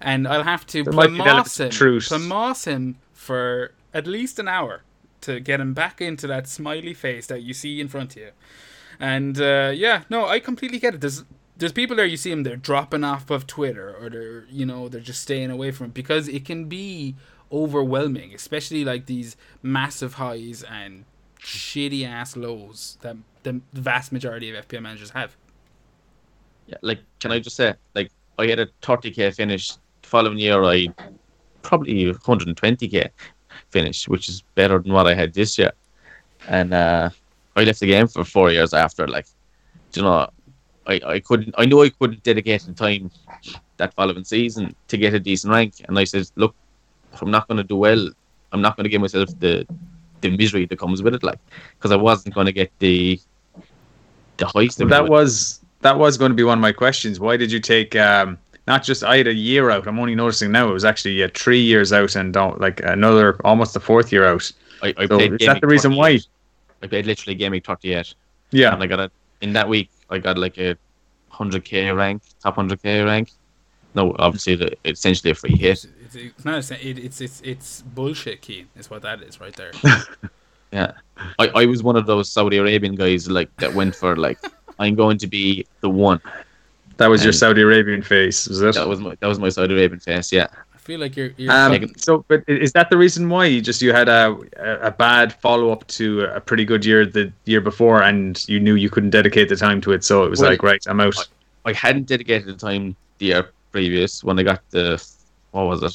and 0.00 0.26
I'll 0.26 0.42
have 0.42 0.66
to 0.68 0.82
There 0.82 0.92
might 0.94 1.08
be 1.08 1.18
plamass 1.18 1.60
elements 1.60 2.66
him, 2.66 2.72
him 2.72 2.96
for 3.12 3.72
at 3.92 4.06
least 4.06 4.38
an 4.38 4.48
hour 4.48 4.84
to 5.20 5.38
get 5.38 5.60
him 5.60 5.74
back 5.74 6.00
into 6.00 6.26
that 6.28 6.48
smiley 6.48 6.94
face 6.94 7.26
that 7.26 7.42
you 7.42 7.52
see 7.52 7.78
in 7.78 7.88
front 7.88 8.16
of 8.16 8.22
you. 8.22 8.30
And 8.98 9.38
uh, 9.38 9.72
yeah, 9.74 10.04
no, 10.08 10.26
I 10.26 10.40
completely 10.40 10.78
get 10.78 10.94
it. 10.94 11.02
There's 11.02 11.24
there's 11.58 11.72
people 11.72 11.96
there 11.96 12.06
you 12.06 12.16
see 12.16 12.30
them 12.30 12.44
they're 12.44 12.56
dropping 12.56 13.04
off 13.04 13.30
of 13.30 13.46
Twitter 13.46 13.94
or 14.00 14.08
they're 14.08 14.46
you 14.50 14.64
know 14.64 14.88
they're 14.88 15.00
just 15.00 15.20
staying 15.20 15.50
away 15.50 15.70
from 15.70 15.86
it 15.86 15.94
because 15.94 16.28
it 16.28 16.44
can 16.44 16.66
be 16.66 17.14
overwhelming, 17.52 18.34
especially 18.34 18.84
like 18.84 19.06
these 19.06 19.36
massive 19.62 20.14
highs 20.14 20.62
and 20.62 21.04
shitty 21.40 22.06
ass 22.06 22.36
lows 22.36 22.98
that 23.02 23.16
the 23.42 23.60
vast 23.72 24.12
majority 24.12 24.54
of 24.54 24.68
FPL 24.68 24.82
managers 24.82 25.10
have. 25.10 25.36
Yeah, 26.66 26.76
like 26.82 27.00
can 27.20 27.32
I 27.32 27.38
just 27.38 27.56
say, 27.56 27.74
like 27.94 28.10
I 28.38 28.46
had 28.46 28.60
a 28.60 28.66
30k 28.82 29.34
finish. 29.34 29.72
The 30.02 30.08
following 30.08 30.38
year, 30.38 30.62
I 30.64 30.88
probably 31.62 32.12
120k 32.12 33.10
finish, 33.70 34.08
which 34.08 34.28
is 34.28 34.42
better 34.54 34.78
than 34.78 34.92
what 34.92 35.06
I 35.06 35.14
had 35.14 35.34
this 35.34 35.58
year. 35.58 35.72
And 36.48 36.72
uh, 36.72 37.10
I 37.56 37.64
left 37.64 37.80
the 37.80 37.86
game 37.86 38.06
for 38.06 38.24
four 38.24 38.50
years 38.50 38.72
after. 38.74 39.08
Like, 39.08 39.26
you 39.94 40.02
know, 40.02 40.28
I, 40.88 41.00
I 41.04 41.20
couldn't. 41.20 41.54
I 41.58 41.66
knew 41.66 41.82
I 41.82 41.90
couldn't 41.90 42.22
dedicate 42.22 42.62
the 42.62 42.72
time 42.72 43.10
that 43.76 43.94
following 43.94 44.24
season 44.24 44.74
to 44.88 44.96
get 44.96 45.14
a 45.14 45.20
decent 45.20 45.52
rank. 45.52 45.74
And 45.86 45.98
I 45.98 46.04
said, 46.04 46.28
look, 46.36 46.54
if 47.12 47.22
I'm 47.22 47.30
not 47.30 47.46
going 47.46 47.58
to 47.58 47.64
do 47.64 47.76
well, 47.76 48.10
I'm 48.52 48.62
not 48.62 48.76
going 48.76 48.84
to 48.84 48.90
give 48.90 49.00
myself 49.00 49.28
the 49.38 49.66
the 50.20 50.36
misery 50.36 50.66
that 50.66 50.78
comes 50.78 51.02
with 51.02 51.14
it. 51.14 51.22
Like, 51.22 51.38
because 51.78 51.92
I 51.92 51.96
wasn't 51.96 52.34
going 52.34 52.46
to 52.46 52.52
get 52.52 52.72
the 52.78 53.20
the 54.38 54.46
heist. 54.46 54.78
Well, 54.80 54.88
that 54.88 55.08
was 55.08 55.60
that 55.82 55.98
was 55.98 56.16
going 56.16 56.30
to 56.30 56.36
be 56.36 56.44
one 56.44 56.58
of 56.58 56.62
my 56.62 56.72
questions. 56.72 57.20
Why 57.20 57.36
did 57.36 57.52
you 57.52 57.60
take 57.60 57.94
um, 57.94 58.38
not 58.66 58.82
just 58.82 59.04
I 59.04 59.18
had 59.18 59.26
a 59.26 59.34
year 59.34 59.70
out? 59.70 59.86
I'm 59.86 59.98
only 59.98 60.14
noticing 60.14 60.50
now 60.50 60.68
it 60.68 60.72
was 60.72 60.84
actually 60.84 61.12
yeah, 61.12 61.28
three 61.34 61.60
years 61.60 61.92
out 61.92 62.16
and 62.16 62.32
don't 62.32 62.60
like 62.60 62.80
another 62.80 63.36
almost 63.44 63.74
the 63.74 63.80
fourth 63.80 64.10
year 64.10 64.24
out. 64.24 64.50
I, 64.82 64.94
I 64.96 65.06
So 65.06 65.18
is 65.18 65.46
that 65.46 65.60
the 65.60 65.66
reason 65.66 65.94
why? 65.94 66.18
38. 66.18 66.26
I 66.80 66.86
played 66.86 67.06
literally 67.06 67.34
Gaming 67.34 67.60
38. 67.60 68.14
Yeah, 68.50 68.72
And 68.72 68.82
I 68.82 68.86
got 68.86 69.00
it 69.00 69.12
in 69.40 69.52
that 69.52 69.68
week, 69.68 69.90
I 70.10 70.18
got 70.18 70.38
like 70.38 70.58
a 70.58 70.76
100k 71.32 71.96
rank, 71.96 72.22
top 72.42 72.56
100k 72.56 73.04
rank. 73.04 73.30
No, 73.94 74.14
obviously, 74.18 74.54
the, 74.54 74.76
essentially 74.84 75.30
a 75.30 75.34
free 75.34 75.56
hit. 75.56 75.84
It's, 75.84 75.86
it's, 76.04 76.14
it's 76.14 76.44
not. 76.44 76.70
A, 76.70 76.88
it's 76.88 77.20
it's 77.20 77.40
it's 77.40 77.82
bullshit, 77.82 78.42
Keen. 78.42 78.68
Is 78.76 78.90
what 78.90 79.02
that 79.02 79.22
is 79.22 79.40
right 79.40 79.54
there. 79.56 79.72
Yeah. 80.72 80.92
I, 81.38 81.48
I 81.48 81.66
was 81.66 81.82
one 81.82 81.96
of 81.96 82.06
those 82.06 82.30
Saudi 82.30 82.58
Arabian 82.58 82.94
guys 82.94 83.28
like 83.28 83.54
that 83.56 83.74
went 83.74 83.94
for 83.94 84.16
like, 84.16 84.38
I'm 84.78 84.94
going 84.94 85.18
to 85.18 85.26
be 85.26 85.66
the 85.80 85.90
one. 85.90 86.20
that 86.98 87.08
was 87.08 87.24
your 87.24 87.32
Saudi 87.32 87.62
Arabian 87.62 88.02
face, 88.02 88.46
was 88.48 88.60
it? 88.62 88.74
That 88.74 88.88
was 88.88 89.00
my 89.00 89.16
that 89.20 89.26
was 89.26 89.38
my 89.38 89.48
Saudi 89.48 89.74
Arabian 89.74 90.00
face. 90.00 90.32
Yeah. 90.32 90.48
I 90.88 90.90
feel 90.90 91.00
like 91.00 91.16
you're. 91.18 91.32
you're 91.36 91.52
Um, 91.52 91.72
fucking- 91.72 91.94
so, 91.98 92.24
but 92.28 92.42
is 92.48 92.72
that 92.72 92.88
the 92.88 92.96
reason 92.96 93.28
why 93.28 93.44
you 93.44 93.60
just 93.60 93.82
you 93.82 93.92
had 93.92 94.08
a 94.08 94.34
a 94.56 94.86
a 94.86 94.90
bad 94.90 95.34
follow 95.34 95.70
up 95.70 95.86
to 95.98 96.22
a 96.22 96.40
pretty 96.40 96.64
good 96.64 96.82
year 96.82 97.04
the 97.04 97.30
year 97.44 97.60
before, 97.60 98.02
and 98.02 98.42
you 98.48 98.58
knew 98.58 98.74
you 98.74 98.88
couldn't 98.88 99.10
dedicate 99.10 99.50
the 99.50 99.56
time 99.56 99.82
to 99.82 99.92
it, 99.92 100.02
so 100.02 100.24
it 100.24 100.30
was 100.30 100.40
Well, 100.40 100.52
like, 100.52 100.62
right, 100.62 100.82
I'm 100.86 100.98
out. 101.00 101.28
I 101.66 101.74
hadn't 101.74 102.06
dedicated 102.06 102.46
the 102.48 102.54
time 102.54 102.96
the 103.18 103.26
year 103.26 103.50
previous 103.70 104.24
when 104.24 104.38
I 104.38 104.42
got 104.44 104.62
the 104.70 104.86
what 105.50 105.66
was 105.66 105.82
it, 105.82 105.94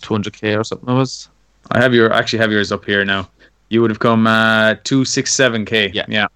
200k 0.00 0.58
or 0.58 0.64
something. 0.64 0.88
It 0.88 0.96
was. 0.98 1.28
I 1.72 1.78
have 1.78 1.92
your 1.92 2.10
actually 2.10 2.38
have 2.38 2.50
yours 2.50 2.72
up 2.72 2.86
here 2.86 3.04
now. 3.04 3.28
You 3.68 3.82
would 3.82 3.90
have 3.90 4.00
come 4.00 4.26
uh, 4.26 4.76
two 4.84 5.04
six 5.04 5.34
seven 5.34 5.66
k. 5.66 5.90
Yeah. 5.92 6.06
yeah. 6.08 6.28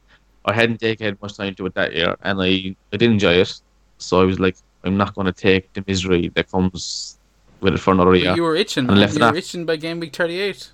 I 0.44 0.52
hadn't 0.52 0.78
dedicated 0.78 1.16
much 1.22 1.38
time 1.38 1.54
to 1.54 1.64
it 1.64 1.74
that 1.74 1.94
year, 1.94 2.16
and 2.22 2.36
I 2.38 2.76
I 2.92 2.98
did 2.98 3.10
enjoy 3.10 3.36
it. 3.40 3.58
So 3.96 4.20
I 4.20 4.24
was 4.24 4.38
like, 4.38 4.56
I'm 4.84 4.98
not 4.98 5.14
going 5.14 5.24
to 5.24 5.32
take 5.32 5.72
the 5.72 5.82
misery 5.86 6.28
that 6.34 6.50
comes 6.50 7.16
with 7.60 7.74
it 7.74 7.78
for 7.78 7.92
another 7.92 8.14
year. 8.14 8.34
You 8.34 8.42
were 8.42 8.56
itching, 8.56 8.88
And 8.88 8.98
left 8.98 9.16
You 9.16 9.24
were 9.24 9.36
itching 9.36 9.64
by 9.64 9.76
game 9.76 10.00
week 10.00 10.14
38. 10.14 10.70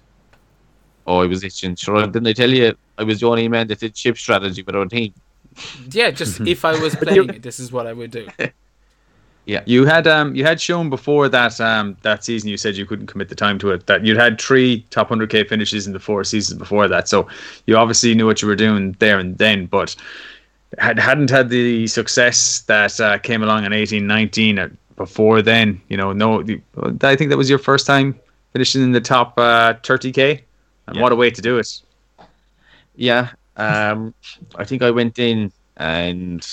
Oh, 1.07 1.21
I 1.21 1.27
was 1.27 1.43
itching. 1.43 1.77
Sure, 1.77 2.07
didn't 2.07 2.27
I 2.27 2.33
tell 2.33 2.51
you 2.51 2.77
I 2.99 3.03
was 3.03 3.21
the 3.21 3.27
only 3.27 3.49
man 3.49 3.67
that 3.69 3.81
did 3.81 3.95
chip 3.95 4.19
strategy 4.19 4.63
with 4.63 4.77
our 4.77 4.87
team? 4.87 5.15
Yeah, 5.91 6.11
just 6.11 6.41
if 6.47 6.65
I 6.65 6.79
was 6.81 6.95
playing 6.95 7.31
it, 7.31 7.43
this 7.43 7.59
is 7.59 7.73
what 7.73 7.87
I 7.87 7.93
would 7.93 8.11
do. 8.11 8.29
Yeah, 9.47 9.63
you 9.67 9.85
had 9.87 10.07
um 10.07 10.35
you 10.37 10.45
had 10.45 10.61
shown 10.61 10.91
before 10.91 11.29
that 11.31 11.61
um 11.61 11.97
that 12.03 12.23
season 12.23 12.51
you 12.51 12.57
said 12.57 12.77
you 12.77 12.85
couldn't 12.87 13.07
commit 13.07 13.31
the 13.31 13.35
time 13.35 13.59
to 13.61 13.71
it 13.71 13.87
that 13.87 14.05
you'd 14.05 14.19
had 14.19 14.41
three 14.41 14.87
top 14.91 15.09
hundred 15.09 15.31
k 15.31 15.45
finishes 15.45 15.87
in 15.87 15.93
the 15.93 15.99
four 15.99 16.23
seasons 16.25 16.59
before 16.59 16.87
that 16.87 17.09
so 17.09 17.27
you 17.67 17.77
obviously 17.77 18.15
knew 18.15 18.27
what 18.27 18.43
you 18.43 18.49
were 18.49 18.55
doing 18.55 18.95
there 19.01 19.19
and 19.19 19.39
then 19.39 19.67
but 19.67 19.97
had 20.79 20.99
hadn't 20.99 21.31
had 21.31 21.49
the 21.49 21.87
success 21.89 22.61
that 22.69 23.01
uh, 23.01 23.19
came 23.19 23.43
along 23.43 23.65
in 23.65 23.73
eighteen 23.73 24.07
nineteen 24.07 24.59
uh, 24.59 24.69
before 25.01 25.43
then 25.43 25.81
you 25.89 25.97
know 25.97 26.13
no 26.13 26.43
I 27.03 27.17
think 27.17 27.31
that 27.31 27.39
was 27.39 27.51
your 27.51 27.59
first 27.71 27.87
time 27.87 28.21
finishing 28.53 28.83
in 28.83 28.93
the 28.93 29.01
top 29.01 29.35
uh, 29.39 29.75
thirty 29.83 30.13
k 30.13 30.45
and 30.87 30.97
Yeah. 30.97 31.03
what 31.03 31.13
a 31.13 31.17
way 31.17 31.31
to 31.31 31.43
do 31.43 31.59
it 31.59 31.69
Yeah. 32.95 33.31
Um, 33.57 34.15
I 34.57 34.65
think 34.65 34.83
I 34.83 34.91
went 34.91 35.19
in 35.19 35.53
and 35.77 36.47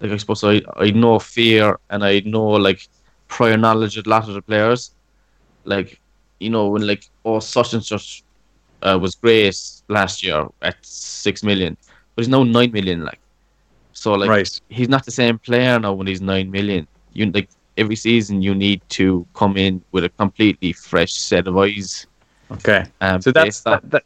like 0.00 0.12
I 0.12 0.16
suppose 0.16 0.42
I 0.44 0.60
I 0.76 0.86
had 0.86 0.96
no 0.96 1.18
fear 1.18 1.78
and 1.90 2.04
I 2.04 2.14
had 2.14 2.26
no 2.26 2.44
like 2.68 2.80
prior 3.28 3.56
knowledge 3.56 3.96
of 3.98 4.06
a 4.06 4.10
lot 4.10 4.28
of 4.28 4.34
the 4.34 4.42
players. 4.42 4.92
Like 5.64 6.00
you 6.40 6.50
know 6.50 6.68
when 6.68 6.86
like 6.86 7.04
oh 7.24 7.40
such 7.40 7.74
and 7.74 7.84
such 7.84 8.22
uh, 8.82 8.98
was 9.00 9.14
great 9.16 9.56
last 9.88 10.22
year 10.22 10.46
at 10.62 10.76
six 10.82 11.42
million, 11.42 11.76
but 12.14 12.22
he's 12.22 12.28
now 12.28 12.42
nine 12.44 12.72
million. 12.72 13.04
Like 13.04 13.20
so 13.92 14.14
like 14.14 14.30
right 14.30 14.60
he's 14.68 14.88
not 14.88 15.04
the 15.04 15.12
same 15.12 15.38
player 15.38 15.78
now 15.78 15.92
when 15.92 16.06
he's 16.06 16.20
nine 16.22 16.50
million. 16.50 16.86
You 17.12 17.26
like 17.30 17.50
every 17.76 17.96
season 17.96 18.42
you 18.42 18.54
need 18.54 18.80
to 18.90 19.26
come 19.34 19.56
in 19.56 19.82
with 19.92 20.04
a 20.04 20.08
completely 20.10 20.72
fresh 20.72 21.12
set 21.14 21.46
of 21.46 21.56
eyes. 21.56 22.06
okay 22.50 22.84
Um, 23.00 23.20
So 23.22 23.32
that's 23.32 23.64
on- 23.66 23.72
that, 23.72 23.90
that, 23.90 24.04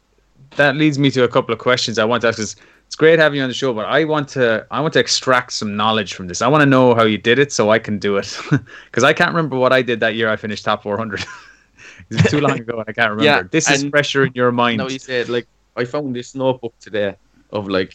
that 0.55 0.75
leads 0.75 0.97
me 0.97 1.11
to 1.11 1.23
a 1.23 1.27
couple 1.27 1.53
of 1.53 1.59
questions 1.59 1.99
I 1.99 2.05
want 2.05 2.21
to 2.21 2.27
ask. 2.29 2.37
'cause 2.37 2.55
It's 2.87 2.95
great 2.95 3.19
having 3.19 3.37
you 3.37 3.43
on 3.43 3.49
the 3.49 3.53
show, 3.53 3.73
but 3.73 3.85
I 3.85 4.05
want 4.05 4.29
to 4.29 4.65
I 4.71 4.79
want 4.79 4.93
to 4.93 4.99
extract 4.99 5.51
some 5.51 5.75
knowledge 5.75 6.13
from 6.13 6.27
this. 6.29 6.41
I 6.41 6.47
want 6.47 6.61
to 6.61 6.65
know 6.75 6.95
how 6.95 7.03
you 7.03 7.17
did 7.17 7.37
it 7.37 7.51
so 7.51 7.69
I 7.69 7.79
can 7.79 7.99
do 7.99 8.15
it 8.17 8.29
because 8.85 9.03
I 9.03 9.11
can't 9.13 9.31
remember 9.35 9.57
what 9.57 9.73
I 9.73 9.81
did 9.81 9.99
that 9.99 10.15
year. 10.15 10.29
I 10.29 10.37
finished 10.37 10.63
top 10.63 10.83
400. 10.83 11.25
it's 12.09 12.31
too 12.31 12.39
long 12.39 12.57
ago 12.59 12.79
and 12.79 12.85
I 12.87 12.93
can't 12.93 13.11
remember. 13.15 13.23
Yeah, 13.25 13.41
this 13.51 13.69
is 13.69 13.83
pressure 13.91 14.23
in 14.27 14.31
your 14.35 14.51
mind. 14.53 14.77
No, 14.77 14.87
you 14.87 14.99
said 14.99 15.27
like 15.27 15.47
I 15.75 15.83
found 15.83 16.15
this 16.15 16.33
notebook 16.33 16.73
today 16.79 17.15
of 17.51 17.67
like, 17.67 17.91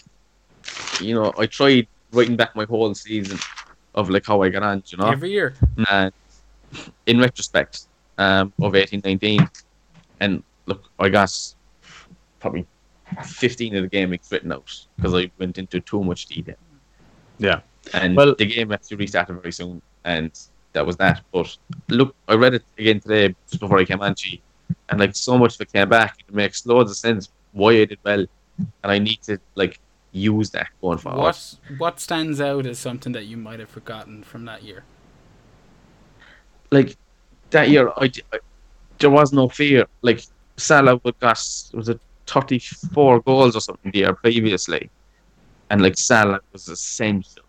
you 1.00 1.14
know, 1.14 1.32
I 1.38 1.46
tried 1.46 1.86
writing 2.12 2.36
back 2.36 2.54
my 2.54 2.66
whole 2.66 2.94
season 2.94 3.38
of 3.94 4.10
like 4.10 4.24
how 4.26 4.42
I 4.42 4.48
got 4.48 4.62
on, 4.62 4.82
you 4.86 4.98
know, 4.98 5.06
Every 5.10 5.30
year. 5.30 5.54
and 5.90 6.12
in 7.06 7.20
retrospect, 7.20 7.86
um, 8.18 8.52
of 8.60 8.74
eighteen 8.74 9.02
nineteen, 9.04 9.48
and 10.20 10.42
look, 10.66 10.84
I 10.98 11.08
got 11.08 11.32
probably 12.40 12.66
fifteen 13.24 13.74
of 13.76 13.82
the 13.82 13.88
game 13.88 14.10
weeks 14.10 14.30
written 14.32 14.52
out 14.52 14.86
because 14.96 15.14
I 15.14 15.30
went 15.38 15.58
into 15.58 15.80
too 15.80 16.02
much 16.02 16.26
detail. 16.26 16.56
Yeah. 17.38 17.60
and 17.94 18.16
Well- 18.16 18.34
the 18.36 18.46
game 18.46 18.72
actually 18.72 18.98
restarted 18.98 19.40
very 19.42 19.52
soon, 19.52 19.82
and 20.04 20.30
that 20.72 20.86
was 20.86 20.96
that. 20.96 21.22
But 21.32 21.56
look, 21.88 22.14
I 22.28 22.34
read 22.34 22.54
it 22.54 22.64
again 22.78 23.00
today 23.00 23.34
just 23.50 23.60
before 23.60 23.78
I 23.78 23.84
came 23.84 24.00
on, 24.00 24.14
G, 24.14 24.40
and 24.88 25.00
like 25.00 25.14
so 25.16 25.36
much 25.36 25.54
of 25.56 25.60
it 25.62 25.72
came 25.72 25.88
back. 25.88 26.16
It 26.28 26.34
makes 26.34 26.64
loads 26.64 26.90
of 26.90 26.96
sense 26.96 27.28
why 27.52 27.72
I 27.72 27.84
did 27.84 27.98
well, 28.04 28.24
and 28.82 28.92
I 28.96 28.98
need 28.98 29.20
to 29.22 29.38
like 29.56 29.78
use 30.12 30.50
that 30.50 30.68
going 30.80 30.98
forward. 30.98 31.20
What 31.20 31.56
what 31.78 32.00
stands 32.00 32.40
out 32.40 32.66
as 32.66 32.78
something 32.78 33.12
that 33.12 33.26
you 33.26 33.36
might 33.36 33.60
have 33.60 33.70
forgotten 33.70 34.22
from 34.22 34.44
that 34.44 34.62
year? 34.62 34.84
like 36.72 36.96
that 37.50 37.68
year, 37.68 37.90
I, 37.96 38.10
I 38.32 38.38
there 38.98 39.10
was 39.10 39.32
no 39.32 39.48
fear. 39.48 39.86
Like 40.00 40.22
Salah 40.56 41.00
would 41.04 41.18
got 41.20 41.38
was 41.74 41.88
it 41.88 42.00
thirty 42.26 42.58
four 42.58 43.20
goals 43.20 43.54
or 43.54 43.60
something 43.60 43.92
the 43.92 43.98
year 43.98 44.14
previously, 44.14 44.90
and 45.70 45.82
like 45.82 45.96
Salah 45.96 46.40
was 46.52 46.68
essential, 46.68 47.44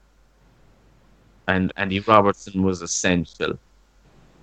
and 1.47 1.73
Andy 1.77 2.01
Robertson 2.01 2.61
was 2.61 2.81
essential. 2.81 3.57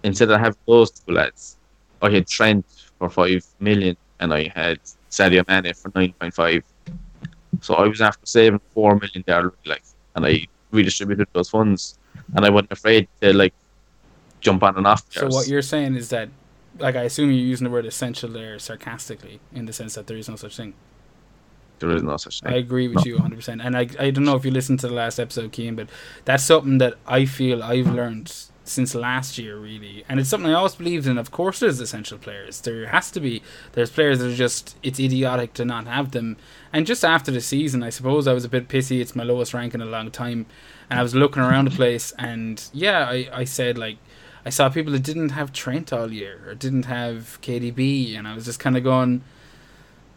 Instead 0.02 0.32
I 0.32 0.38
have 0.38 0.56
those 0.66 0.90
two 0.90 1.12
lads, 1.12 1.58
I 2.00 2.10
had 2.10 2.26
Trent 2.26 2.64
for 2.98 3.10
five 3.10 3.44
million, 3.60 3.96
and 4.18 4.32
I 4.32 4.50
had 4.54 4.80
Sadio 5.10 5.46
Mane 5.46 5.74
for 5.74 5.92
nine 5.94 6.14
point 6.18 6.34
five. 6.34 6.62
So 7.60 7.74
I 7.74 7.86
was 7.86 8.00
after 8.00 8.26
saving 8.26 8.60
four 8.74 8.96
million 8.96 9.24
there, 9.26 9.52
like, 9.66 9.82
and 10.14 10.26
I 10.26 10.46
redistributed 10.72 11.28
those 11.32 11.50
funds, 11.50 11.98
and 12.34 12.44
I 12.44 12.50
wasn't 12.50 12.72
afraid 12.72 13.08
to 13.20 13.32
like 13.32 13.54
jump 14.40 14.62
on 14.62 14.76
and 14.76 14.86
off. 14.86 15.04
So 15.10 15.28
what 15.28 15.48
you're 15.48 15.62
saying 15.62 15.94
is 15.96 16.08
that, 16.10 16.28
like, 16.78 16.96
I 16.96 17.02
assume 17.02 17.30
you're 17.30 17.40
using 17.44 17.64
the 17.64 17.70
word 17.70 17.86
essential 17.86 18.30
there 18.30 18.58
sarcastically, 18.58 19.40
in 19.52 19.66
the 19.66 19.72
sense 19.72 19.94
that 19.94 20.06
there 20.06 20.16
is 20.16 20.28
no 20.28 20.36
such 20.36 20.56
thing. 20.56 20.74
there 21.78 21.90
is 21.96 22.02
no 22.02 22.16
such 22.16 22.40
thing. 22.40 22.52
I 22.52 22.56
agree 22.56 22.88
with 22.88 23.04
you 23.06 23.14
100. 23.14 23.36
percent 23.36 23.60
And 23.62 23.76
I 23.76 23.88
I 23.98 24.10
don't 24.10 24.24
know 24.24 24.36
if 24.36 24.44
you 24.44 24.50
listened 24.50 24.80
to 24.80 24.88
the 24.88 24.94
last 24.94 25.18
episode, 25.18 25.52
Keen, 25.52 25.74
but 25.76 25.88
that's 26.24 26.44
something 26.44 26.78
that 26.78 26.94
I 27.06 27.24
feel 27.24 27.62
I've 27.62 27.86
learned 27.88 28.32
since 28.70 28.94
last 28.94 29.36
year, 29.38 29.56
really. 29.58 30.04
And 30.08 30.18
it's 30.20 30.28
something 30.28 30.50
I 30.50 30.54
always 30.54 30.74
believed 30.76 31.06
in. 31.06 31.18
Of 31.18 31.30
course, 31.30 31.58
there's 31.60 31.80
essential 31.80 32.18
players. 32.18 32.60
There 32.60 32.86
has 32.86 33.10
to 33.12 33.20
be. 33.20 33.42
There's 33.72 33.90
players 33.90 34.18
that 34.20 34.30
are 34.30 34.34
just 34.34 34.76
it's 34.82 34.98
idiotic 35.00 35.52
to 35.54 35.64
not 35.64 35.86
have 35.86 36.12
them. 36.12 36.36
And 36.72 36.86
just 36.86 37.04
after 37.04 37.30
the 37.30 37.40
season, 37.40 37.82
I 37.82 37.90
suppose 37.90 38.26
I 38.28 38.32
was 38.32 38.44
a 38.44 38.48
bit 38.48 38.68
pissy. 38.68 39.00
It's 39.00 39.16
my 39.16 39.24
lowest 39.24 39.52
rank 39.52 39.74
in 39.74 39.80
a 39.82 39.86
long 39.86 40.10
time, 40.10 40.46
and 40.88 40.98
I 40.98 41.02
was 41.02 41.14
looking 41.14 41.42
around 41.42 41.66
the 41.66 41.76
place, 41.76 42.12
and 42.18 42.62
yeah, 42.72 43.06
I 43.08 43.28
I 43.32 43.44
said 43.44 43.76
like. 43.76 43.98
I 44.42 44.48
saw 44.48 44.70
people 44.70 44.94
that 44.94 45.02
didn't 45.02 45.32
have 45.32 45.52
Trent 45.52 45.92
all 45.92 46.10
year 46.10 46.40
or 46.46 46.54
didn't 46.54 46.86
have 46.86 47.38
KDB, 47.42 48.16
and 48.16 48.26
I 48.26 48.34
was 48.34 48.46
just 48.46 48.58
kind 48.58 48.74
of 48.74 48.82
going, 48.82 49.20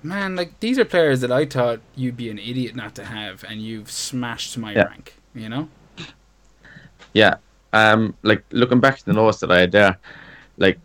man, 0.01 0.38
like 0.38 0.58
these 0.62 0.80
are 0.80 0.86
players 0.86 1.20
that 1.20 1.30
I 1.30 1.45
thought 1.45 1.82
you'd 1.93 2.16
be 2.16 2.30
an 2.30 2.39
idiot 2.39 2.74
not 2.74 2.95
to 2.95 3.04
have, 3.04 3.43
and 3.43 3.62
you've 3.62 3.91
smashed 3.91 4.58
my 4.58 4.72
Yeah. 4.74 4.84
rank. 4.84 5.16
You 5.36 5.49
know? 5.49 5.68
Yeah. 7.12 7.36
Um, 7.74 8.15
like 8.21 8.43
looking 8.51 8.80
back 8.80 8.99
to 8.99 9.05
the 9.05 9.13
notes 9.13 9.39
that 9.39 9.51
I 9.51 9.61
had 9.61 9.71
there, 9.71 9.97
like 10.57 10.80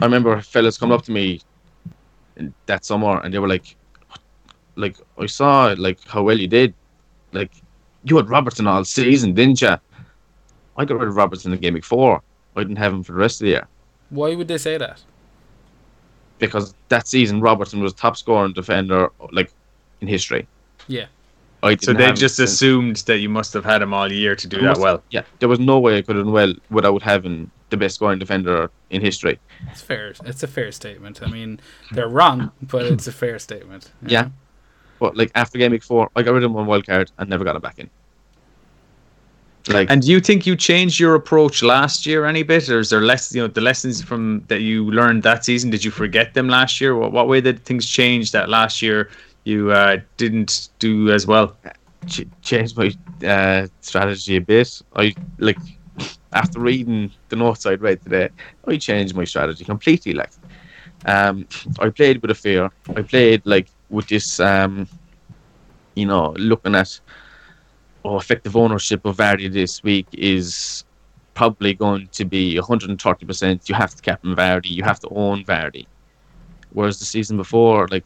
I 0.00 0.04
remember 0.04 0.40
fellas 0.40 0.76
coming 0.76 0.94
up 0.94 1.04
to 1.04 1.12
me 1.12 1.40
in 2.36 2.52
that 2.66 2.84
summer 2.84 3.20
and 3.22 3.32
they 3.32 3.38
were 3.38 3.48
like, 3.48 3.76
like 4.76 4.96
I 5.16 5.26
saw 5.26 5.74
like 5.78 6.00
how 6.06 6.22
well 6.24 6.38
you 6.38 6.48
did, 6.48 6.74
like 7.32 7.52
you 8.02 8.16
had 8.16 8.28
Robertson 8.28 8.66
all 8.66 8.84
season, 8.84 9.32
didn't 9.32 9.62
you? 9.62 9.76
I 10.76 10.84
got 10.84 10.98
rid 10.98 11.08
of 11.08 11.16
Robertson 11.16 11.52
in 11.52 11.58
the 11.58 11.62
game 11.62 11.80
four. 11.82 12.20
I 12.56 12.60
didn't 12.60 12.76
have 12.76 12.92
him 12.92 13.02
for 13.04 13.12
the 13.12 13.18
rest 13.18 13.40
of 13.40 13.46
the 13.46 13.50
year 13.50 13.68
Why 14.10 14.34
would 14.34 14.48
they 14.48 14.58
say 14.58 14.76
that? 14.78 15.02
because 16.38 16.74
that 16.88 17.06
season 17.06 17.40
Robertson 17.40 17.80
was 17.80 17.92
top 17.94 18.16
scoring 18.16 18.52
defender 18.52 19.10
like 19.32 19.52
in 20.00 20.08
history. 20.08 20.46
Yeah. 20.88 21.06
I 21.64 21.70
So 21.72 21.76
didn't 21.76 21.96
they 21.98 22.04
have 22.04 22.16
just 22.16 22.36
since- 22.36 22.52
assumed 22.52 22.96
that 23.06 23.18
you 23.18 23.28
must 23.28 23.52
have 23.54 23.64
had 23.64 23.80
him 23.82 23.92
all 23.94 24.10
year 24.12 24.36
to 24.36 24.46
do 24.46 24.58
I 24.58 24.60
that 24.60 24.66
must- 24.68 24.80
well. 24.80 25.02
Yeah, 25.10 25.22
there 25.38 25.48
was 25.48 25.58
no 25.58 25.78
way 25.80 25.98
I 25.98 26.02
could 26.02 26.16
have 26.16 26.24
done 26.26 26.32
well 26.32 26.54
without 26.70 27.02
having 27.02 27.50
the 27.70 27.76
best 27.76 27.96
scoring 27.96 28.18
defender 28.18 28.70
in 28.90 29.00
history. 29.00 29.38
It's 29.70 29.80
fair. 29.80 30.14
It's 30.24 30.42
a 30.42 30.46
fair 30.46 30.70
statement. 30.72 31.20
I 31.22 31.26
mean, 31.26 31.58
they're 31.92 32.08
wrong, 32.08 32.50
but 32.62 32.82
it's 32.86 33.06
a 33.06 33.12
fair 33.12 33.38
statement. 33.38 33.90
you 34.02 34.08
Yeah. 34.12 34.28
But 35.00 35.16
like 35.16 35.30
after 35.34 35.58
game 35.58 35.72
week 35.72 35.82
four, 35.82 36.10
I 36.14 36.22
got 36.22 36.34
rid 36.34 36.44
of 36.44 36.50
him 36.50 36.56
on 36.56 36.66
wild 36.66 36.86
card 36.86 37.10
and 37.18 37.28
never 37.28 37.42
got 37.44 37.56
him 37.56 37.62
back 37.62 37.78
in. 37.78 37.90
Like 39.68 39.90
And 39.90 40.02
do 40.02 40.10
you 40.10 40.20
think 40.20 40.46
you 40.46 40.56
changed 40.56 41.00
your 41.00 41.14
approach 41.14 41.62
last 41.62 42.04
year 42.04 42.26
any 42.26 42.42
bit, 42.42 42.68
or 42.68 42.80
is 42.80 42.90
there 42.90 43.00
less? 43.00 43.34
You 43.34 43.42
know, 43.42 43.48
the 43.48 43.62
lessons 43.62 44.02
from 44.02 44.44
that 44.48 44.60
you 44.60 44.90
learned 44.90 45.22
that 45.22 45.44
season. 45.44 45.70
Did 45.70 45.82
you 45.82 45.90
forget 45.90 46.34
them 46.34 46.48
last 46.48 46.80
year? 46.82 46.94
What, 46.94 47.12
what 47.12 47.28
way 47.28 47.40
did 47.40 47.64
things 47.64 47.86
change 47.88 48.30
that 48.32 48.50
last 48.50 48.82
year 48.82 49.08
you 49.44 49.70
uh, 49.70 49.98
didn't 50.16 50.70
do 50.78 51.10
as 51.10 51.26
well? 51.26 51.56
ch- 52.06 52.26
changed 52.42 52.76
my 52.76 52.90
uh, 53.26 53.66
strategy 53.80 54.36
a 54.36 54.40
bit. 54.40 54.82
I 54.96 55.14
like 55.38 55.58
after 56.32 56.60
reading 56.60 57.12
the 57.28 57.36
notes 57.36 57.66
I'd 57.66 57.80
read 57.80 58.02
today, 58.02 58.28
I 58.66 58.76
changed 58.76 59.14
my 59.14 59.24
strategy 59.24 59.64
completely. 59.64 60.12
Like, 60.12 60.32
um, 61.06 61.46
I 61.78 61.90
played 61.90 62.20
with 62.22 62.30
a 62.30 62.34
fear. 62.34 62.70
I 62.96 63.02
played 63.02 63.42
like 63.44 63.68
with 63.90 64.08
this, 64.08 64.40
um, 64.40 64.88
you 65.94 66.06
know, 66.06 66.32
looking 66.36 66.74
at 66.74 66.98
oh, 68.04 68.18
effective 68.18 68.56
ownership 68.56 69.04
of 69.04 69.16
Vardy 69.16 69.52
this 69.52 69.82
week 69.82 70.06
is 70.12 70.84
probably 71.34 71.74
going 71.74 72.08
to 72.12 72.24
be 72.24 72.56
130%. 72.56 73.68
You 73.68 73.74
have 73.74 73.94
to 73.94 74.02
captain 74.02 74.34
Vardy. 74.34 74.70
You 74.70 74.82
have 74.82 75.00
to 75.00 75.08
own 75.10 75.44
Vardy. 75.44 75.86
Whereas 76.72 76.98
the 76.98 77.04
season 77.04 77.36
before, 77.36 77.86
like 77.88 78.04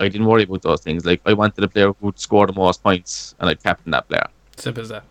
I 0.00 0.08
didn't 0.08 0.26
worry 0.26 0.42
about 0.42 0.62
those 0.62 0.80
things. 0.80 1.04
Like 1.04 1.20
I 1.24 1.32
wanted 1.32 1.62
a 1.62 1.68
player 1.68 1.88
who 1.88 2.06
would 2.06 2.18
score 2.18 2.46
the 2.46 2.52
most 2.52 2.82
points, 2.82 3.34
and 3.38 3.48
I'd 3.48 3.62
captain 3.62 3.92
that 3.92 4.08
player. 4.08 4.26
Simple 4.56 4.82
as 4.82 4.88
that. 4.88 5.04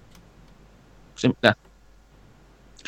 Simple. 1.16 1.38
that. 1.42 1.58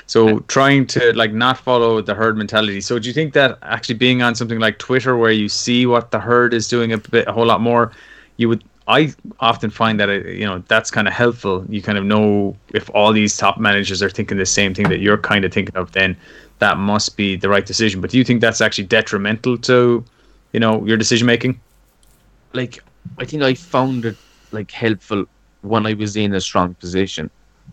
So 0.08 0.40
trying 0.42 0.88
to 0.88 1.14
like 1.14 1.34
not 1.34 1.58
follow 1.58 2.02
the 2.02 2.14
herd 2.14 2.38
mentality. 2.38 2.82
So 2.82 3.00
do 3.00 3.08
you 3.08 3.14
think 3.14 3.34
that 3.34 3.58
actually 3.62 3.96
being 3.96 4.22
on 4.22 4.36
something 4.36 4.60
like 4.60 4.78
Twitter, 4.78 5.18
where 5.18 5.32
you 5.32 5.50
see 5.50 5.86
what 5.86 6.12
the 6.12 6.20
herd 6.20 6.54
is 6.54 6.68
doing 6.68 6.92
a 6.94 6.98
bit, 6.98 7.28
a 7.28 7.32
whole 7.32 7.46
lot 7.46 7.62
more, 7.62 7.92
you 8.38 8.50
would. 8.50 8.64
I 8.88 9.12
often 9.40 9.72
find 9.72 10.00
that 10.00 10.10
uh, 10.10 10.14
you 10.14 10.46
know 10.46 10.64
that's 10.68 10.92
kind 10.92 11.08
of 11.08 11.14
helpful. 11.14 11.66
You 11.70 11.82
kind 11.82 11.98
of 11.98 12.04
know 12.04 12.56
if 12.74 12.90
all 12.94 13.14
these 13.14 13.36
top 13.36 13.58
managers 13.58 14.04
are 14.04 14.12
thinking 14.12 14.38
the 14.38 14.46
same 14.46 14.76
thing 14.76 14.90
that 14.90 15.00
you're 15.00 15.18
kind 15.18 15.44
of 15.44 15.52
thinking 15.52 15.76
of, 15.76 15.94
then 15.94 16.16
that 16.60 16.78
must 16.78 17.18
be 17.18 17.36
the 17.36 17.50
right 17.50 17.66
decision. 17.66 18.00
But 18.00 18.12
do 18.12 18.18
you 18.18 18.24
think 18.24 18.42
that's 18.42 18.62
actually 18.62 18.86
detrimental 18.86 19.58
to, 19.60 20.06
you 20.54 20.60
know, 20.60 20.86
your 20.86 20.98
decision 20.98 21.26
making? 21.26 21.60
Like 22.56 22.84
I 23.20 23.26
think 23.26 23.44
I 23.44 23.54
found 23.54 24.06
it 24.06 24.18
like 24.52 24.72
helpful 24.72 25.26
when 25.62 25.86
I 25.86 25.94
was 25.94 26.16
in 26.16 26.34
a 26.34 26.42
strong 26.42 26.74
position, 26.76 27.30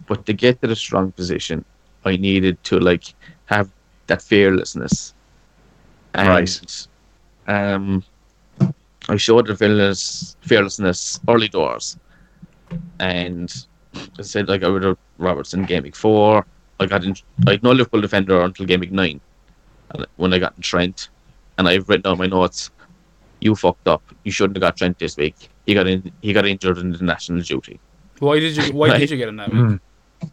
but 0.06 0.26
to 0.26 0.32
get 0.32 0.60
to 0.62 0.66
the 0.66 0.76
strong 0.76 1.12
position, 1.12 1.64
I 2.04 2.16
needed 2.16 2.62
to 2.64 2.80
like 2.80 3.14
have 3.46 3.70
that 4.06 4.22
fearlessness. 4.22 5.14
And, 6.14 6.28
Right. 6.28 6.86
Um, 7.48 8.04
I 9.08 9.16
showed 9.16 9.46
the 9.46 9.56
fearless, 9.56 10.36
fearlessness 10.42 11.20
early 11.28 11.48
doors, 11.48 11.96
and 13.00 13.52
I 14.18 14.22
said 14.22 14.48
like 14.48 14.62
I 14.62 14.68
would 14.68 14.84
have 14.84 14.98
Robertson 15.18 15.64
game 15.64 15.82
week 15.82 15.96
four. 15.96 16.46
I 16.80 16.86
got 16.86 17.04
in, 17.04 17.14
I 17.46 17.52
had 17.52 17.62
no 17.62 17.72
Liverpool 17.72 18.00
defender 18.00 18.40
until 18.42 18.66
game 18.66 18.80
week 18.80 18.92
nine, 18.92 19.20
when 20.16 20.32
I 20.32 20.38
got 20.38 20.54
in 20.56 20.62
Trent, 20.62 21.08
and 21.58 21.68
I've 21.68 21.88
written 21.88 22.02
down 22.02 22.18
my 22.18 22.26
notes. 22.26 22.70
You 23.42 23.56
fucked 23.56 23.88
up. 23.88 24.02
You 24.22 24.30
shouldn't 24.30 24.56
have 24.56 24.60
got 24.60 24.76
Trent 24.76 24.98
this 25.00 25.16
week. 25.16 25.34
He 25.66 25.74
got 25.74 25.88
in. 25.88 26.12
He 26.20 26.32
got 26.32 26.46
injured 26.46 26.78
in 26.78 26.92
the 26.92 27.02
national 27.02 27.40
duty. 27.42 27.80
Why 28.20 28.38
did 28.38 28.56
you? 28.56 28.72
Why 28.72 28.88
Right. 28.90 28.98
did 29.00 29.10
you 29.10 29.16
get 29.16 29.28
him 29.28 29.36
that 29.36 29.50
hmm. 29.50 29.72
week? 29.72 30.30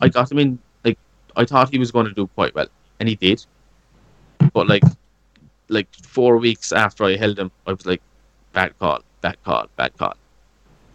I 0.00 0.08
got 0.08 0.32
him 0.32 0.38
in. 0.40 0.58
Like 0.84 0.98
I 1.36 1.44
thought 1.44 1.70
he 1.70 1.78
was 1.78 1.92
going 1.92 2.06
to 2.06 2.12
do 2.12 2.26
quite 2.34 2.52
well, 2.54 2.66
and 2.98 3.08
he 3.08 3.14
did. 3.14 3.46
But 4.52 4.66
like, 4.66 4.82
like 5.68 5.86
four 5.94 6.38
weeks 6.38 6.72
after 6.72 7.04
I 7.04 7.14
held 7.16 7.38
him, 7.38 7.52
I 7.68 7.72
was 7.72 7.86
like, 7.86 8.02
bad 8.52 8.76
call, 8.80 9.00
bad 9.20 9.36
call, 9.44 9.68
bad 9.76 9.96
call. 9.96 10.16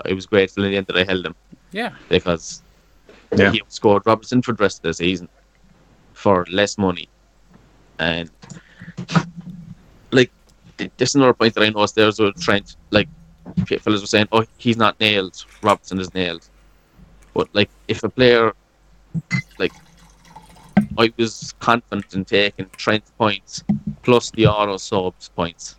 I 0.05 0.11
was 0.13 0.25
grateful 0.25 0.65
in 0.65 0.71
the 0.71 0.77
end 0.77 0.87
that 0.87 0.97
I 0.97 1.03
held 1.05 1.25
him 1.25 1.35
Yeah. 1.71 1.93
because 2.09 2.61
Yeah. 3.35 3.51
he 3.51 3.61
scored 3.69 4.03
Robertson 4.05 4.41
for 4.41 4.53
the 4.53 4.61
rest 4.63 4.79
of 4.79 4.83
the 4.83 4.93
season 4.93 5.27
for 6.13 6.45
less 6.51 6.77
money, 6.77 7.07
and 7.97 8.29
is 10.80 11.15
another 11.15 11.34
point 11.34 11.53
that 11.55 11.63
I 11.63 11.69
noticed. 11.69 11.95
There's 11.95 12.19
a 12.19 12.32
trend. 12.34 12.75
Like 12.91 13.07
fellas 13.80 14.01
were 14.01 14.07
saying, 14.07 14.27
oh, 14.32 14.45
he's 14.57 14.77
not 14.77 14.99
nailed. 14.99 15.45
Robertson 15.61 15.99
is 15.99 16.13
nailed. 16.13 16.47
But 17.34 17.49
like, 17.53 17.69
if 17.88 18.03
a 18.03 18.09
player, 18.09 18.53
like, 19.57 19.73
I 20.97 21.11
was 21.17 21.53
confident 21.59 22.13
in 22.13 22.25
taking 22.25 22.69
Trent 22.77 23.03
points 23.17 23.63
plus 24.03 24.32
the 24.32 24.47
auto 24.47 24.77
subs 24.77 25.30
points, 25.30 25.75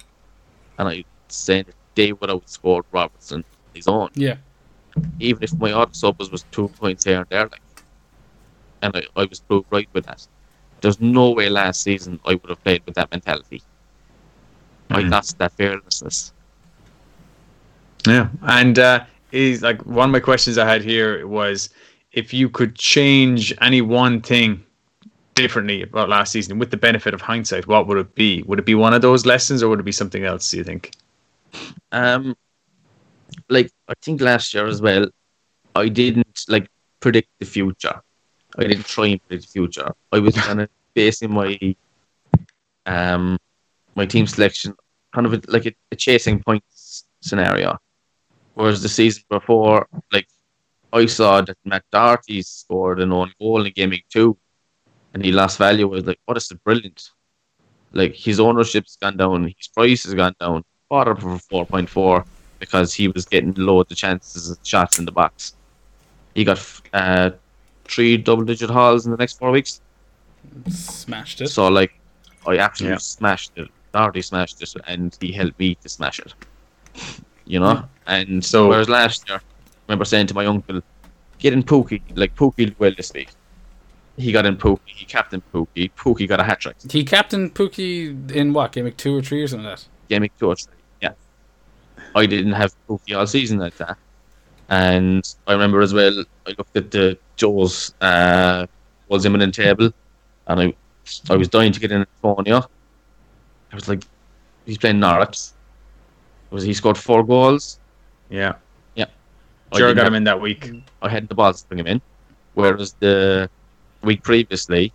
and 0.78 0.88
I 0.88 1.04
saying 1.28 1.64
that 1.64 1.74
they 1.94 2.12
would 2.12 2.30
have 2.30 2.42
scored 2.46 2.84
Robertson 2.92 3.38
on 3.40 3.44
his 3.74 3.88
own 3.88 4.10
Yeah. 4.14 4.36
even 5.20 5.42
if 5.42 5.52
my 5.58 5.72
auto 5.72 5.92
sub 5.92 6.18
was, 6.18 6.30
was 6.30 6.44
two 6.50 6.68
points 6.68 7.04
here 7.04 7.18
and 7.18 7.26
there, 7.30 7.48
like, 7.48 7.62
and 8.82 8.96
I, 8.96 9.02
I 9.16 9.24
was 9.24 9.40
proved 9.40 9.66
right 9.70 9.88
with 9.92 10.06
that. 10.06 10.26
There's 10.80 11.00
no 11.00 11.30
way 11.30 11.48
last 11.50 11.82
season 11.82 12.18
I 12.24 12.34
would 12.34 12.48
have 12.48 12.62
played 12.64 12.82
with 12.86 12.94
that 12.94 13.10
mentality. 13.10 13.62
I 14.90 15.02
Mhm. 15.02 15.10
lost 15.10 15.38
that 15.38 15.52
fearlessness. 15.52 16.32
Yeah, 18.06 18.28
and 18.42 18.78
uh, 18.78 19.04
is 19.32 19.62
like 19.62 19.84
one 19.86 20.08
of 20.08 20.12
my 20.12 20.20
questions 20.20 20.58
I 20.58 20.66
had 20.68 20.82
here 20.82 21.26
was 21.26 21.70
if 22.12 22.32
you 22.32 22.48
could 22.48 22.76
change 22.76 23.54
any 23.60 23.80
one 23.80 24.20
thing 24.20 24.64
differently 25.34 25.82
about 25.82 26.08
last 26.08 26.32
season 26.32 26.58
with 26.58 26.70
the 26.70 26.76
benefit 26.76 27.14
of 27.14 27.20
hindsight, 27.22 27.66
what 27.66 27.86
would 27.86 27.98
it 27.98 28.14
be? 28.14 28.42
Would 28.46 28.58
it 28.58 28.66
be 28.66 28.74
one 28.74 28.94
of 28.94 29.02
those 29.02 29.26
lessons, 29.26 29.62
or 29.62 29.68
would 29.68 29.80
it 29.80 29.84
be 29.84 29.92
something 29.92 30.24
else? 30.24 30.50
Do 30.50 30.58
you 30.58 30.64
think? 30.64 30.92
Um, 31.92 32.36
like 33.48 33.70
I 33.88 33.94
think 34.02 34.20
last 34.20 34.54
year 34.54 34.66
as 34.66 34.80
well, 34.80 35.06
I 35.74 35.88
didn't 35.88 36.44
like 36.48 36.68
predict 37.00 37.28
the 37.38 37.46
future. 37.46 38.00
I 38.58 38.62
didn't 38.64 38.86
try 38.86 39.06
and 39.08 39.20
predict 39.26 39.46
the 39.46 39.52
future. 39.52 39.92
I 40.12 40.18
was 40.18 40.36
kind 40.36 40.60
of 40.60 40.68
basing 40.94 41.32
my 41.32 41.58
um 42.86 43.38
my 43.94 44.06
team 44.06 44.26
selection 44.26 44.74
kind 45.12 45.26
of 45.26 45.34
a, 45.34 45.40
like 45.48 45.66
a, 45.66 45.74
a 45.92 45.96
chasing 45.96 46.42
points 46.42 47.04
scenario. 47.20 47.78
Whereas 48.54 48.82
the 48.82 48.88
season 48.88 49.22
before, 49.28 49.88
like 50.12 50.26
I 50.92 51.06
saw 51.06 51.40
that 51.40 51.56
Matt 51.64 51.84
Doherty 51.92 52.42
scored 52.42 53.00
an 53.00 53.12
own 53.12 53.32
goal 53.40 53.64
in 53.64 53.72
game 53.72 53.90
week 53.90 54.06
two, 54.10 54.36
and 55.14 55.24
he 55.24 55.32
lost 55.32 55.58
value. 55.58 55.86
I 55.86 55.90
was 55.96 56.04
like, 56.06 56.20
"What 56.26 56.36
is 56.36 56.50
it? 56.50 56.62
Brilliant!" 56.64 57.10
Like 57.92 58.14
his 58.14 58.38
ownership's 58.40 58.96
gone 58.96 59.16
down, 59.16 59.44
his 59.56 59.68
price 59.68 60.04
has 60.04 60.14
gone 60.14 60.34
down. 60.40 60.64
Bought 60.88 61.20
for 61.20 61.38
four 61.38 61.66
point 61.66 61.88
four 61.88 62.24
because 62.58 62.92
he 62.92 63.08
was 63.08 63.24
getting 63.24 63.54
loads 63.54 63.90
of 63.92 63.96
chances 63.96 64.50
of 64.50 64.58
shots 64.64 64.98
in 64.98 65.04
the 65.04 65.12
box. 65.12 65.54
He 66.34 66.44
got 66.44 66.60
uh, 66.92 67.30
three 67.84 68.16
double-digit 68.16 68.68
hauls 68.68 69.06
in 69.06 69.12
the 69.12 69.16
next 69.16 69.38
four 69.38 69.50
weeks. 69.50 69.80
Smashed 70.68 71.40
it. 71.40 71.48
So 71.48 71.68
like, 71.68 71.92
I 72.46 72.58
absolutely 72.58 72.94
Yeah. 72.94 72.98
smashed 72.98 73.52
it. 73.56 73.68
Doherty 73.92 74.22
smashed 74.22 74.62
it, 74.62 74.74
and 74.86 75.16
he 75.20 75.32
helped 75.32 75.58
me 75.58 75.74
to 75.76 75.88
smash 75.88 76.18
it. 76.20 76.34
You 77.46 77.60
know, 77.60 77.84
and 78.06 78.44
So- 78.44 78.64
so 78.64 78.68
whereas 78.68 78.88
last 78.88 79.28
year, 79.28 79.38
I 79.38 79.42
remember 79.88 80.04
saying 80.04 80.28
to 80.28 80.34
my 80.34 80.46
uncle, 80.46 80.80
"Get 81.38 81.52
in 81.52 81.62
Pukki, 81.62 82.00
like 82.14 82.34
Pukki 82.36 82.56
did 82.66 82.78
well 82.78 82.92
this 82.96 83.12
week." 83.12 83.28
He 84.16 84.32
got 84.32 84.44
in 84.46 84.56
Pukki, 84.56 84.80
he 84.86 85.04
captained 85.06 85.42
Pukki, 85.52 85.90
Pukki 85.96 86.28
got 86.28 86.40
a 86.40 86.44
hat 86.44 86.60
trick. 86.60 86.76
He 86.90 87.04
captained 87.04 87.54
Pukki 87.54 88.30
in 88.32 88.52
what 88.52 88.72
game? 88.72 88.84
Week 88.84 88.96
two 88.96 89.16
or 89.16 89.22
three 89.22 89.42
or 89.42 89.48
something 89.48 89.66
like 89.66 89.78
that. 89.78 89.88
Game 90.08 90.28
two 90.38 90.48
or 90.48 90.56
three, 90.56 90.74
yeah. 91.00 91.12
I 92.14 92.26
didn't 92.26 92.52
have 92.52 92.74
Pukki 92.88 93.16
all 93.16 93.26
season 93.26 93.58
like 93.58 93.76
that, 93.78 93.96
and 94.68 95.24
I 95.46 95.52
remember 95.52 95.80
as 95.80 95.92
well. 95.94 96.24
I 96.46 96.50
looked 96.58 96.76
at 96.76 96.90
the 96.90 97.18
Joe's 97.36 97.94
uh, 98.00 98.66
was 99.08 99.24
imminent 99.24 99.54
table, 99.54 99.90
and 100.46 100.60
I 100.60 100.74
I 101.30 101.36
was 101.36 101.48
dying 101.48 101.72
to 101.72 101.80
get 101.80 101.90
in 101.90 102.04
Antonio. 102.22 102.68
I 103.72 103.74
was 103.74 103.88
like, 103.88 104.04
he's 104.66 104.78
playing 104.78 105.00
Norwich. 105.00 105.38
Was 106.50 106.62
he 106.64 106.74
scored 106.74 106.98
four 106.98 107.22
goals? 107.24 107.78
Yeah. 108.28 108.54
I 109.72 109.78
Sure 109.78 109.86
didn't 109.86 109.98
got 109.98 110.02
have- 110.06 110.12
him 110.12 110.16
in 110.16 110.24
that 110.24 110.40
week. 110.40 110.72
I 111.00 111.08
had 111.08 111.28
the 111.28 111.34
balls 111.36 111.62
to 111.62 111.68
bring 111.68 111.78
him 111.78 111.86
in. 111.86 112.02
Whereas 112.54 112.92
the 112.98 113.48
week 114.02 114.20
previously, 114.24 114.92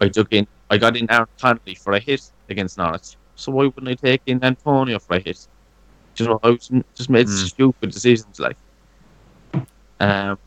I 0.00 0.08
took 0.08 0.32
in, 0.32 0.48
I 0.68 0.78
got 0.78 0.96
in 0.96 1.08
Aaron 1.12 1.28
Connolly 1.40 1.76
for 1.76 1.92
a 1.92 2.00
hit 2.00 2.28
against 2.48 2.76
Norwich. 2.76 3.16
So 3.36 3.52
why 3.52 3.66
wouldn't 3.66 3.86
I 3.86 3.94
take 3.94 4.22
in 4.26 4.42
Antonio 4.42 4.98
for 4.98 5.14
a 5.14 5.20
hit? 5.20 5.46
Do 6.16 6.24
you 6.24 6.30
know, 6.30 6.40
I 6.42 6.50
was 6.50 6.68
just 6.96 7.08
made 7.08 7.28
Mm. 7.28 7.46
stupid 7.46 7.92
decisions 7.92 8.40
like. 8.40 8.56
Um, 10.00 10.38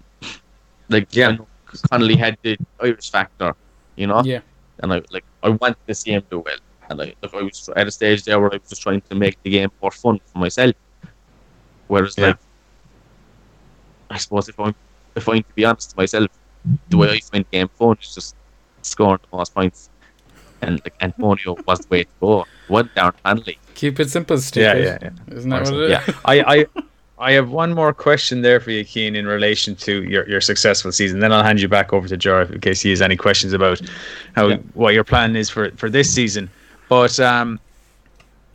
like 0.89 1.07
Yeah. 1.15 1.29
I 1.29 1.31
know 1.37 1.47
Connolly 1.89 2.17
had 2.17 2.37
the 2.41 2.57
Irish 2.81 3.09
factor, 3.09 3.55
you 3.95 4.07
know, 4.07 4.21
Yeah. 4.25 4.41
and 4.79 4.91
I 4.93 5.01
like 5.11 5.23
I 5.41 5.49
wanted 5.49 5.77
to 5.87 5.95
see 5.95 6.11
him 6.11 6.23
do 6.29 6.39
well, 6.39 6.57
and 6.89 7.01
I 7.01 7.13
like 7.21 7.33
I 7.33 7.41
was 7.43 7.69
at 7.75 7.87
a 7.87 7.91
stage 7.91 8.23
there 8.23 8.39
where 8.39 8.51
I 8.53 8.57
was 8.57 8.69
just 8.69 8.81
trying 8.81 9.01
to 9.09 9.15
make 9.15 9.41
the 9.43 9.49
game 9.51 9.71
more 9.81 9.91
fun 9.91 10.19
for 10.25 10.39
myself. 10.39 10.75
Whereas 11.87 12.15
Yeah. 12.17 12.27
like, 12.27 12.37
I 14.09 14.17
suppose 14.17 14.49
if 14.49 14.59
I'm 14.59 14.75
if 15.15 15.27
I'm 15.27 15.43
to 15.43 15.53
be 15.55 15.65
honest 15.65 15.91
to 15.91 15.97
myself, 15.97 16.27
the 16.89 16.97
way 16.97 17.09
I 17.11 17.19
find 17.19 17.45
the 17.45 17.57
game 17.57 17.69
fun 17.77 17.97
is 18.01 18.13
just 18.15 18.35
scoring 18.81 19.19
the 19.29 19.37
most 19.37 19.53
points, 19.53 19.89
and 20.61 20.81
like 20.83 20.93
Antonio 21.01 21.57
was 21.67 21.79
the 21.79 21.87
way 21.89 22.03
to 22.03 22.09
go. 22.19 22.45
What 22.67 22.93
Darren 22.95 23.13
Hanley? 23.25 23.57
Keep 23.75 23.99
it 23.99 24.09
simple, 24.09 24.37
Steve. 24.39 24.63
Yeah, 24.63 24.75
yeah, 24.75 24.97
yeah. 25.01 25.35
Isn't 25.35 25.49
that 25.49 25.63
what 25.63 25.73
it 25.73 25.79
is? 25.81 25.89
Yeah. 25.91 26.13
I, 26.25 26.35
I 26.41 26.65
I 27.21 27.31
have 27.33 27.49
one 27.49 27.73
more 27.73 27.93
question 27.93 28.41
there 28.41 28.59
for 28.61 28.71
you, 28.71 28.85
Keen, 28.85 29.15
in 29.15 29.27
relation 29.27 29.75
to 29.75 30.03
your, 30.03 30.27
your 30.29 30.39
successful 30.39 30.91
season. 30.93 31.19
Then 31.19 31.33
I'll 31.33 31.43
hand 31.43 31.59
you 31.59 31.67
back 31.67 31.91
over 31.91 32.07
to 32.07 32.15
Jar 32.15 32.43
in 32.43 32.61
case 32.61 32.79
he 32.81 32.91
has 32.91 33.01
any 33.01 33.17
questions 33.17 33.51
about 33.51 33.81
how 34.37 34.47
Yeah. 34.47 34.57
what 34.73 34.93
your 34.93 35.03
plan 35.03 35.35
is 35.35 35.49
for, 35.49 35.69
for 35.71 35.89
this 35.89 36.09
season. 36.13 36.49
But 36.89 37.19
um, 37.19 37.59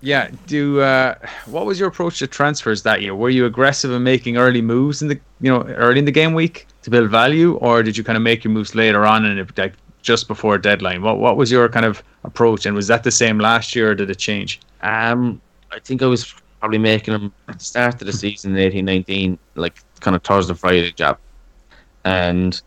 yeah, 0.02 0.30
do 0.46 0.80
uh, 0.80 1.14
what 1.46 1.64
was 1.64 1.80
your 1.80 1.88
approach 1.88 2.18
to 2.18 2.26
transfers 2.26 2.82
that 2.82 3.00
year? 3.00 3.14
Were 3.14 3.30
you 3.30 3.46
aggressive 3.46 3.90
in 3.90 4.02
making 4.02 4.36
early 4.36 4.60
moves 4.60 5.00
in 5.00 5.08
the 5.08 5.18
you 5.40 5.50
know 5.50 5.62
early 5.62 6.00
in 6.00 6.04
the 6.04 6.12
game 6.12 6.34
week 6.34 6.66
to 6.82 6.90
build 6.90 7.10
value, 7.10 7.54
or 7.54 7.82
did 7.82 7.96
you 7.96 8.04
kind 8.04 8.16
of 8.16 8.22
make 8.22 8.44
your 8.44 8.52
moves 8.52 8.74
later 8.74 9.06
on 9.06 9.24
and 9.24 9.38
it, 9.38 9.56
like 9.56 9.72
just 10.02 10.28
before 10.28 10.58
deadline? 10.58 11.00
What 11.00 11.18
what 11.18 11.36
was 11.36 11.50
your 11.50 11.68
kind 11.70 11.86
of 11.86 12.02
approach, 12.24 12.66
and 12.66 12.76
was 12.76 12.88
that 12.88 13.02
the 13.04 13.10
same 13.10 13.38
last 13.38 13.74
year, 13.74 13.92
or 13.92 13.94
did 13.94 14.10
it 14.10 14.18
change? 14.18 14.60
Um, 14.82 15.40
I 15.72 15.78
think 15.78 16.02
I 16.02 16.06
was 16.06 16.34
probably 16.60 16.78
making 16.78 17.12
them 17.12 17.32
at 17.48 17.58
the 17.58 17.64
start 17.64 17.94
of 18.02 18.06
the 18.06 18.12
season 18.12 18.52
in 18.52 18.58
eighteen 18.58 18.84
nineteen, 18.84 19.38
like 19.54 19.80
kind 20.00 20.14
of 20.14 20.22
Thursday 20.22 20.54
Friday 20.54 20.92
job, 20.92 21.18
and 22.04 22.60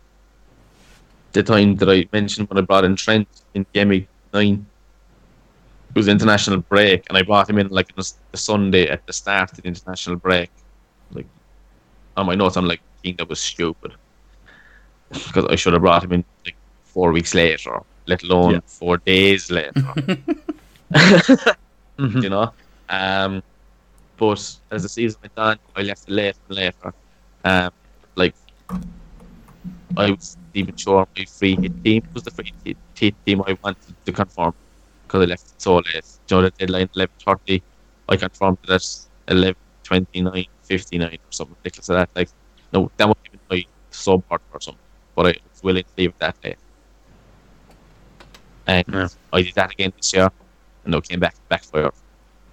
the 1.32 1.42
time 1.42 1.76
that 1.76 1.88
I 1.88 2.08
mentioned 2.12 2.48
when 2.48 2.58
I 2.58 2.62
brought 2.62 2.84
in 2.84 2.96
Trent 2.96 3.28
in 3.54 3.64
game 3.72 3.90
week 3.90 4.08
nine. 4.32 4.66
It 5.98 6.02
was 6.06 6.08
international 6.08 6.60
break, 6.60 7.06
and 7.08 7.18
I 7.18 7.22
brought 7.22 7.50
him 7.50 7.58
in 7.58 7.68
like 7.70 7.88
on 7.90 7.94
the 8.02 8.12
the 8.30 8.38
Sunday 8.38 8.88
at 8.88 9.04
the 9.06 9.12
start 9.12 9.50
of 9.50 9.56
the 9.58 9.66
international 9.66 10.16
break. 10.16 10.52
Like 11.10 11.26
on 12.16 12.26
my 12.26 12.36
notes, 12.36 12.56
I'm 12.56 12.66
like, 12.66 12.78
I 12.80 12.98
think 13.02 13.18
that 13.18 13.28
was 13.28 13.40
stupid 13.40 13.92
because 15.26 15.46
I 15.46 15.56
should 15.56 15.72
have 15.72 15.82
brought 15.82 16.04
him 16.04 16.12
in 16.12 16.24
like 16.46 16.56
four 16.84 17.10
weeks 17.12 17.34
later, 17.34 17.80
let 18.06 18.22
alone 18.22 18.54
Yeah. 18.54 18.60
four 18.66 18.98
days 18.98 19.50
later. 19.50 19.72
Mhm. 21.98 22.22
you 22.22 22.30
know. 22.30 22.54
Um, 22.88 23.42
but 24.16 24.40
as 24.70 24.82
the 24.84 24.88
season 24.88 25.18
went 25.22 25.32
on, 25.36 25.58
I 25.74 25.82
left 25.82 26.04
it 26.08 26.12
later 26.12 26.38
and 26.48 26.56
later. 26.56 26.94
Um, 27.44 27.70
like 28.16 28.34
I 29.96 30.10
was 30.10 30.36
even 30.54 30.76
sure 30.76 31.06
my 31.16 31.24
free 31.24 31.56
hit 31.60 31.72
team 31.84 32.02
was 32.14 32.22
the 32.22 32.30
free 32.30 32.52
hit 32.64 32.78
hit 32.94 33.16
team 33.26 33.42
I 33.46 33.56
wanted 33.62 33.96
to 34.06 34.12
confirm 34.12 34.54
because 35.08 35.22
I 35.22 35.26
left 35.26 35.46
it 35.48 35.62
so 35.62 35.76
late. 35.76 36.04
You 36.30 36.36
know, 36.36 36.42
the 36.42 36.50
deadline 36.50 36.90
eleven 36.94 37.14
thirty. 37.26 37.64
I 38.08 38.16
confirmed 38.16 38.58
it 38.64 38.70
at 38.70 38.84
eleven 39.28 39.56
twenty 39.84 40.20
nine 40.22 40.46
fifty 40.62 40.98
nine 40.98 41.18
or 41.24 41.32
something 41.32 41.56
ridiculous 41.64 41.88
like 41.88 42.08
that. 42.14 42.20
Like, 42.20 42.30
no, 42.72 42.90
that 42.98 43.08
would 43.08 43.16
have 43.24 43.32
been 43.32 43.40
my 43.50 43.64
sub 43.90 44.22
or 44.30 44.60
something. 44.60 44.80
But 45.16 45.26
I 45.28 45.30
was 45.50 45.62
willing 45.62 45.84
to 45.84 45.90
leave 45.96 46.10
it 46.10 46.18
that 46.20 46.36
late. 46.44 46.58
And 48.66 48.84
Yeah. 48.92 49.08
I 49.32 49.42
did 49.42 49.54
that 49.56 49.72
again 49.72 49.92
this 49.96 50.12
year, 50.14 50.28
and 50.84 50.94
I 50.94 51.00
came 51.00 51.20
back 51.20 51.36
backfire, 51.48 51.90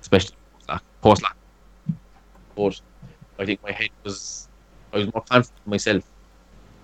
especially 0.02 0.38
post 0.58 0.70
lock. 0.70 0.84
Post 1.02 1.24
lock. 1.24 1.38
But 2.56 2.82
I 3.44 3.46
think 3.46 3.62
my 3.64 3.72
head 3.72 3.90
was, 4.04 4.48
I 4.94 4.98
was 5.00 5.14
more 5.14 5.24
confident 5.30 5.62
in 5.66 5.70
myself. 5.72 6.04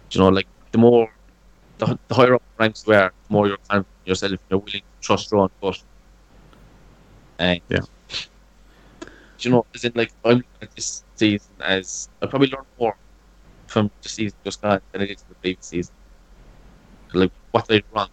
Do 0.09 0.19
you 0.19 0.25
know, 0.25 0.29
like 0.29 0.47
the 0.71 0.79
more, 0.79 1.09
the, 1.77 1.97
the 2.07 2.15
higher 2.15 2.35
up 2.35 2.43
ranks 2.59 2.85
were, 2.85 3.11
the 3.27 3.33
more 3.33 3.47
you're 3.47 3.57
confident 3.69 3.87
in 4.05 4.09
yourself. 4.09 4.39
You're 4.49 4.59
willing 4.59 4.83
trust 5.01 5.31
your 5.31 5.41
own 5.41 5.49
gut. 5.61 5.77
And 7.39 7.61
Yeah. 7.69 7.81
do 9.37 9.49
you 9.49 9.55
know, 9.55 9.63
as 9.75 9.83
in 9.83 9.91
like 9.95 10.11
I'm 10.23 10.37
looking 10.37 10.61
at 10.61 10.69
this 10.75 11.03
season 11.15 11.55
as 11.61 12.09
I 12.21 12.27
probably 12.27 12.49
learned 12.49 12.67
more 12.79 12.95
from 13.67 13.91
the 14.03 14.09
season 14.09 14.37
just 14.45 14.61
gone 14.61 14.81
than 14.93 15.01
I 15.01 15.05
did 15.07 15.19
from 15.19 15.31
the 15.31 15.35
previous 15.41 15.67
season. 15.67 15.93
Like 17.13 17.31
what 17.51 17.67
did 17.67 17.75
I 17.75 17.79
do 17.79 17.85
wrong? 17.95 18.09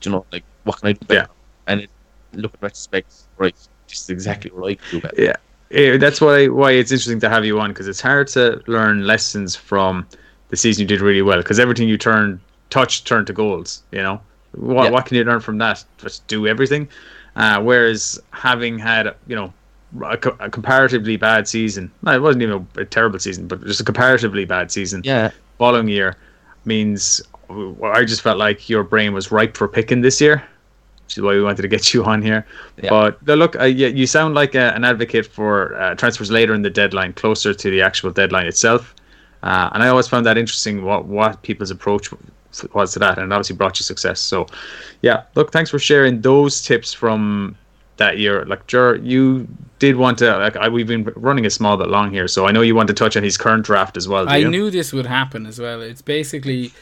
Do 0.00 0.10
you 0.10 0.16
know, 0.16 0.26
like 0.32 0.44
what 0.64 0.78
can 0.80 0.88
I 0.88 0.92
do 0.92 1.06
better? 1.06 1.28
And 1.66 1.80
it, 1.82 1.90
look 2.32 2.54
in 2.54 2.58
retrospect, 2.62 3.12
right, 3.38 3.56
this 3.88 4.02
is 4.02 4.08
exactly 4.10 4.50
what 4.52 4.70
I 4.70 4.74
could 4.76 4.90
do 4.90 5.00
better. 5.00 5.14
Yeah, 5.18 5.36
Eh, 5.70 5.96
that's 5.96 6.20
why 6.20 6.48
why 6.48 6.72
it's 6.72 6.92
interesting 6.92 7.20
to 7.20 7.28
have 7.28 7.44
you 7.44 7.58
on 7.60 7.70
because 7.70 7.88
it's 7.88 8.00
hard 8.00 8.28
to 8.28 8.62
learn 8.66 9.06
lessons 9.06 9.56
from 9.56 10.08
the 10.48 10.56
season 10.56 10.82
you 10.82 10.88
did 10.88 11.00
really 11.00 11.22
well 11.22 11.38
because 11.38 11.58
everything 11.58 11.88
you 11.88 11.98
turn 11.98 12.40
touch 12.70 13.04
turned 13.04 13.26
to 13.28 13.32
goals. 13.32 13.82
You 13.92 14.02
know, 14.02 14.20
what 14.56 14.84
Yeah. 14.84 14.90
what 14.90 15.06
can 15.06 15.16
you 15.16 15.24
learn 15.24 15.40
from 15.40 15.58
that? 15.58 15.84
Just 15.98 16.26
do 16.26 16.46
everything. 16.46 16.88
Uh, 17.36 17.60
whereas 17.62 18.20
having 18.30 18.78
had 18.78 19.14
you 19.26 19.36
know 19.36 19.52
a, 20.04 20.16
co- 20.16 20.36
a 20.40 20.50
comparatively 20.50 21.16
bad 21.16 21.46
season, 21.48 21.90
no, 22.02 22.12
it 22.12 22.20
wasn't 22.22 22.42
even 22.42 22.66
a, 22.76 22.84
terrible 22.84 23.18
season, 23.18 23.46
but 23.46 23.62
just 23.64 23.80
a 23.80 23.84
comparatively 23.84 24.44
bad 24.44 24.70
season 24.72 25.02
Yeah, 25.04 25.30
following 25.58 25.88
year 25.88 26.16
means 26.64 27.20
I 27.84 28.04
just 28.04 28.22
felt 28.22 28.38
like 28.38 28.68
your 28.68 28.82
brain 28.82 29.12
was 29.14 29.30
ripe 29.30 29.56
for 29.56 29.68
picking 29.68 30.00
this 30.00 30.20
year, 30.20 30.42
which 31.04 31.16
is 31.16 31.22
why 31.22 31.32
we 31.34 31.42
wanted 31.42 31.62
to 31.62 31.68
get 31.68 31.94
you 31.94 32.04
on 32.04 32.20
here. 32.22 32.44
Yeah. 32.82 32.90
But 32.90 33.22
look, 33.24 33.54
uh, 33.60 33.64
you, 33.64 33.86
you 33.88 34.06
sound 34.06 34.34
like 34.34 34.54
a, 34.54 34.74
an 34.74 34.84
advocate 34.84 35.26
for 35.26 35.74
uh, 35.80 35.94
transfers 35.94 36.30
later 36.30 36.54
in 36.54 36.62
the 36.62 36.70
deadline, 36.70 37.12
closer 37.12 37.54
to 37.54 37.70
the 37.70 37.80
actual 37.82 38.10
deadline 38.10 38.46
itself. 38.46 38.94
Uh, 39.42 39.70
and 39.72 39.82
I 39.82 39.88
always 39.88 40.08
found 40.08 40.26
that 40.26 40.36
interesting 40.36 40.82
what 40.84 41.04
what 41.04 41.42
people's 41.42 41.70
approach 41.70 42.10
was 42.74 42.92
to 42.94 42.98
that, 43.00 43.18
and 43.18 43.32
obviously 43.32 43.56
brought 43.56 43.78
you 43.78 43.84
success. 43.84 44.20
So, 44.20 44.46
yeah, 45.02 45.24
look, 45.34 45.52
thanks 45.52 45.70
for 45.70 45.78
sharing 45.78 46.20
those 46.20 46.62
tips 46.62 46.92
from 46.92 47.56
that 47.96 48.18
year. 48.18 48.44
Like, 48.44 48.66
Jer, 48.66 48.96
you 48.96 49.48
did 49.78 49.96
want 49.96 50.18
to 50.18 50.36
like 50.38 50.56
I, 50.56 50.68
we've 50.68 50.86
been 50.86 51.04
running 51.16 51.46
a 51.46 51.50
small 51.50 51.76
bit 51.76 51.88
long 51.88 52.10
here, 52.10 52.28
so 52.28 52.46
I 52.46 52.52
know 52.52 52.62
you 52.62 52.74
want 52.74 52.88
to 52.88 52.94
touch 52.94 53.16
on 53.16 53.22
his 53.22 53.36
current 53.36 53.64
draft 53.64 53.96
as 53.96 54.08
well. 54.08 54.28
I 54.28 54.38
you? 54.38 54.50
knew 54.50 54.70
this 54.70 54.92
would 54.92 55.06
happen 55.06 55.46
as 55.46 55.60
well. 55.60 55.82
It's 55.82 56.02
basically 56.02 56.72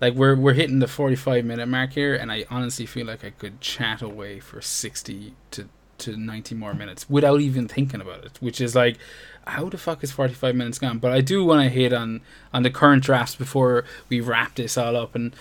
like 0.00 0.14
we're 0.14 0.36
we're 0.36 0.52
hitting 0.52 0.78
the 0.78 0.88
45 0.88 1.44
minute 1.44 1.66
mark 1.66 1.92
here 1.92 2.14
and 2.14 2.30
I 2.30 2.44
honestly 2.50 2.86
feel 2.86 3.06
like 3.06 3.24
I 3.24 3.30
could 3.30 3.60
chat 3.60 4.02
away 4.02 4.40
for 4.40 4.60
60 4.60 5.34
to 5.52 5.68
to 5.98 6.16
90 6.16 6.54
more 6.54 6.74
minutes 6.74 7.08
without 7.08 7.40
even 7.40 7.68
thinking 7.68 8.00
about 8.00 8.24
it, 8.24 8.38
which 8.40 8.60
is 8.60 8.74
like 8.74 8.98
how 9.46 9.68
the 9.68 9.78
fuck 9.78 10.02
is 10.02 10.10
45 10.10 10.56
minutes 10.56 10.78
gone? 10.78 10.98
But 10.98 11.12
I 11.12 11.20
do 11.20 11.44
want 11.44 11.62
to 11.62 11.68
hit 11.68 11.92
on 11.92 12.20
on 12.52 12.62
the 12.64 12.70
current 12.70 13.04
drafts 13.04 13.36
before 13.36 13.84
we 14.08 14.20
wrap 14.20 14.56
this 14.56 14.76
all 14.76 14.96
up. 14.96 15.14
And 15.14 15.34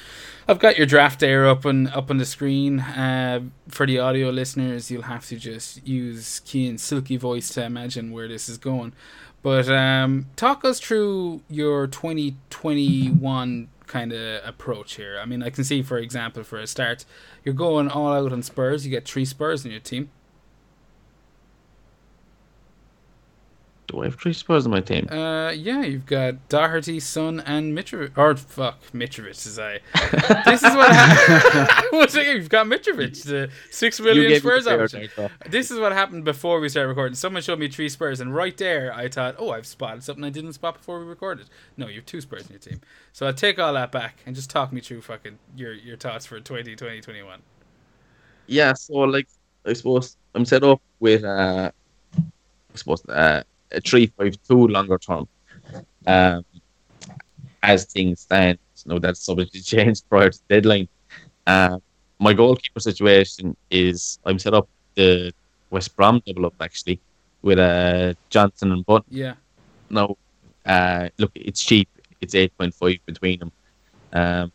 I've 0.47 0.59
got 0.59 0.77
your 0.77 0.85
draft 0.85 1.19
there 1.19 1.47
up 1.47 1.65
and 1.65 1.87
up 1.89 2.11
on 2.11 2.17
the 2.17 2.25
screen. 2.25 2.81
Uh, 2.81 3.41
for 3.67 3.87
the 3.87 3.99
audio 3.99 4.29
listeners, 4.29 4.91
you'll 4.91 5.03
have 5.03 5.25
to 5.27 5.37
just 5.37 5.85
use 5.87 6.41
Keane's 6.41 6.83
silky 6.83 7.17
voice 7.17 7.49
to 7.49 7.63
imagine 7.63 8.11
where 8.11 8.27
this 8.27 8.47
is 8.47 8.57
going. 8.57 8.93
But 9.41 9.69
um, 9.69 10.27
talk 10.35 10.65
us 10.65 10.79
through 10.79 11.41
your 11.49 11.87
2021 11.87 13.67
kind 13.87 14.11
of 14.11 14.41
approach 14.43 14.95
here. 14.95 15.19
I 15.21 15.25
mean, 15.25 15.43
I 15.43 15.49
can 15.49 15.63
see, 15.63 15.83
for 15.83 15.97
example, 15.97 16.43
for 16.43 16.59
a 16.59 16.67
start, 16.67 17.05
you're 17.43 17.53
going 17.53 17.87
all 17.87 18.13
out 18.13 18.33
on 18.33 18.41
Spurs. 18.41 18.85
You 18.85 18.91
get 18.91 19.07
three 19.07 19.25
Spurs 19.25 19.65
in 19.65 19.71
your 19.71 19.79
team. 19.79 20.09
Do 23.87 24.01
I 24.01 24.05
have 24.05 24.15
three 24.15 24.33
Spurs 24.33 24.65
on 24.65 24.71
my 24.71 24.81
team? 24.81 25.07
Uh, 25.11 25.51
yeah, 25.51 25.83
you've 25.83 26.07
got 26.07 26.49
Doherty, 26.49 26.99
Son, 26.99 27.39
and 27.41 27.77
Mitrovic. 27.77 28.17
Or 28.17 28.35
fuck, 28.35 28.79
Mitrovic 28.93 29.45
is 29.45 29.59
I. 29.59 29.79
this 30.45 30.63
is 30.63 30.75
what 30.75 30.91
happened. 30.91 32.13
you've 32.15 32.49
got 32.49 32.65
Mitrovic, 32.65 33.23
the 33.23 33.49
six 33.69 33.99
million 33.99 34.39
Spurs. 34.39 34.65
This 35.47 35.69
is 35.69 35.79
what 35.79 35.91
happened 35.91 36.25
before 36.25 36.59
we 36.59 36.69
started 36.69 36.89
recording. 36.89 37.15
Someone 37.15 37.43
showed 37.43 37.59
me 37.59 37.67
three 37.67 37.89
Spurs, 37.89 38.19
and 38.19 38.33
right 38.33 38.57
there, 38.57 38.91
I 38.93 39.07
thought, 39.07 39.35
oh, 39.37 39.51
I've 39.51 39.67
spotted 39.67 40.03
something 40.03 40.23
I 40.23 40.31
didn't 40.31 40.53
spot 40.53 40.77
before 40.77 40.99
we 40.99 41.05
recorded. 41.05 41.47
No, 41.77 41.87
you 41.87 41.95
have 41.95 42.05
two 42.05 42.21
Spurs 42.21 42.47
in 42.47 42.53
your 42.53 42.59
team. 42.59 42.81
So 43.13 43.27
I'll 43.27 43.33
take 43.33 43.59
all 43.59 43.73
that 43.73 43.91
back 43.91 44.17
and 44.25 44.35
just 44.35 44.49
talk 44.49 44.73
me 44.73 44.81
through 44.81 45.01
fucking 45.01 45.37
your 45.55 45.73
your 45.73 45.97
thoughts 45.97 46.25
for 46.25 46.39
20, 46.39 46.75
2021. 46.75 47.39
Yeah, 48.47 48.73
so 48.73 48.93
like 48.93 49.27
I 49.65 49.73
suppose 49.73 50.17
I'm 50.33 50.45
set 50.45 50.63
up 50.63 50.81
with 50.99 51.23
uh, 51.23 51.71
I 52.17 52.77
suppose 52.77 53.05
uh 53.07 53.43
a 53.71 53.81
three 53.81 54.07
five 54.07 54.37
two 54.47 54.67
longer 54.67 54.97
term. 54.97 55.27
Um, 56.07 56.45
as 57.63 57.85
things 57.85 58.21
stand, 58.21 58.59
no, 58.85 58.99
that's 58.99 59.19
subject 59.19 59.53
to 59.53 59.63
change 59.63 60.01
prior 60.07 60.29
to 60.29 60.39
the 60.47 60.55
deadline. 60.55 60.87
Uh, 61.47 61.79
my 62.19 62.33
goalkeeper 62.33 62.79
situation 62.79 63.55
is 63.69 64.19
I'm 64.25 64.39
set 64.39 64.53
up 64.53 64.69
the 64.95 65.33
West 65.69 65.95
Brom 65.95 66.21
double 66.25 66.45
up 66.45 66.53
actually 66.61 66.99
with 67.41 67.59
uh, 67.59 68.13
Johnstone 68.29 68.71
and 68.71 68.85
Butt. 68.85 69.03
Yeah. 69.09 69.33
No, 69.89 70.17
uh, 70.65 71.09
look, 71.17 71.31
it's 71.35 71.63
cheap. 71.63 71.89
It's 72.21 72.35
eight 72.35 72.55
point 72.57 72.73
five 72.73 72.97
between 73.05 73.39
them. 73.39 73.51
Um, 74.13 74.51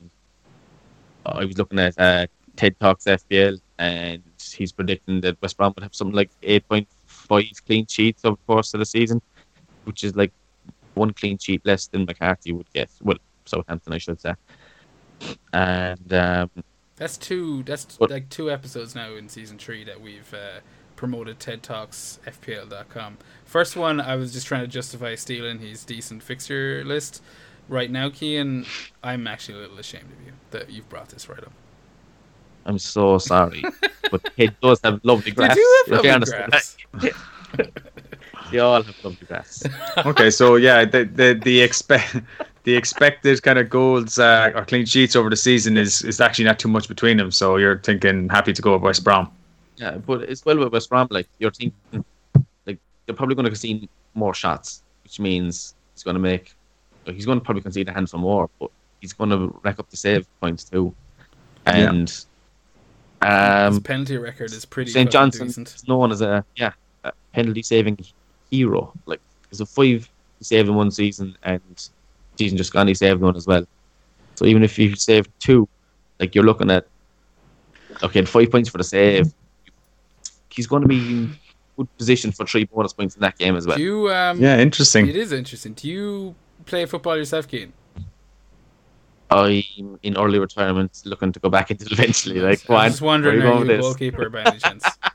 I 1.27 1.45
was 1.45 1.59
looking 1.59 1.79
at 1.79 1.99
uh, 1.99 2.27
TED 2.57 2.79
Talks 2.81 3.05
FPL, 3.05 3.61
and 3.79 4.23
he's 4.53 4.73
predicting 4.73 5.21
that 5.21 5.41
West 5.43 5.57
Brom 5.57 5.73
would 5.77 5.83
have 5.83 5.95
something 5.95 6.17
like 6.17 6.31
eight 6.43 6.69
point 6.69 6.89
five 7.31 7.65
clean 7.65 7.87
sheets 7.87 8.25
over 8.25 8.37
the 8.37 8.53
course 8.53 8.75
of 8.75 8.81
the 8.81 8.87
season, 8.87 9.23
which 9.85 10.03
is 10.03 10.17
like 10.17 10.33
one 10.95 11.13
clean 11.13 11.39
sheet 11.39 11.65
less 11.65 11.87
than 11.87 12.05
McCarthy 12.05 12.53
would 12.53 12.71
get. 12.73 12.91
Well, 13.01 13.19
Southampton, 13.45 13.93
I 13.93 13.99
should 13.99 14.21
say. 14.21 14.35
And 15.53 16.13
um, 16.13 16.51
that's 16.97 17.17
two. 17.17 17.63
That's 17.63 17.85
but, 17.97 18.11
like 18.11 18.29
two 18.31 18.51
episodes 18.51 18.95
now 18.95 19.15
in 19.15 19.29
season 19.29 19.59
three 19.59 19.85
that 19.85 20.01
we've 20.01 20.35
uh, 20.35 20.61
promoted 20.97 21.39
TED 21.39 21.63
Talks 21.63 22.19
FPL.com. 22.27 23.19
First 23.45 23.77
one, 23.77 24.01
I 24.01 24.17
was 24.17 24.33
just 24.33 24.47
trying 24.47 24.63
to 24.63 24.69
justify 24.69 25.15
stealing 25.15 25.61
his 25.61 25.85
decent 25.85 26.23
fixture 26.23 26.83
list. 26.85 27.23
Right 27.69 27.91
now, 27.91 28.11
Kean, 28.11 28.67
I'm 29.03 29.29
actually 29.29 29.59
a 29.59 29.61
little 29.61 29.79
ashamed 29.79 30.11
of 30.13 30.27
you 30.27 30.33
that 30.51 30.71
you've 30.71 30.89
brought 30.89 31.11
this 31.11 31.29
right 31.29 31.39
up. 31.39 31.53
I'm 32.67 32.79
so 32.79 33.19
sorry, 33.19 33.65
but 34.11 34.31
it 34.37 34.59
does 34.61 34.81
have 34.85 35.01
lovely 35.03 35.33
grass. 35.33 35.55
They 35.55 35.61
do 35.61 35.85
have 35.97 36.05
lovely 36.05 36.33
grass. 36.33 36.77
they 38.51 38.59
all 38.59 38.83
have 38.83 39.05
lovely 39.05 39.27
grass. 39.27 39.63
okay, 40.07 40.31
so 40.31 40.57
yeah, 40.57 40.85
the 40.85 41.05
the 41.05 41.41
the 41.43 41.61
expect 41.61 42.17
the 42.65 42.77
expected 42.77 43.43
kind 43.43 43.59
of 43.59 43.71
goals 43.71 44.19
uh, 44.19 44.53
or 44.55 44.65
clean 44.65 44.87
sheets 44.87 45.17
over 45.17 45.31
the 45.31 45.37
season 45.37 45.77
is 45.77 46.03
is 46.03 46.21
actually 46.21 46.45
not 46.45 46.59
too 46.59 46.69
much 46.69 46.89
between 46.89 47.17
them. 47.17 47.31
So 47.31 47.57
you're 47.57 47.79
thinking 47.79 48.29
happy 48.29 48.53
to 48.53 48.63
go 48.63 48.75
with 48.75 48.83
West 48.83 49.05
Brom. 49.05 49.31
Yeah, 49.77 49.97
but 49.97 50.23
it's 50.23 50.45
well 50.45 50.59
with 50.59 50.73
West 50.73 50.91
Brom. 50.91 51.09
Like 51.11 51.29
you're 51.39 51.51
thinking, 51.51 52.05
like 52.67 52.79
they're 53.07 53.17
probably 53.17 53.35
going 53.35 53.45
to 53.45 53.51
concede 53.51 53.89
more 54.15 54.35
shots, 54.35 54.83
which 55.03 55.19
means 55.19 55.75
he's 55.95 56.03
going 56.03 56.17
to 56.17 56.21
make. 56.21 56.55
He's 57.07 57.27
going 57.27 57.41
to 57.41 57.45
probably 57.45 57.63
concede 57.63 57.89
a 57.89 57.93
handful 57.93 58.21
more, 58.21 58.51
but 58.61 58.71
he's 59.01 59.15
going 59.15 59.31
to 59.31 59.59
rack 59.65 59.79
up 59.79 59.89
the 59.91 59.97
save 59.97 60.27
points 60.41 60.65
too, 60.65 60.95
and. 61.67 62.25
Yeah 63.23 63.67
um, 63.67 63.75
His 63.75 63.83
penalty 63.83 64.17
record 64.17 64.53
is 64.53 64.65
pretty. 64.65 64.91
St. 64.91 65.11
Johnstone 65.11 65.49
is 65.49 65.87
known 65.87 66.11
as 66.11 66.23
a 66.23 66.45
yeah 66.57 66.73
a 67.05 67.13
penalty 67.33 67.63
saving 67.63 67.99
hero. 68.51 68.93
Like 69.07 69.21
there's 69.51 69.61
a 69.61 69.67
five 69.67 70.09
he 70.39 70.45
saved 70.45 70.69
in 70.69 70.75
one 70.75 70.91
season, 70.91 71.37
and 71.43 71.61
season 72.37 72.57
just 72.57 72.73
gone 72.73 72.89
he 72.89 72.95
saved 72.95 73.21
one 73.21 73.37
as 73.37 73.47
well. 73.47 73.67
So 74.37 74.47
even 74.47 74.63
if 74.63 74.79
you 74.79 74.97
save 74.97 75.29
two, 75.39 75.69
like 76.19 76.35
you're 76.35 76.45
looking 76.45 76.71
at 76.71 76.87
okay, 78.03 78.25
five 78.25 78.51
points 78.51 78.69
for 78.69 78.79
the 78.79 78.85
save. 78.85 79.33
He's 80.49 80.67
going 80.67 80.83
to 80.83 80.89
be 80.89 80.99
in 80.99 81.37
good 81.77 81.97
position 81.97 82.33
for 82.33 82.45
three 82.45 82.65
bonus 82.65 82.93
points 82.93 83.15
in 83.15 83.21
that 83.21 83.39
game 83.39 83.57
as 83.57 83.67
well. 83.67 83.77
Do 83.77 83.83
you, 83.83 84.13
um, 84.13 84.41
yeah, 84.41 84.59
interesting. 84.59 85.09
It 85.09 85.17
is 85.17 85.33
interesting. 85.33 85.75
Do 85.75 85.89
you 85.89 86.35
play 86.67 86.85
football 86.87 87.17
yourself, 87.17 87.47
Keane? 87.47 87.73
I'm 89.31 89.99
in 90.03 90.17
early 90.17 90.39
retirement, 90.39 91.03
looking 91.05 91.33
to 91.33 91.41
go 91.41 91.49
back 91.49 91.71
into 91.71 91.87
it 91.87 91.93
eventually. 91.93 92.41
Like, 92.41 92.69
I 92.69 92.85
was 92.85 92.93
just 92.93 93.03
wondering, 93.03 93.43
are 93.43 93.65
you 93.65 93.73
a 93.73 93.79
goalkeeper 93.79 94.29
by 94.29 94.43
any 94.43 94.59
chance? 94.59 94.85
I 95.03 95.13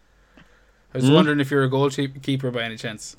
was 0.93 1.05
mm? 1.05 1.13
wondering 1.13 1.39
if 1.39 1.51
you're 1.51 1.63
a 1.63 1.69
goalkeeper 1.69 2.51
by 2.51 2.63
any 2.63 2.77
chance. 2.77 3.17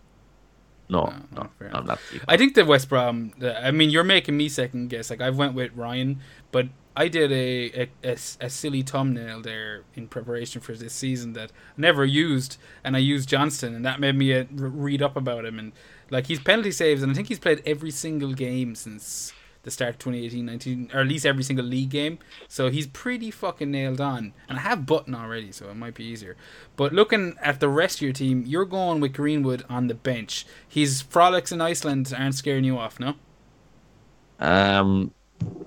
No, 0.88 1.12
no, 1.34 1.48
no 1.60 1.70
I'm 1.72 1.84
not. 1.84 1.98
I 2.28 2.36
think 2.36 2.54
the 2.54 2.64
West 2.64 2.88
Brom. 2.88 3.32
I 3.42 3.70
mean, 3.72 3.90
you're 3.90 4.04
making 4.04 4.36
me 4.36 4.48
second 4.48 4.88
guess. 4.88 5.10
Like 5.10 5.20
I 5.20 5.30
went 5.30 5.54
with 5.54 5.72
Ryan, 5.74 6.20
but 6.52 6.68
I 6.96 7.08
did 7.08 7.32
a, 7.32 7.82
a, 7.82 7.90
a, 8.04 8.16
a, 8.40 8.48
silly 8.48 8.82
thumbnail 8.82 9.42
there 9.42 9.82
in 9.94 10.08
preparation 10.08 10.62
for 10.62 10.74
this 10.74 10.94
season 10.94 11.34
that 11.34 11.50
I 11.50 11.80
never 11.80 12.04
used, 12.04 12.56
and 12.82 12.96
I 12.96 13.00
used 13.00 13.28
Johnstone, 13.28 13.74
and 13.74 13.84
that 13.84 14.00
made 14.00 14.14
me 14.14 14.32
uh, 14.32 14.44
read 14.50 15.02
up 15.02 15.16
about 15.16 15.44
him 15.44 15.58
and 15.58 15.72
like 16.08 16.26
he's 16.28 16.40
penalty 16.40 16.70
saves, 16.70 17.02
and 17.02 17.12
I 17.12 17.14
think 17.14 17.28
he's 17.28 17.38
played 17.38 17.62
every 17.66 17.90
single 17.90 18.32
game 18.32 18.74
since 18.74 19.32
the 19.66 19.70
start 19.72 19.90
of 19.90 19.98
2018 19.98 20.46
19 20.46 20.90
or 20.94 21.00
at 21.00 21.06
least 21.08 21.26
every 21.26 21.42
single 21.42 21.64
league 21.66 21.90
game. 21.90 22.18
So 22.48 22.70
he's 22.70 22.86
pretty 22.86 23.30
fucking 23.30 23.70
nailed 23.70 24.00
on. 24.00 24.32
And 24.48 24.58
i 24.58 24.62
have 24.62 24.86
button 24.86 25.14
already 25.14 25.52
so 25.52 25.68
it 25.68 25.74
might 25.74 25.94
be 25.94 26.04
easier. 26.04 26.36
But 26.76 26.94
looking 26.94 27.34
at 27.42 27.60
the 27.60 27.68
rest 27.68 27.98
of 27.98 28.02
your 28.02 28.12
team 28.12 28.44
you're 28.46 28.64
going 28.64 29.00
with 29.00 29.12
greenwood 29.12 29.64
on 29.68 29.88
the 29.88 29.94
bench. 29.94 30.46
His 30.66 31.02
frolics 31.02 31.52
in 31.52 31.60
iceland 31.60 32.14
aren't 32.16 32.36
scaring 32.36 32.64
you 32.64 32.78
off 32.78 32.98
no? 33.00 33.14
Um 34.40 35.10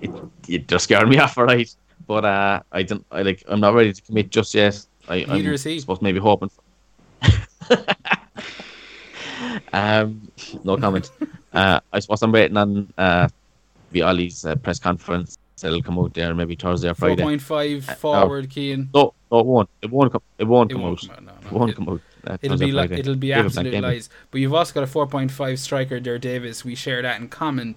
it, 0.02 0.10
it 0.48 0.68
just 0.68 0.86
scared 0.86 1.08
me 1.10 1.18
off 1.24 1.38
all 1.38 1.46
right 1.46 1.70
but 2.08 2.24
uh 2.26 2.62
i 2.72 2.82
don't 2.82 3.06
i 3.12 3.22
like 3.22 3.44
i'm 3.48 3.60
not 3.60 3.74
ready 3.76 3.94
to 3.94 4.02
commit 4.02 4.30
just 4.32 4.56
yet. 4.56 4.84
I 5.08 5.26
Neither 5.26 5.50
i'm 5.50 5.54
is 5.54 5.64
he. 5.64 5.80
supposed 5.80 6.02
maybe 6.02 6.20
hoping 6.20 6.50
um 9.74 10.32
no 10.64 10.78
comment. 10.78 11.12
Uh 11.52 11.80
i 11.92 11.98
suppose 12.00 12.22
i'm 12.22 12.32
waiting 12.32 12.56
on 12.58 12.94
uh 12.96 13.28
Vialli's 13.94 14.46
uh, 14.46 14.56
press 14.56 14.80
conference. 14.80 15.38
It'll 15.62 15.82
come 15.82 16.00
out 16.00 16.14
there 16.14 16.34
maybe 16.34 16.56
Thursday 16.56 16.90
or 16.90 16.94
Friday. 16.94 17.18
Four 17.18 17.26
point 17.26 17.42
five 17.42 17.90
uh, 17.90 17.96
forward, 17.96 18.46
uh, 18.46 18.48
Keane. 18.50 18.90
No, 18.94 19.14
no, 19.32 19.40
it 19.40 19.46
won't. 19.46 19.70
It 19.82 19.92
won't 19.92 20.12
come. 20.12 20.22
It 20.38 20.46
won't 20.46 20.72
it 20.72 20.76
come 20.76 20.84
won't 20.84 21.04
out. 21.04 21.16
Come 21.16 21.28
out. 21.28 21.34
No, 21.36 21.42
no. 21.42 21.48
It 21.48 21.52
won't 21.52 21.72
it, 21.72 21.76
come 21.76 21.90
out. 21.90 22.02
Uh, 22.26 22.38
it'll 22.42 22.58
be 22.58 22.72
like 22.72 22.92
it'll 22.92 23.16
be 23.16 23.34
absolute 23.34 23.82
lies. 23.82 24.10
But 24.32 24.42
you've 24.42 24.54
also 24.54 24.74
got 24.74 24.84
a 24.84 24.88
four 24.88 25.08
point 25.08 25.32
five 25.32 25.60
striker 25.60 26.00
there, 26.00 26.18
Davis. 26.18 26.64
We 26.64 26.76
share 26.76 27.02
that 27.02 27.20
in 27.20 27.28
common, 27.30 27.76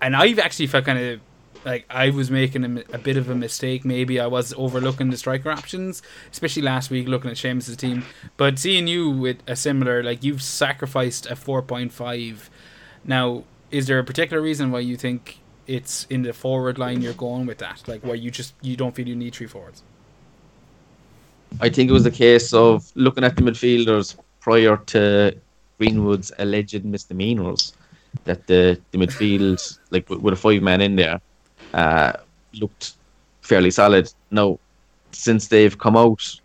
and 0.00 0.14
I've 0.14 0.38
actually 0.38 0.66
felt 0.66 0.84
kind 0.84 0.98
of 0.98 1.20
like 1.64 1.84
I 1.90 2.10
was 2.10 2.30
making 2.30 2.64
a, 2.64 2.94
a, 2.94 2.98
bit 2.98 3.16
of 3.16 3.28
a 3.28 3.34
mistake. 3.34 3.84
Maybe 3.84 4.20
I 4.20 4.28
was 4.28 4.54
overlooking 4.56 5.10
the 5.10 5.16
striker 5.16 5.50
options, 5.50 6.00
especially 6.30 6.62
last 6.62 6.90
week 6.90 7.08
looking 7.08 7.30
at 7.30 7.36
Seamus's 7.36 7.76
team. 7.76 8.04
But 8.36 8.58
seeing 8.58 8.86
you 8.86 9.10
with 9.10 9.38
a 9.48 9.56
similar, 9.56 10.02
like 10.02 10.22
you've 10.22 10.42
sacrificed 10.42 11.26
a 11.26 11.34
four 11.34 11.62
point 11.62 11.92
five. 11.92 12.50
Now, 13.04 13.44
is 13.70 13.86
there 13.86 13.98
a 13.98 14.04
particular 14.04 14.42
reason 14.42 14.70
why 14.70 14.80
you 14.80 14.96
think 14.96 15.40
it's 15.66 16.06
in 16.10 16.22
the 16.22 16.32
forward 16.32 16.78
line 16.78 17.02
you're 17.02 17.12
going 17.12 17.46
with 17.46 17.58
that, 17.58 17.86
like 17.88 18.04
why 18.04 18.14
you 18.14 18.30
just 18.30 18.54
you 18.62 18.76
don't 18.76 18.94
feel 18.94 19.08
you 19.08 19.16
need 19.16 19.34
three 19.34 19.46
forwards. 19.46 19.82
I 21.60 21.68
think 21.68 21.90
it 21.90 21.92
was 21.92 22.06
a 22.06 22.10
case 22.10 22.52
of 22.52 22.90
looking 22.94 23.24
at 23.24 23.36
the 23.36 23.42
midfielders 23.42 24.16
prior 24.40 24.76
to 24.76 25.36
Greenwood's 25.78 26.32
alleged 26.38 26.84
misdemeanors 26.84 27.72
that 28.24 28.46
the, 28.46 28.80
the 28.90 28.98
midfield, 28.98 29.78
like 29.90 30.08
with, 30.08 30.32
a 30.32 30.36
five 30.36 30.62
man 30.62 30.80
in 30.80 30.96
there, 30.96 31.20
uh, 31.74 32.12
looked 32.54 32.94
fairly 33.42 33.70
solid. 33.70 34.12
Now, 34.30 34.58
since 35.12 35.48
they've 35.48 35.76
come 35.76 35.96
out, 35.96 36.40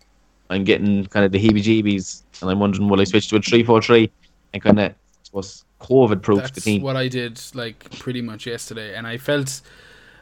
I'm 0.50 0.64
getting 0.64 1.06
kind 1.06 1.24
of 1.24 1.32
the 1.32 1.42
heebie 1.42 1.62
jeebies, 1.62 2.22
and 2.40 2.50
I'm 2.50 2.60
wondering 2.60 2.88
will 2.88 3.00
I 3.00 3.04
switch 3.04 3.28
to 3.28 3.36
a 3.36 3.40
3 3.40 3.64
4 3.64 3.82
3 3.82 4.10
and 4.52 4.62
kind 4.62 4.80
of, 4.80 4.94
suppose, 5.22 5.64
COVID 5.82 6.22
proof 6.22 6.52
the 6.52 6.60
team. 6.60 6.82
what 6.82 6.96
I 6.96 7.08
did 7.08 7.40
like 7.54 7.98
pretty 7.98 8.22
much 8.22 8.46
yesterday, 8.46 8.94
and 8.94 9.06
I 9.06 9.18
felt 9.18 9.60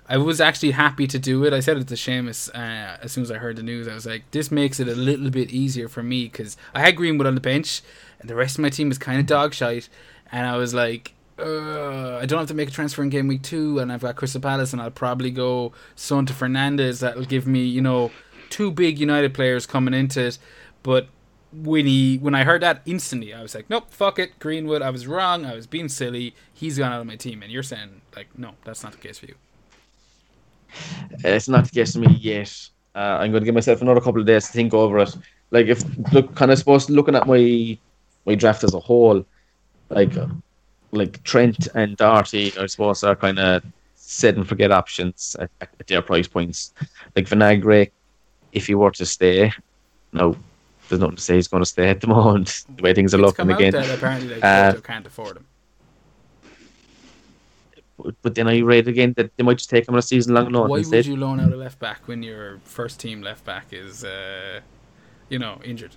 I 0.09 0.17
was 0.17 0.41
actually 0.41 0.73
happy 0.73 1.07
to 1.07 1.19
do 1.19 1.45
it. 1.45 1.53
I 1.53 1.61
said 1.61 1.77
it 1.77 1.87
to 1.89 1.95
Seamus 1.95 2.49
uh, 2.55 2.99
as 3.03 3.13
soon 3.13 3.23
as 3.23 3.31
I 3.31 3.39
heard 3.39 3.57
the 3.57 3.63
news. 3.63 3.87
I 3.87 3.95
was 3.95 4.07
like, 4.07 4.29
this 4.33 4.51
makes 4.51 4.81
it 4.81 4.89
a 4.89 4.95
little 4.95 5.31
bit 5.31 5.51
easier 5.51 5.89
for 5.89 6.03
me 6.03 6.25
because 6.25 6.57
I 6.75 6.81
had 6.81 6.97
Greenwood 6.97 7.27
on 7.27 7.35
the 7.37 7.41
bench, 7.41 7.83
and 8.19 8.29
the 8.29 8.35
rest 8.35 8.57
of 8.57 8.63
my 8.63 8.71
team 8.71 8.91
is 8.91 8.99
kind 8.99 9.21
of 9.21 9.27
dog 9.27 9.55
shite. 9.55 9.89
and 10.33 10.47
I 10.47 10.57
was 10.57 10.75
like, 10.75 11.15
uh, 11.39 12.17
I 12.17 12.27
don't 12.27 12.39
have 12.39 12.49
to 12.49 12.55
make 12.55 12.69
a 12.69 12.73
transfer 12.73 13.03
in 13.03 13.09
game 13.09 13.29
week 13.29 13.43
two, 13.43 13.79
and 13.79 13.93
I've 13.93 14.03
got 14.03 14.17
Crystal 14.17 14.41
Palace, 14.41 14.73
and 14.73 14.83
I'll 14.83 14.91
probably 14.91 15.31
go 15.31 15.73
Son 15.95 16.27
to 16.27 16.33
Fernandes. 16.33 17.01
That'll 17.01 17.25
give 17.25 17.47
me, 17.47 17.65
you 17.65 17.81
know, 17.81 18.11
two 18.51 18.71
big 18.71 18.99
United 18.99 19.33
players 19.33 19.67
coming 19.67 19.95
into 19.95 20.27
it. 20.27 20.39
But 20.83 21.09
when 21.53 21.87
he 21.87 22.19
when 22.19 22.35
I 22.35 22.45
heard 22.45 22.63
that 22.63 22.83
instantly, 22.87 23.35
I 23.35 23.43
was 23.43 23.55
like, 23.55 23.69
nope, 23.69 23.91
fuck 23.91 24.19
it, 24.19 24.39
Greenwood. 24.39 24.83
I 24.83 24.91
was 24.91 25.07
wrong. 25.07 25.45
I 25.45 25.55
was 25.55 25.67
being 25.67 25.89
silly. 25.89 26.35
He's 26.53 26.79
gone 26.79 26.93
out 26.93 27.01
of 27.01 27.07
my 27.07 27.17
team, 27.17 27.43
and 27.43 27.51
you're 27.51 27.63
saying 27.63 28.01
like, 28.15 28.27
no, 28.39 28.53
that's 28.65 28.83
not 28.83 28.93
the 28.93 28.99
case 28.99 29.19
for 29.19 29.27
you. 29.27 29.35
It's 31.25 31.49
not 31.49 31.65
the 31.65 31.71
case 31.71 31.95
for 31.95 32.01
me 32.01 32.17
yet. 32.21 32.69
Uh, 32.95 33.19
I'm 33.21 33.31
going 33.31 33.43
to 33.43 33.45
give 33.45 33.55
myself 33.55 33.83
another 33.83 34.01
couple 34.01 34.21
of 34.21 34.27
days 34.27 34.47
to 34.47 34.53
think 34.53 34.75
over 34.75 34.99
it. 35.01 35.17
Like 35.51 35.67
if 35.67 35.83
look, 36.13 36.35
kind 36.35 36.51
of 36.51 36.59
supposed 36.59 36.91
looking 36.91 37.15
at 37.17 37.27
my 37.27 37.77
my 38.27 38.35
draft 38.35 38.63
as 38.65 38.75
a 38.75 38.81
whole, 38.81 39.25
like 39.89 40.13
like 40.93 41.23
Trent 41.25 41.69
and 41.75 41.97
Doherty, 41.97 42.53
I 42.59 42.67
suppose 42.67 43.03
are 43.03 43.17
kind 43.17 43.39
of 43.39 43.65
set 43.97 44.37
and 44.37 44.49
forget 44.49 44.71
options 44.71 45.37
at, 45.39 45.51
at 45.61 45.87
their 45.87 46.03
price 46.03 46.29
points. 46.29 46.73
Like 47.17 47.27
Vinagre, 47.27 47.91
if 48.53 48.67
he 48.67 48.75
were 48.75 48.91
to 48.93 49.07
stay, 49.07 49.53
no, 50.13 50.37
there's 50.91 51.01
nothing 51.01 51.17
to 51.17 51.23
say 51.23 51.37
he's 51.37 51.49
going 51.49 51.63
to 51.63 51.67
stay 51.69 51.89
at 51.89 52.01
the 52.01 52.07
moment. 52.09 52.65
The 52.77 52.83
way 52.83 52.93
things 52.95 53.15
are 53.15 53.17
It's 53.19 53.23
looking 53.27 53.37
come 53.47 53.51
out 53.51 53.61
again. 53.61 53.73
that 53.73 53.91
apparently 53.97 54.35
like, 54.35 54.45
Uh, 54.45 54.75
can't 54.83 55.07
afford 55.07 55.39
him. 55.39 55.47
But- 57.97 58.15
But 58.23 58.35
then 58.35 58.49
you 58.49 58.65
read 58.65 58.89
again 58.89 59.13
that 59.17 59.35
they 59.37 59.43
might 59.45 59.59
just 59.59 59.71
take 59.71 59.87
him 59.89 59.95
on 59.95 59.99
a 59.99 60.03
season 60.03 60.35
long 60.35 60.51
loan 60.51 60.69
Why 60.69 60.79
instead. 60.79 60.97
would 60.99 61.07
you 61.07 61.17
loan 61.17 61.41
out 61.41 61.53
a 61.53 61.57
left 61.57 61.79
back 61.79 62.07
when 62.09 62.23
your 62.23 62.59
first 62.65 62.99
team 63.01 63.23
left 63.23 63.45
back 63.45 63.67
is, 63.73 64.05
uh, 64.05 64.61
you 65.29 65.39
know, 65.39 65.61
injured? 65.65 65.97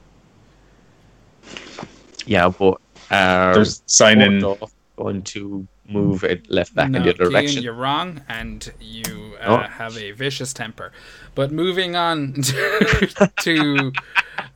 Yeah, 2.25 2.49
but 2.49 2.79
are 3.11 3.53
There's 3.53 3.81
signing. 3.85 4.41
Porto 4.41 4.69
going 4.97 5.21
to 5.23 5.67
move 5.88 6.23
it 6.23 6.49
left 6.49 6.73
back 6.75 6.89
no, 6.89 6.97
in 6.99 7.03
the 7.03 7.09
other 7.09 7.23
Keane, 7.25 7.31
direction. 7.31 7.63
you're 7.63 7.73
wrong, 7.73 8.21
and 8.29 8.71
you 8.79 9.36
uh, 9.41 9.45
Oh. 9.45 9.57
have 9.67 9.97
a 9.97 10.11
vicious 10.11 10.53
temper. 10.53 10.91
But 11.36 11.51
moving 11.51 11.95
on 11.95 12.34
to, 12.41 13.31
to 13.41 13.91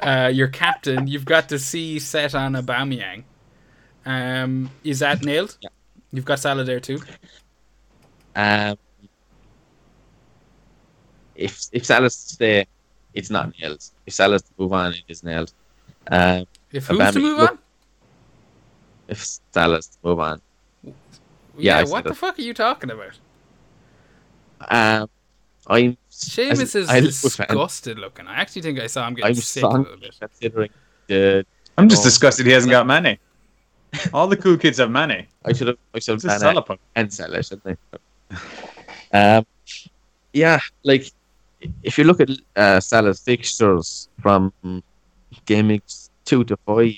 uh, 0.01 0.31
your 0.33 0.47
captain, 0.47 1.07
you've 1.07 1.25
got 1.25 1.49
the 1.49 1.59
C 1.59 1.99
set 1.99 2.33
on 2.35 2.53
Aubameyang. 2.53 3.23
Um, 4.05 4.69
is 4.83 4.99
that 4.99 5.23
nailed? 5.23 5.57
Yeah. 5.61 5.69
You've 6.13 6.23
got 6.25 6.39
Salah 6.39 6.63
there 6.63 6.79
too. 6.79 7.01
Um, 8.35 8.77
if 11.35 11.65
if 11.71 11.85
Salah's 11.85 12.15
to 12.23 12.33
stay, 12.35 12.65
it's 13.13 13.29
not 13.29 13.51
nailed. 13.59 13.83
If 14.05 14.13
Salah's 14.13 14.43
to 14.43 14.51
move 14.57 14.73
on, 14.73 14.93
it 14.93 15.03
is 15.07 15.23
nailed. 15.23 15.51
Um, 16.09 16.45
If 16.71 16.87
who's 16.87 16.97
to 16.99 17.03
Aubameyang- 17.03 17.21
move 17.21 17.39
on? 17.39 17.57
if 19.09 19.25
Salah's 19.51 19.87
to 19.87 19.97
move 20.03 20.19
on, 20.19 20.41
Yeah, 21.57 21.79
yeah, 21.79 21.85
what 21.85 22.03
the 22.03 22.11
it. 22.11 22.17
fuck 22.17 22.37
are 22.39 22.41
you 22.41 22.53
talking 22.53 22.91
about? 22.91 23.17
um, 24.69 25.09
I'm 25.67 25.97
Seamus 26.11 26.75
is 26.75 26.89
I 26.89 26.99
disgusted 26.99 27.99
looking. 27.99 28.25
I 28.27 28.35
actually 28.35 28.61
think 28.63 28.79
I 28.79 28.87
saw 28.87 29.07
him 29.07 29.13
getting 29.15 29.29
I'm 29.29 29.35
sick 29.35 29.63
a 29.63 29.67
little 29.67 29.97
bit. 29.97 30.15
considering 30.19 30.69
the. 31.07 31.45
I'm 31.77 31.89
just 31.89 32.03
disgusted 32.03 32.45
he 32.45 32.51
hasn't 32.53 32.71
got 32.71 32.87
money. 32.87 33.19
All 34.13 34.27
the 34.27 34.37
cool 34.37 34.57
kids 34.57 34.79
have 34.79 34.89
money. 34.91 35.27
I 35.45 35.53
should 35.53 35.67
have. 35.67 35.77
I 35.93 35.99
should 35.99 36.15
It's 36.15 36.23
have 36.23 36.37
a 36.37 36.39
done 36.43 36.53
Salah 36.55 36.61
puck. 36.63 36.79
and 36.95 37.13
Salah, 37.13 37.43
shouldn't 37.43 37.77
I? 39.11 39.37
Um, 39.37 39.45
yeah, 40.33 40.59
like 40.83 41.11
if 41.83 41.97
you 41.97 42.03
look 42.03 42.19
at 42.19 42.29
uh, 42.55 42.79
Salah's 42.79 43.19
fixtures 43.19 44.09
from 44.21 44.51
game 45.45 45.79
two 46.25 46.43
to 46.45 46.57
five, 46.65 46.93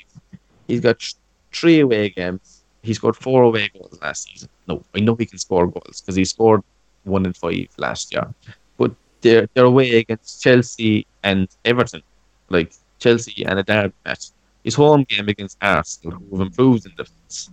he's 0.67 0.79
got 0.81 0.99
th- 0.99 1.15
three 1.51 1.79
away 1.81 2.09
games. 2.09 2.58
He 2.81 2.93
scored 2.93 3.15
four 3.15 3.43
away 3.43 3.69
goals 3.73 3.99
last 4.01 4.23
season. 4.27 4.49
No, 4.67 4.83
I 4.95 4.99
know 4.99 5.15
he 5.15 5.25
can 5.25 5.37
score 5.37 5.67
goals 5.67 6.01
because 6.01 6.15
he 6.15 6.25
scored 6.25 6.61
one 7.03 7.25
in 7.25 7.33
five 7.33 7.67
last 7.77 8.13
year. 8.13 8.33
But 8.77 8.91
they're 9.21 9.47
they're 9.53 9.65
away 9.65 9.97
against 9.97 10.41
Chelsea 10.41 11.05
and 11.23 11.47
Everton, 11.65 12.03
like 12.49 12.73
Chelsea 12.99 13.45
and 13.45 13.59
a 13.59 13.63
derby 13.63 13.93
match. 14.05 14.27
His 14.63 14.75
home 14.75 15.05
game 15.07 15.27
against 15.27 15.57
Arsenal, 15.61 16.19
who 16.19 16.37
have 16.37 16.47
improved 16.47 16.85
in 16.85 16.93
defence, 16.95 17.49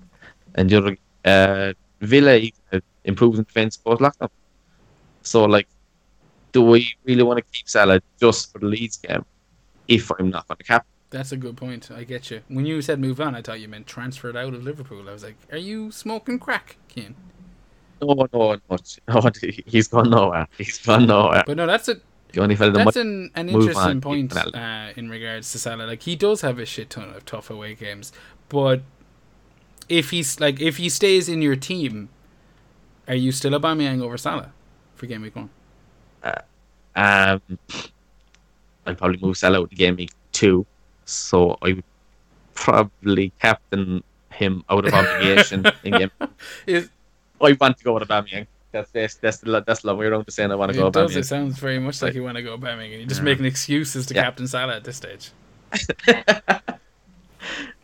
and 0.54 0.72
other 0.72 0.96
uh, 1.24 1.72
Villa 2.00 2.40
improved 3.04 3.38
in 3.38 3.44
defence 3.44 3.76
post 3.76 4.00
lockdown. 4.00 4.30
So, 5.22 5.44
like, 5.44 5.68
do 6.52 6.62
we 6.62 6.94
really 7.04 7.22
want 7.22 7.38
to 7.38 7.44
keep 7.52 7.68
Salah 7.68 8.00
just 8.20 8.52
for 8.52 8.58
the 8.58 8.66
Leeds 8.66 8.96
game 8.98 9.24
if 9.88 10.10
I'm 10.18 10.30
not 10.30 10.46
going 10.48 10.58
to 10.58 10.64
cap? 10.64 10.86
That's 11.10 11.32
a 11.32 11.36
good 11.36 11.56
point. 11.56 11.90
I 11.90 12.04
get 12.04 12.30
you. 12.30 12.42
When 12.48 12.66
you 12.66 12.82
said 12.82 12.98
move 12.98 13.20
on, 13.20 13.34
I 13.34 13.42
thought 13.42 13.60
you 13.60 13.68
meant 13.68 13.86
transferred 13.86 14.36
out 14.36 14.54
of 14.54 14.64
Liverpool. 14.64 15.08
I 15.08 15.12
was 15.12 15.22
like, 15.22 15.36
are 15.52 15.58
you 15.58 15.90
smoking 15.90 16.38
crack, 16.38 16.76
Keane? 16.88 17.14
No, 18.02 18.12
no, 18.12 18.28
no, 18.32 18.56
no. 19.08 19.28
He's 19.66 19.88
gone 19.88 20.10
nowhere. 20.10 20.48
He's 20.58 20.78
gone 20.78 21.06
nowhere. 21.06 21.44
But 21.46 21.56
no, 21.56 21.66
that's 21.66 21.88
a 21.88 21.96
The 22.32 22.42
only 22.42 22.56
fella 22.56 22.72
that 22.72 22.84
that's 22.84 22.96
an, 22.96 23.30
an 23.34 23.48
interesting 23.48 23.82
on, 23.82 24.00
point 24.00 24.36
uh, 24.36 24.92
in 24.96 25.08
regards 25.08 25.50
to 25.52 25.58
Salah. 25.58 25.84
Like 25.84 26.02
he 26.02 26.16
does 26.16 26.40
have 26.42 26.58
a 26.58 26.66
shit 26.66 26.90
ton 26.90 27.08
of 27.10 27.24
tough 27.24 27.50
away 27.50 27.74
games, 27.74 28.12
but 28.48 28.82
if 29.88 30.10
he's 30.10 30.40
like 30.40 30.60
if 30.60 30.76
he 30.76 30.88
stays 30.88 31.28
in 31.28 31.40
your 31.40 31.56
team, 31.56 32.08
are 33.08 33.14
you 33.14 33.32
still 33.32 33.54
a 33.54 33.60
Aubameyang 33.60 34.02
over 34.02 34.18
Salah 34.18 34.52
for 34.94 35.06
game 35.06 35.22
week 35.22 35.36
one? 35.36 35.50
um, 36.96 37.40
I'd 38.86 38.98
probably 38.98 39.18
move 39.22 39.36
Salah 39.38 39.58
out 39.60 39.72
of 39.72 39.78
game 39.78 39.96
week 39.96 40.12
two, 40.32 40.66
so 41.06 41.56
I 41.62 41.72
would 41.72 41.84
probably 42.54 43.32
captain 43.40 44.02
him 44.32 44.62
out 44.68 44.84
of 44.84 44.92
obligation 44.92 45.64
in 45.84 45.92
game. 45.98 46.10
Is 46.66 46.90
I 47.40 47.56
want 47.58 47.78
to 47.78 47.84
go 47.84 47.94
with 47.94 48.06
Aubameyang. 48.06 48.46
That's 48.72 48.90
that's 48.90 49.14
that's 49.14 49.38
the 49.38 49.62
that's 49.66 49.80
the 49.80 49.86
long 49.88 49.96
way 49.98 50.06
around 50.06 50.26
to 50.26 50.30
saying 50.30 50.52
I 50.52 50.54
want 50.56 50.72
to 50.72 50.78
go 50.78 50.88
it 50.88 50.92
does. 50.92 51.16
It 51.16 51.24
sounds 51.24 51.58
very 51.58 51.78
much 51.78 52.02
like 52.02 52.12
you 52.14 52.22
want 52.22 52.36
to 52.36 52.42
go 52.42 52.58
Aubameyang, 52.58 52.90
and 52.90 53.00
you're 53.00 53.06
just 53.06 53.20
Yeah. 53.20 53.24
making 53.24 53.46
excuses 53.46 54.04
to 54.06 54.14
Yeah. 54.14 54.24
captain 54.24 54.46
Salah 54.46 54.76
at 54.76 54.84
this 54.84 54.96
stage. 54.98 55.30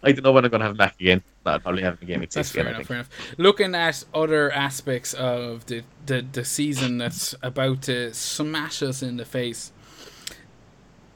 I 0.05 0.11
don't 0.11 0.25
know 0.25 0.33
when 0.33 0.45
I'm 0.45 0.51
going 0.51 0.61
to 0.61 0.65
have 0.65 0.73
him 0.73 0.77
back 0.77 0.97
again. 1.01 1.23
But 1.45 1.55
I'll 1.55 1.61
probably 1.61 1.83
have 1.83 1.95
him 1.95 1.99
in 2.03 2.09
game 2.09 2.21
week 2.21 2.31
That's 2.31 2.51
fair 2.51 2.63
again. 2.63 2.75
Enough. 2.77 2.87
Fair 2.89 2.97
enough. 2.99 3.11
Looking 3.39 3.75
at 3.75 4.05
other 4.13 4.51
aspects 4.53 5.13
of 5.15 5.67
the, 5.67 5.83
the 6.07 6.25
the 6.33 6.45
season 6.45 6.99
that's 6.99 7.35
about 7.43 7.83
to 7.83 8.13
smash 8.15 8.83
us 8.83 9.03
in 9.03 9.17
the 9.17 9.25
face, 9.25 9.73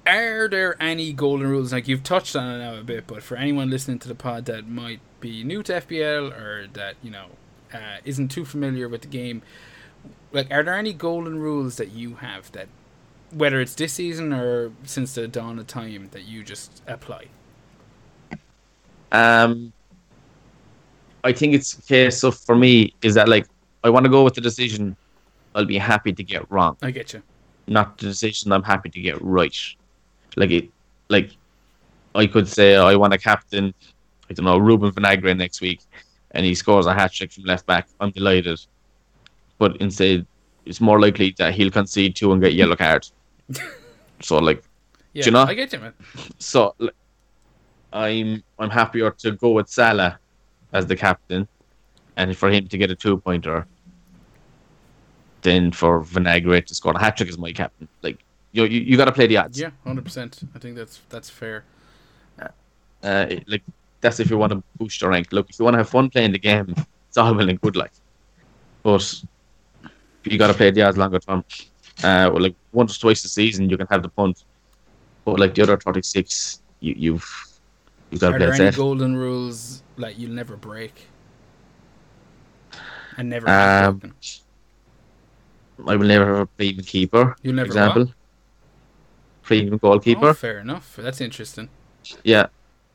are 0.06 0.48
there 0.48 0.80
any 0.80 1.12
golden 1.12 1.48
rules? 1.48 1.72
Like 1.72 1.88
you've 1.88 2.02
touched 2.02 2.36
on 2.36 2.54
it 2.54 2.58
now 2.58 2.78
a 2.78 2.82
bit, 2.82 3.06
but 3.06 3.22
for 3.22 3.36
anyone 3.36 3.70
listening 3.70 3.98
to 4.00 4.08
the 4.08 4.14
pod 4.14 4.44
that 4.46 4.68
might 4.68 5.00
be 5.20 5.42
new 5.44 5.62
to 5.64 5.80
FPL 5.80 6.32
or 6.38 6.66
that 6.72 6.96
you 7.02 7.10
know 7.10 7.26
uh, 7.74 7.98
isn't 8.04 8.28
too 8.28 8.44
familiar 8.44 8.88
with 8.88 9.02
the 9.02 9.08
game, 9.08 9.42
like 10.32 10.50
are 10.50 10.62
there 10.62 10.74
any 10.74 10.92
golden 10.92 11.38
rules 11.38 11.76
that 11.76 11.90
you 11.90 12.16
have 12.16 12.52
that, 12.52 12.68
whether 13.32 13.60
it's 13.60 13.74
this 13.74 13.94
season 13.94 14.32
or 14.32 14.72
since 14.84 15.14
the 15.14 15.26
dawn 15.28 15.58
of 15.58 15.66
time, 15.66 16.08
that 16.12 16.22
you 16.24 16.42
just 16.44 16.82
apply? 16.86 17.26
Um, 19.12 19.72
I 21.24 21.32
think 21.32 21.54
it's 21.54 21.90
a 21.90 22.10
So 22.10 22.30
for 22.30 22.56
me 22.56 22.94
is 23.02 23.14
that 23.14 23.28
like 23.28 23.46
I 23.84 23.90
want 23.90 24.04
to 24.04 24.10
go 24.10 24.24
with 24.24 24.34
the 24.34 24.40
decision 24.40 24.96
I'll 25.54 25.64
be 25.64 25.78
happy 25.78 26.12
to 26.12 26.22
get 26.22 26.50
wrong, 26.50 26.76
I 26.82 26.90
get 26.90 27.12
you. 27.14 27.22
not 27.66 27.98
the 27.98 28.06
decision 28.06 28.52
I'm 28.52 28.62
happy 28.62 28.90
to 28.90 29.00
get 29.00 29.20
right. 29.22 29.56
Like 30.36 30.50
it, 30.50 30.70
like 31.08 31.30
I 32.14 32.26
could 32.26 32.48
say 32.48 32.76
oh, 32.76 32.86
I 32.86 32.96
want 32.96 33.14
a 33.14 33.18
captain. 33.18 33.74
I 34.28 34.34
don't 34.34 34.44
know 34.44 34.58
Ruben 34.58 34.92
Vinagre 34.92 35.36
next 35.36 35.60
week, 35.60 35.80
and 36.32 36.44
he 36.44 36.54
scores 36.54 36.86
a 36.86 36.94
hat 36.94 37.12
trick 37.12 37.32
from 37.32 37.44
left 37.44 37.66
back. 37.66 37.88
I'm 38.00 38.10
delighted, 38.10 38.60
but 39.58 39.76
instead 39.78 40.26
it's 40.64 40.80
more 40.80 41.00
likely 41.00 41.34
that 41.38 41.54
he'll 41.54 41.70
concede 41.70 42.16
two 42.16 42.32
and 42.32 42.42
get 42.42 42.54
yellow 42.54 42.76
card. 42.76 43.08
so 44.20 44.38
like 44.38 44.62
Yeah, 45.12 45.26
you 45.26 45.30
know? 45.30 45.44
I 45.44 45.54
get 45.54 45.72
you, 45.72 45.78
man. 45.78 45.94
so 46.38 46.74
like, 46.78 46.94
I'm 47.92 48.42
I'm 48.58 48.70
happier 48.70 49.10
to 49.10 49.32
go 49.32 49.50
with 49.50 49.68
Salah 49.68 50.18
as 50.72 50.86
the 50.86 50.96
captain, 50.96 51.48
and 52.16 52.36
for 52.36 52.50
him 52.50 52.66
to 52.68 52.76
get 52.76 52.90
a 52.90 52.94
two 52.94 53.16
pointer, 53.18 53.66
than 55.46 55.70
for 55.70 56.02
Vinagre 56.02 56.64
to 56.66 56.74
score 56.74 56.92
a 56.92 56.98
hat 56.98 57.16
trick 57.16 57.28
as 57.28 57.38
my 57.38 57.52
captain. 57.52 57.88
Like 58.02 58.18
you 58.56 58.64
you, 58.64 58.80
you 58.80 58.96
got 58.96 59.04
to 59.06 59.12
play 59.12 59.26
the 59.26 59.36
odds. 59.36 59.58
Yeah, 59.60 59.70
hundred 59.84 60.04
percent. 60.04 60.40
I 60.54 60.58
think 60.58 60.76
that's 60.76 61.00
that's 61.08 61.30
fair. 61.30 61.64
Uh, 63.02 63.26
like 63.46 63.62
that's 64.00 64.18
if 64.20 64.30
you 64.30 64.38
want 64.38 64.52
to 64.52 64.62
boost 64.78 65.00
your 65.00 65.10
rank. 65.10 65.28
Look, 65.30 65.50
if 65.50 65.58
you 65.58 65.64
want 65.64 65.74
to 65.74 65.78
have 65.78 65.88
fun 65.88 66.10
playing 66.10 66.32
the 66.32 66.38
game, 66.38 66.74
it's 67.08 67.16
all 67.16 67.34
well 67.34 67.48
and 67.48 67.60
good. 67.60 67.76
Like, 67.76 67.92
but 68.82 69.22
you 70.24 70.38
got 70.38 70.48
to 70.48 70.54
play 70.54 70.70
the 70.70 70.82
odds 70.82 70.96
longer 70.96 71.20
term. 71.20 71.44
Uh, 72.02 72.28
well, 72.32 72.40
like 72.42 72.54
once 72.72 72.96
or 72.96 73.00
twice 73.00 73.24
a 73.24 73.28
season, 73.28 73.70
you 73.70 73.76
can 73.76 73.86
have 73.88 74.02
the 74.02 74.08
punt, 74.08 74.44
but 75.24 75.38
like 75.38 75.54
the 75.54 75.62
other 75.62 75.76
thirty 75.76 76.02
six, 76.02 76.62
you, 76.80 76.94
you've 76.96 77.28
you've 78.10 78.20
got 78.20 78.30
to 78.30 78.34
Are 78.36 78.38
play 78.38 78.46
there 78.46 78.54
any 78.54 78.64
safe. 78.70 78.76
golden 78.76 79.16
rules 79.16 79.82
like 79.96 80.18
you'll 80.18 80.32
never 80.32 80.56
break? 80.56 81.06
And 83.18 83.28
never 83.30 83.48
Um. 83.48 84.14
I 85.86 85.94
will 85.94 86.06
never 86.08 86.40
a 86.40 86.46
premium 86.46 86.84
keeper. 86.84 87.36
You'll 87.42 87.54
never 87.54 87.66
example. 87.66 88.04
what? 88.06 88.14
Premium 89.46 89.78
goalkeeper. 89.78 90.28
Oh, 90.30 90.34
fair 90.34 90.58
enough. 90.58 90.96
That's 90.98 91.20
interesting. 91.20 91.68
Yeah, 92.24 92.46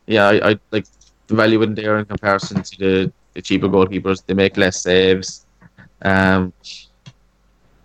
yeah. 0.06 0.28
I, 0.28 0.50
I 0.52 0.60
like 0.72 0.86
the 1.28 1.36
value 1.36 1.62
in 1.64 1.74
there 1.76 1.98
in 1.98 2.06
comparison 2.06 2.62
to 2.62 2.78
the 2.78 3.12
the 3.34 3.42
cheaper 3.42 3.70
goalkeepers. 3.70 4.22
They 4.26 4.34
make 4.34 4.58
less 4.58 4.82
saves. 4.84 5.46
Um, 6.02 6.52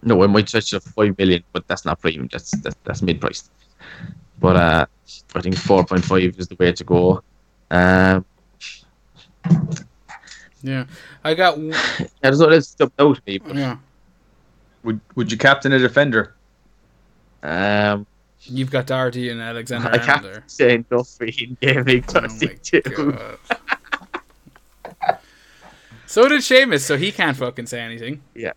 no, 0.02 0.22
I 0.22 0.26
might 0.26 0.48
stretch 0.48 0.70
to 0.70 0.80
five 0.80 1.16
million, 1.16 1.44
but 1.52 1.66
that's 1.68 1.84
not 1.84 2.00
premium. 2.00 2.28
That's 2.32 2.50
that's, 2.62 2.76
that's 2.84 3.02
mid 3.02 3.20
priced. 3.20 3.50
But 4.40 4.56
uh, 4.56 4.86
I 5.36 5.40
think 5.40 5.56
four 5.56 5.84
point 5.84 6.04
five 6.04 6.34
is 6.36 6.48
the 6.48 6.56
way 6.58 6.72
to 6.72 6.84
go. 6.84 7.22
Um, 7.70 8.24
Yeah, 10.62 10.86
I 11.22 11.34
got. 11.34 11.52
w- 11.52 11.70
yeah, 12.00 12.06
there's 12.20 12.40
no 12.40 12.50
that's 12.50 12.74
jumped 12.74 13.00
out 13.00 13.14
to 13.16 13.22
me. 13.26 13.38
But, 13.38 13.54
Yeah, 13.54 13.76
Would 14.82 15.00
Would 15.14 15.30
you 15.30 15.38
captain 15.38 15.72
a 15.72 15.78
defender? 15.78 16.34
um, 17.44 18.06
you've 18.48 18.70
got 18.70 18.86
Doherty 18.86 19.30
and 19.30 19.40
Alexander 19.40 19.88
I 19.92 19.98
can't 19.98 20.26
say 20.50 20.78
Duffy 20.78 21.34
in 21.40 21.56
gaming 21.60 22.04
Oh 22.08 22.20
my 22.20 22.28
32. 22.28 23.38
So 26.06 26.28
did 26.28 26.40
Seamus, 26.40 26.80
so 26.82 26.96
he 26.96 27.10
can't 27.12 27.36
fucking 27.36 27.66
say 27.66 27.80
anything. 27.80 28.22
Yeah. 28.34 28.52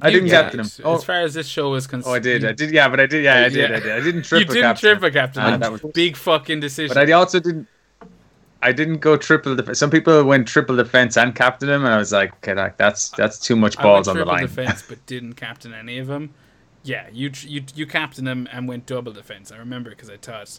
I 0.00 0.08
You 0.08 0.18
didn't 0.20 0.30
captain 0.30 0.60
him. 0.60 0.66
As 0.66 0.80
Oh, 0.82 0.98
far 0.98 1.20
as 1.20 1.34
this 1.34 1.46
show 1.46 1.74
is 1.74 1.86
concerned, 1.86 2.10
oh, 2.10 2.16
I 2.16 2.18
did. 2.18 2.44
I 2.44 2.52
did. 2.52 2.72
Yeah, 2.72 2.88
but 2.88 2.98
I 2.98 3.06
did. 3.06 3.22
Yeah, 3.22 3.44
I 3.44 3.48
did. 3.48 3.70
Yeah. 3.70 3.76
I 3.76 3.80
did. 3.80 3.92
I 3.92 4.00
didn't 4.00 4.16
You 4.16 4.22
triple 4.22 4.54
didn't 4.54 4.62
captain. 4.70 4.90
triple 4.90 5.10
captain. 5.10 5.42
Ah, 5.42 5.56
that 5.58 5.70
was- 5.70 5.80
big 5.94 6.16
fucking 6.16 6.60
decision. 6.60 6.94
But 6.94 7.08
I 7.08 7.12
also 7.12 7.38
didn't. 7.40 7.68
I 8.64 8.70
didn't 8.72 8.98
go 8.98 9.16
triple 9.16 9.54
defense. 9.56 9.78
Some 9.80 9.90
people 9.90 10.22
went 10.24 10.46
triple 10.48 10.76
defense 10.76 11.16
and 11.16 11.34
captain 11.34 11.68
him, 11.68 11.84
and 11.84 11.92
I 11.92 11.98
was 11.98 12.12
like, 12.12 12.32
okay, 12.36 12.54
like 12.54 12.76
that's 12.76 13.10
that's 13.10 13.38
too 13.38 13.56
much 13.56 13.76
I 13.78 13.82
balls 13.82 14.06
went 14.06 14.20
on 14.20 14.26
the 14.26 14.32
triple 14.32 14.32
line. 14.34 14.42
defense, 14.66 14.82
but 14.88 15.04
didn't 15.06 15.34
captain 15.34 15.74
any 15.74 15.98
of 15.98 16.06
them. 16.06 16.30
Yeah, 16.84 17.06
you 17.12 17.30
tr- 17.30 17.46
you 17.46 17.62
you 17.74 17.86
captain 17.86 18.26
him 18.26 18.48
and 18.52 18.66
went 18.68 18.86
double 18.86 19.12
defense. 19.12 19.52
I 19.52 19.58
remember 19.58 19.90
because 19.90 20.10
I 20.10 20.16
taught. 20.16 20.58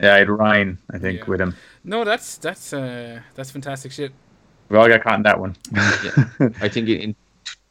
Yeah, 0.00 0.14
I 0.14 0.18
had 0.18 0.30
Ryan, 0.30 0.78
I 0.92 0.98
think, 0.98 1.18
Yeah. 1.20 1.24
with 1.26 1.40
him. 1.40 1.54
No, 1.84 2.04
that's 2.04 2.38
that's 2.38 2.72
uh 2.72 3.20
that's 3.34 3.50
fantastic 3.50 3.92
shit. 3.92 4.12
We 4.70 4.78
all 4.78 4.88
got 4.88 5.02
caught 5.02 5.16
in 5.16 5.22
that 5.24 5.38
one. 5.38 5.54
I 5.74 6.68
think 6.68 6.88
in, 6.88 7.00
in 7.00 7.16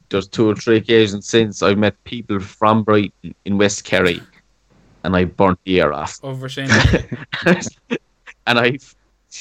there's 0.09 0.27
two 0.27 0.49
or 0.49 0.55
three 0.55 0.77
occasions 0.77 1.25
since 1.27 1.63
I've 1.63 1.77
met 1.77 2.01
people 2.03 2.39
from 2.39 2.83
Brighton 2.83 3.33
in 3.45 3.57
West 3.57 3.83
Kerry, 3.85 4.21
and 5.03 5.15
I 5.15 5.25
burnt 5.25 5.57
the 5.65 5.77
ear 5.77 5.91
off. 5.93 6.19
Over 6.23 6.47
Shane. 6.55 6.69
and 7.45 8.59
I 8.59 8.77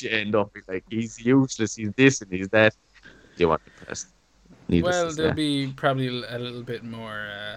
end 0.08 0.34
up 0.34 0.54
with 0.54 0.66
like 0.68 0.84
he's 0.90 1.22
useless, 1.24 1.74
he's 1.76 1.90
this 1.96 2.22
and 2.22 2.32
he's 2.32 2.48
that. 2.48 2.74
Do 3.02 3.10
you 3.44 3.48
want 3.48 3.62
to 3.66 3.84
press? 3.84 4.06
Well, 4.68 5.10
to 5.10 5.14
they'll 5.16 5.28
say. 5.30 5.34
be 5.34 5.72
probably 5.76 6.06
a 6.06 6.38
little 6.38 6.62
bit 6.62 6.84
more 6.84 7.26
uh, 7.28 7.56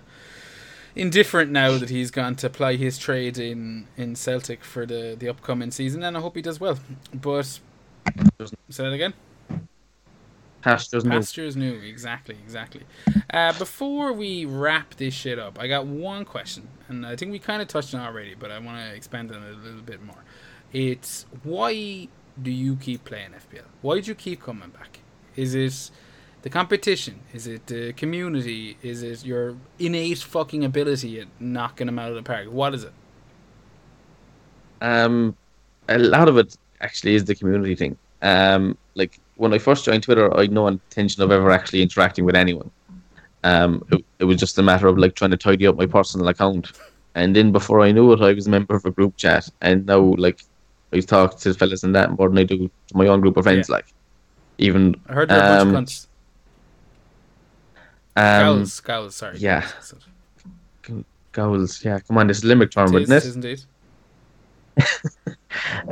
indifferent 0.96 1.52
now 1.52 1.78
that 1.78 1.90
he's 1.90 2.12
gone 2.12 2.36
to 2.38 2.50
ply 2.50 2.76
his 2.76 2.98
trade 2.98 3.38
in 3.38 3.88
in 3.98 4.16
Celtic 4.16 4.64
for 4.64 4.86
the 4.86 5.16
the 5.18 5.30
upcoming 5.30 5.72
season, 5.72 6.04
and 6.04 6.18
I 6.18 6.22
hope 6.22 6.36
he 6.36 6.42
does 6.42 6.60
well. 6.60 6.80
But 7.14 7.60
say 8.70 8.84
that 8.84 8.94
again. 8.94 9.14
pastures 10.62 11.06
new. 11.06 11.20
Pastures 11.20 11.56
new, 11.56 11.74
exactly, 11.74 12.38
exactly. 12.44 12.84
Uh, 13.32 13.54
before 13.54 14.14
we 14.14 14.46
wrap 14.46 14.96
this 14.96 15.14
shit 15.14 15.40
up, 15.40 15.60
I 15.60 15.68
got 15.68 15.86
one 15.86 16.26
question, 16.26 16.68
and 16.88 17.06
I 17.06 17.16
think 17.16 17.32
we 17.32 17.40
kind 17.40 17.62
of 17.62 17.68
touched 17.68 17.94
on 17.94 18.02
it 18.02 18.06
already, 18.06 18.36
but 18.36 18.52
I 18.52 18.60
want 18.60 18.80
to 18.80 18.96
expand 18.96 19.32
on 19.32 19.44
it 19.44 19.54
a 19.54 19.58
little 19.58 19.82
bit 19.82 20.02
more. 20.04 20.24
It's 20.72 21.26
why 21.44 22.08
do 22.42 22.52
you 22.52 22.76
keep 22.78 23.06
playing 23.06 23.32
FPL? 23.32 23.66
Why 23.82 24.00
do 24.00 24.08
you 24.08 24.16
keep 24.16 24.42
coming 24.42 24.70
back? 24.70 25.00
Is 25.36 25.56
it 25.56 25.92
the 26.44 26.50
competition? 26.50 27.22
Is 27.34 27.48
it 27.48 27.68
the 27.68 27.94
community? 27.94 28.78
Is 28.84 29.02
it 29.02 29.26
your 29.26 29.56
innate 29.80 30.20
fucking 30.20 30.64
ability 30.64 31.20
at 31.22 31.28
knocking 31.40 31.88
them 31.88 31.98
out 31.98 32.10
of 32.10 32.16
the 32.16 32.24
park? 32.24 32.48
What 32.50 32.76
is 32.76 32.84
it? 32.84 32.94
Um, 34.82 35.36
a 35.90 35.98
lot 35.98 36.28
of 36.28 36.38
it 36.38 36.56
actually 36.82 37.16
is 37.16 37.26
the 37.26 37.36
community 37.36 37.76
thing. 37.76 37.98
Um, 38.22 38.78
like 38.96 39.20
when 39.36 39.54
I 39.54 39.58
first 39.58 39.86
joined 39.86 40.04
Twitter, 40.04 40.36
I 40.38 40.42
had 40.42 40.52
no 40.52 40.68
intention 40.68 41.24
of 41.24 41.32
ever 41.32 41.50
actually 41.50 41.82
interacting 41.82 42.26
with 42.26 42.36
anyone. 42.36 42.70
Um, 43.46 43.84
it, 43.92 44.06
it 44.20 44.26
was 44.26 44.38
just 44.38 44.58
a 44.58 44.64
matter 44.64 44.88
of 44.88 44.98
like 44.98 45.16
trying 45.16 45.32
to 45.32 45.38
tidy 45.38 45.68
up 45.68 45.76
my 45.78 45.86
personal 45.86 46.28
account, 46.30 46.72
and 47.16 47.36
then 47.36 47.52
before 47.52 47.82
I 47.82 47.92
knew 47.92 48.12
it, 48.14 48.22
I 48.22 48.34
was 48.34 48.48
a 48.48 48.50
member 48.50 48.76
of 48.76 48.86
a 48.86 48.92
group 48.92 49.18
chat, 49.18 49.50
and 49.62 49.86
now 49.86 50.00
like 50.18 50.44
I 50.94 51.00
talk 51.02 51.38
to 51.40 51.54
fellas 51.54 51.84
and 51.84 51.96
that 51.96 52.18
more 52.18 52.30
than 52.30 52.38
I 52.38 52.44
do 52.44 52.70
to 52.88 52.98
my 52.98 53.08
own 53.08 53.22
group 53.22 53.36
of 53.38 53.44
friends. 53.44 53.70
Yeah. 53.70 53.76
Like 53.76 53.88
even 54.58 54.96
I 55.08 55.14
heard 55.14 55.30
they're 55.30 55.40
a 55.42 55.44
Um, 55.62 55.74
bunch 55.74 55.94
of 55.94 56.04
cunts. 56.04 56.08
Um, 58.16 58.46
Gowls, 58.58 58.80
gowls, 58.80 59.16
sorry. 59.16 59.38
yeah. 59.38 59.68
Gowls. 60.88 61.04
goals. 61.32 61.86
Yeah, 61.86 62.00
come 62.00 62.18
on, 62.18 62.28
this 62.28 62.38
is 62.40 62.44
limerick 62.46 62.72
term, 62.72 62.94
It 62.96 63.04
isn't 63.04 63.16
is, 63.16 63.26
it? 63.26 63.30
isn't 63.30 63.46
it? 63.46 63.66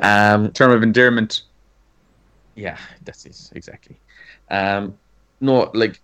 Um, 0.02 0.52
Term 0.52 0.72
of 0.72 0.82
endearment. 0.82 1.44
Yeah, 2.56 2.78
that's 3.06 3.26
it 3.26 3.52
exactly. 3.54 3.96
Um, 4.50 4.98
no, 5.40 5.70
like, 5.74 6.02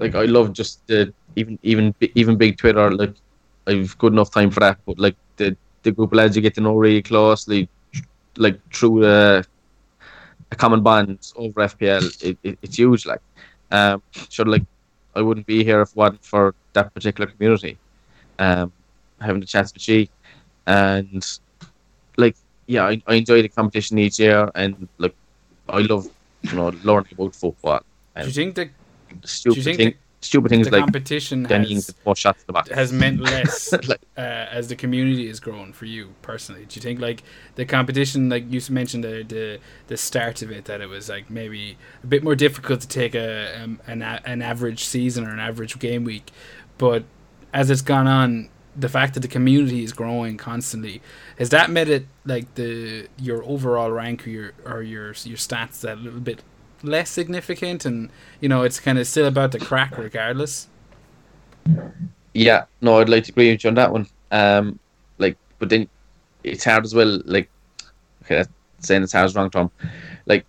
like 0.00 0.14
I 0.16 0.24
love 0.24 0.52
just 0.52 0.84
the 0.88 1.12
even 1.36 1.58
even 1.62 1.94
even 2.16 2.36
big 2.36 2.58
Twitter. 2.58 2.90
Like, 2.90 3.14
I've 3.66 3.96
good 3.98 4.12
enough 4.12 4.32
time 4.32 4.50
for 4.50 4.60
that. 4.60 4.78
But 4.86 4.98
like 4.98 5.16
the 5.36 5.56
the 5.84 5.92
group 5.92 6.10
of 6.12 6.16
lads 6.16 6.34
you 6.36 6.42
get 6.42 6.54
to 6.56 6.60
know 6.60 6.74
really 6.76 7.00
closely, 7.00 7.68
like 8.36 8.58
through 8.74 9.06
a, 9.06 9.44
a 10.50 10.56
common 10.56 10.82
bond 10.82 11.32
over 11.36 11.60
FPL, 11.62 12.24
it, 12.24 12.36
it, 12.42 12.58
it's 12.62 12.76
huge. 12.76 13.06
Like, 13.06 13.20
um, 13.70 14.02
sure, 14.28 14.46
like 14.46 14.64
I 15.16 15.22
wouldn't 15.22 15.46
be 15.46 15.64
here 15.64 15.80
if 15.82 15.90
it 15.90 15.96
wasn't 15.96 16.24
for 16.24 16.54
that 16.74 16.92
particular 16.94 17.30
community. 17.30 17.78
Um, 18.38 18.72
having 19.20 19.40
the 19.40 19.46
chance 19.46 19.72
with 19.72 19.82
she, 19.82 20.10
and 20.66 21.24
like 22.16 22.36
yeah, 22.66 22.84
I, 22.86 23.02
I 23.06 23.14
enjoy 23.14 23.42
the 23.42 23.48
competition 23.48 23.98
each 23.98 24.18
year, 24.20 24.50
and 24.54 24.88
like 24.98 25.14
I 25.68 25.80
love 25.80 26.08
you 26.42 26.52
know 26.54 26.68
learning 26.84 27.12
about 27.12 27.34
football. 27.34 27.80
Do 28.16 28.26
you 28.26 28.32
think 28.32 28.54
that 28.56 28.70
Stupid 29.24 29.62
think 29.64 29.76
thing, 29.76 29.94
stupid 30.26 30.48
things 30.48 30.66
the 30.66 30.72
like 30.72 30.82
competition 30.82 31.44
has, 31.44 31.86
the 31.86 31.92
four 32.04 32.16
shots 32.16 32.44
the 32.44 32.52
back. 32.52 32.68
has 32.68 32.92
meant 32.92 33.20
less 33.32 33.72
like, 33.72 34.00
uh, 34.16 34.20
as 34.20 34.68
the 34.68 34.76
community 34.76 35.26
has 35.28 35.40
grown 35.40 35.72
for 35.72 35.86
you 35.86 36.14
personally? 36.22 36.64
Do 36.66 36.76
you 36.76 36.82
think 36.82 37.00
like 37.00 37.22
the 37.54 37.64
competition, 37.64 38.28
like 38.28 38.44
you 38.50 38.60
mentioned 38.70 39.04
the 39.04 39.22
the, 39.22 39.58
the 39.86 39.96
start 39.96 40.42
of 40.42 40.50
it, 40.50 40.66
that 40.66 40.80
it 40.80 40.88
was 40.88 41.08
like 41.08 41.30
maybe 41.30 41.76
a 42.02 42.06
bit 42.06 42.22
more 42.22 42.34
difficult 42.34 42.80
to 42.80 42.88
take 42.88 43.14
a 43.14 43.62
um, 43.62 43.80
an 43.86 44.02
an 44.02 44.42
average 44.42 44.84
season 44.84 45.26
or 45.26 45.30
an 45.30 45.40
average 45.40 45.78
game 45.78 46.04
week, 46.04 46.30
but 46.78 47.04
as 47.52 47.70
it's 47.70 47.82
gone 47.82 48.06
on, 48.06 48.50
the 48.76 48.88
fact 48.88 49.14
that 49.14 49.20
the 49.20 49.28
community 49.28 49.82
is 49.82 49.92
growing 49.92 50.36
constantly 50.36 51.00
has 51.38 51.48
that 51.48 51.70
made 51.70 51.88
it 51.88 52.06
like 52.26 52.54
the 52.54 53.08
your 53.18 53.42
overall 53.44 53.90
rank 53.90 54.26
or 54.26 54.30
your 54.30 54.52
or 54.64 54.82
your 54.82 55.06
your 55.06 55.38
stats 55.38 55.80
that 55.80 55.96
a 55.96 56.00
little 56.00 56.20
bit 56.20 56.42
less 56.82 57.10
significant 57.10 57.84
and 57.84 58.10
you 58.40 58.48
know 58.48 58.62
it's 58.62 58.78
kind 58.78 58.98
of 58.98 59.06
still 59.06 59.26
about 59.26 59.52
the 59.52 59.58
crack 59.58 59.96
regardless 59.96 60.68
yeah, 62.36 62.66
no, 62.82 62.98
I'd 62.98 63.08
like 63.08 63.24
to 63.24 63.32
agree 63.32 63.50
with 63.50 63.64
you 63.64 63.68
on 63.68 63.74
that 63.74 63.92
one. 63.92 64.06
Um, 64.30 64.78
like, 65.18 65.36
but 65.58 65.70
then 65.70 65.88
it's 66.44 66.64
hard 66.64 66.84
as 66.84 66.94
well. 66.94 67.20
Like, 67.24 67.48
okay, 68.22 68.44
saying 68.80 69.02
it's 69.02 69.12
hard 69.12 69.26
is 69.26 69.34
wrong 69.34 69.50
Tom. 69.50 69.70
Like, 70.26 70.44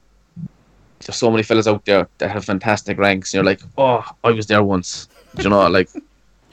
there's 1.00 1.16
so 1.16 1.32
many 1.32 1.44
fellas 1.44 1.68
out 1.68 1.86
there 1.86 2.08
that 2.18 2.30
have 2.30 2.44
fantastic 2.44 2.98
ranks, 2.98 3.34
and 3.34 3.38
you're 3.38 3.46
like, 3.46 3.62
oh, 3.78 4.06
I 4.24 4.32
was 4.32 4.48
there 4.48 4.64
once. 4.64 5.08
Do 5.36 5.44
you 5.44 5.50
know, 5.50 5.68
like, 5.70 5.90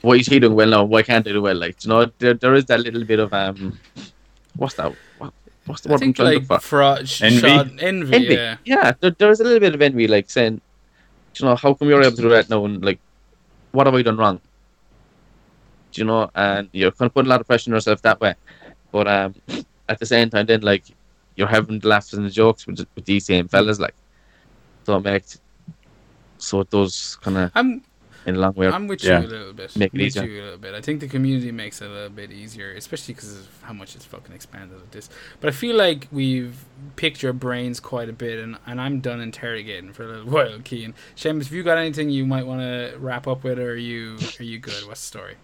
why 0.01 0.13
is 0.13 0.27
he 0.27 0.39
doing 0.39 0.55
well 0.55 0.69
now? 0.69 0.83
Why 0.85 1.03
can't 1.03 1.27
I 1.27 1.31
do 1.31 1.41
well? 1.41 1.55
Like, 1.55 1.83
you 1.83 1.89
know, 1.89 2.09
there, 2.19 2.35
there 2.35 2.53
is 2.53 2.65
that 2.65 2.79
little 2.79 3.03
bit 3.03 3.19
of 3.19 3.33
um, 3.33 3.77
what's 4.55 4.75
that? 4.75 4.93
What, 5.65 5.71
what's 5.71 5.81
the 5.81 5.89
I 5.89 5.91
word 5.91 5.95
I'm 5.95 5.99
think 5.99 6.15
trying 6.15 6.41
to 6.41 6.53
like 6.53 6.61
for? 6.61 7.05
sh- 7.05 7.21
Envy? 7.21 7.47
envy, 7.81 8.13
envy. 8.15 8.33
yeah. 8.35 8.57
Yeah, 8.65 8.93
there, 8.99 9.11
there 9.11 9.31
is 9.31 9.39
a 9.39 9.43
little 9.43 9.59
bit 9.59 9.73
of 9.75 9.81
envy, 9.81 10.07
like 10.07 10.29
saying, 10.29 10.55
do 11.33 11.43
you 11.43 11.49
know, 11.49 11.55
how 11.55 11.73
come 11.73 11.89
you're 11.89 12.01
able 12.01 12.15
to 12.15 12.21
do 12.21 12.29
that 12.29 12.49
now? 12.49 12.63
And 12.65 12.83
like, 12.83 12.99
what 13.71 13.87
have 13.87 13.95
I 13.95 14.01
done 14.01 14.17
wrong? 14.17 14.39
Do 15.91 16.01
you 16.01 16.05
know? 16.05 16.29
And 16.35 16.69
you're 16.71 16.91
kind 16.91 17.07
of 17.09 17.13
putting 17.13 17.27
a 17.27 17.29
lot 17.29 17.41
of 17.41 17.47
pressure 17.47 17.71
on 17.71 17.75
yourself 17.75 18.01
that 18.03 18.19
way. 18.21 18.35
But 18.91 19.07
um, 19.07 19.35
at 19.89 19.99
the 19.99 20.05
same 20.05 20.29
time, 20.29 20.45
then 20.45 20.61
like, 20.61 20.83
you're 21.35 21.47
having 21.47 21.79
the 21.79 21.87
laughs 21.87 22.13
and 22.13 22.25
the 22.25 22.29
jokes 22.29 22.65
with, 22.67 22.85
with 22.95 23.05
these 23.05 23.25
same 23.25 23.47
fellas, 23.47 23.79
like, 23.79 23.95
so 24.85 24.97
it 24.97 25.03
makes, 25.03 25.41
so 26.37 26.61
it 26.61 26.69
does 26.69 27.17
kind 27.21 27.37
of 27.37 27.51
I'm 27.55 27.81
in 28.25 28.35
a 28.35 28.39
long 28.39 28.53
way. 28.53 28.67
I'm 28.67 28.87
with 28.87 29.03
Yeah. 29.03 29.21
you 29.21 29.27
a 29.27 29.29
little 29.29 29.53
bit. 29.53 29.75
Make 29.75 29.87
it 29.87 29.93
with 29.93 30.01
easier. 30.01 30.23
you 30.25 30.41
a 30.41 30.45
little 30.45 30.57
bit. 30.59 30.73
I 30.73 30.81
think 30.81 30.99
the 30.99 31.07
community 31.07 31.51
makes 31.51 31.81
it 31.81 31.85
a 31.85 31.93
little 31.93 32.09
bit 32.09 32.31
easier, 32.31 32.71
especially 32.71 33.13
because 33.13 33.37
of 33.39 33.47
how 33.61 33.73
much 33.73 33.95
it's 33.95 34.05
fucking 34.05 34.33
expanded 34.33 34.79
with 34.79 34.91
this. 34.91 35.09
But 35.41 35.49
I 35.49 35.51
feel 35.51 35.75
like 35.75 36.07
we've 36.11 36.55
picked 36.95 37.21
your 37.21 37.33
brains 37.33 37.79
quite 37.79 38.09
a 38.09 38.13
bit, 38.13 38.39
and, 38.39 38.57
and 38.65 38.81
I'm 38.81 38.99
done 38.99 39.21
interrogating 39.21 39.93
for 39.93 40.03
a 40.03 40.07
little 40.07 40.25
while, 40.31 40.59
Kean. 40.63 40.93
Seamus, 41.15 41.43
have 41.45 41.51
you 41.53 41.63
got 41.63 41.77
anything 41.77 42.09
you 42.09 42.25
might 42.25 42.45
want 42.47 42.61
to 42.61 42.95
wrap 42.99 43.27
up 43.27 43.43
with, 43.43 43.59
or 43.59 43.71
are 43.71 43.75
you 43.75 44.17
are 44.39 44.43
you 44.43 44.57
good? 44.59 44.87
What's 44.87 45.01
the 45.01 45.07
story? 45.07 45.35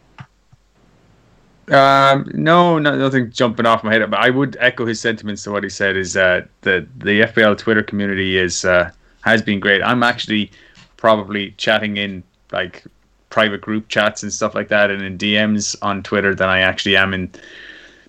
Um, 1.69 2.29
no, 2.34 2.79
no, 2.79 2.97
nothing 2.97 3.32
jumping 3.32 3.65
off 3.65 3.84
my 3.84 3.93
head. 3.93 4.09
But 4.09 4.19
I 4.19 4.29
would 4.29 4.57
echo 4.59 4.86
his 4.86 4.99
sentiments 4.99 5.43
to 5.43 5.51
what 5.51 5.63
he 5.63 5.69
said. 5.69 5.95
Is 5.95 6.13
that 6.13 6.49
the 6.61 6.86
the 6.97 7.21
FPL 7.21 7.57
Twitter 7.57 7.84
community 7.84 8.38
is 8.38 8.65
uh, 8.65 8.91
has 9.21 9.41
been 9.41 9.59
great. 9.59 9.82
I'm 9.82 10.03
actually 10.03 10.51
probably 10.97 11.51
chatting 11.57 11.97
in 11.97 12.23
like 12.52 12.84
private 13.30 13.62
group 13.62 13.88
chats 13.88 14.24
and 14.24 14.32
stuff 14.32 14.54
like 14.54 14.68
that, 14.68 14.91
and 14.91 15.02
in 15.02 15.18
DMs 15.18 15.76
on 15.82 16.04
Twitter 16.04 16.36
than 16.36 16.49
I 16.49 16.60
actually 16.60 16.95
am 16.97 17.14
in 17.14 17.32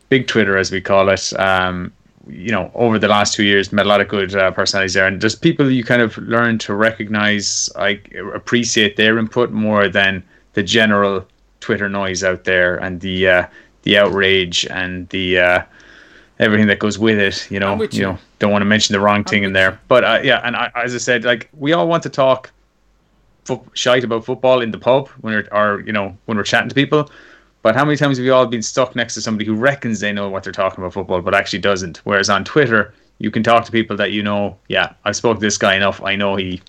big 0.08 0.26
Twitter, 0.26 0.56
as 0.56 0.70
we 0.70 0.80
call 0.80 1.08
it. 1.08 1.32
Um, 1.38 1.92
you 2.28 2.52
know, 2.52 2.70
over 2.74 2.98
the 2.98 3.08
last 3.08 3.34
two 3.34 3.44
years, 3.44 3.72
met 3.72 3.86
a 3.86 3.88
lot 3.88 4.00
of 4.00 4.08
good 4.08 4.34
uh, 4.34 4.50
personalities 4.50 4.94
there, 4.94 5.06
and 5.06 5.20
just 5.20 5.42
people 5.42 5.70
you 5.70 5.84
kind 5.84 6.02
of 6.02 6.16
learn 6.18 6.58
to 6.58 6.74
recognize, 6.74 7.70
like 7.76 8.14
appreciate 8.34 8.96
their 8.96 9.18
input 9.18 9.50
more 9.50 9.88
than 9.88 10.22
the 10.52 10.62
general 10.62 11.26
Twitter 11.60 11.88
noise 11.88 12.22
out 12.22 12.44
there 12.44 12.76
and 12.76 13.00
the 13.00 13.28
uh, 13.28 13.46
the 13.82 13.98
outrage 13.98 14.66
and 14.66 15.08
the 15.08 15.38
uh, 15.38 15.62
everything 16.38 16.66
that 16.66 16.78
goes 16.78 16.98
with 16.98 17.18
it. 17.18 17.50
You 17.50 17.60
know, 17.60 17.80
you. 17.82 17.88
you. 17.90 18.02
know, 18.02 18.18
don't 18.38 18.52
want 18.52 18.62
to 18.62 18.66
mention 18.66 18.92
the 18.92 19.00
wrong 19.00 19.24
thing 19.24 19.44
in 19.44 19.52
there, 19.52 19.80
but 19.88 20.04
uh, 20.04 20.20
yeah, 20.22 20.40
and 20.44 20.56
I, 20.56 20.70
as 20.76 20.94
I 20.94 20.98
said, 20.98 21.24
like 21.24 21.48
we 21.56 21.72
all 21.72 21.88
want 21.88 22.02
to 22.04 22.10
talk 22.10 22.52
fo- 23.44 23.66
shite 23.74 24.04
about 24.04 24.24
football 24.24 24.60
in 24.60 24.70
the 24.70 24.78
pub 24.78 25.08
when 25.20 25.34
we're, 25.34 25.48
or 25.52 25.82
you 25.86 25.92
know, 25.92 26.16
when 26.26 26.36
we're 26.36 26.44
chatting 26.44 26.68
to 26.68 26.74
people. 26.74 27.10
But 27.62 27.76
how 27.76 27.84
many 27.84 27.96
times 27.96 28.16
have 28.16 28.26
you 28.26 28.34
all 28.34 28.46
been 28.46 28.62
stuck 28.62 28.96
next 28.96 29.14
to 29.14 29.20
somebody 29.20 29.44
who 29.44 29.54
reckons 29.54 30.00
they 30.00 30.12
know 30.12 30.28
what 30.28 30.42
they're 30.42 30.52
talking 30.52 30.82
about 30.82 30.94
football, 30.94 31.22
but 31.22 31.34
actually 31.34 31.60
doesn't? 31.60 31.98
Whereas 31.98 32.28
on 32.28 32.44
Twitter, 32.44 32.92
you 33.18 33.30
can 33.30 33.44
talk 33.44 33.64
to 33.64 33.72
people 33.72 33.96
that 33.96 34.10
you 34.10 34.22
know. 34.22 34.58
Yeah, 34.68 34.92
I've 35.04 35.16
spoke 35.16 35.36
to 35.36 35.40
this 35.40 35.58
guy 35.58 35.76
enough. 35.76 36.02
I 36.02 36.16
know 36.16 36.34
he 36.36 36.60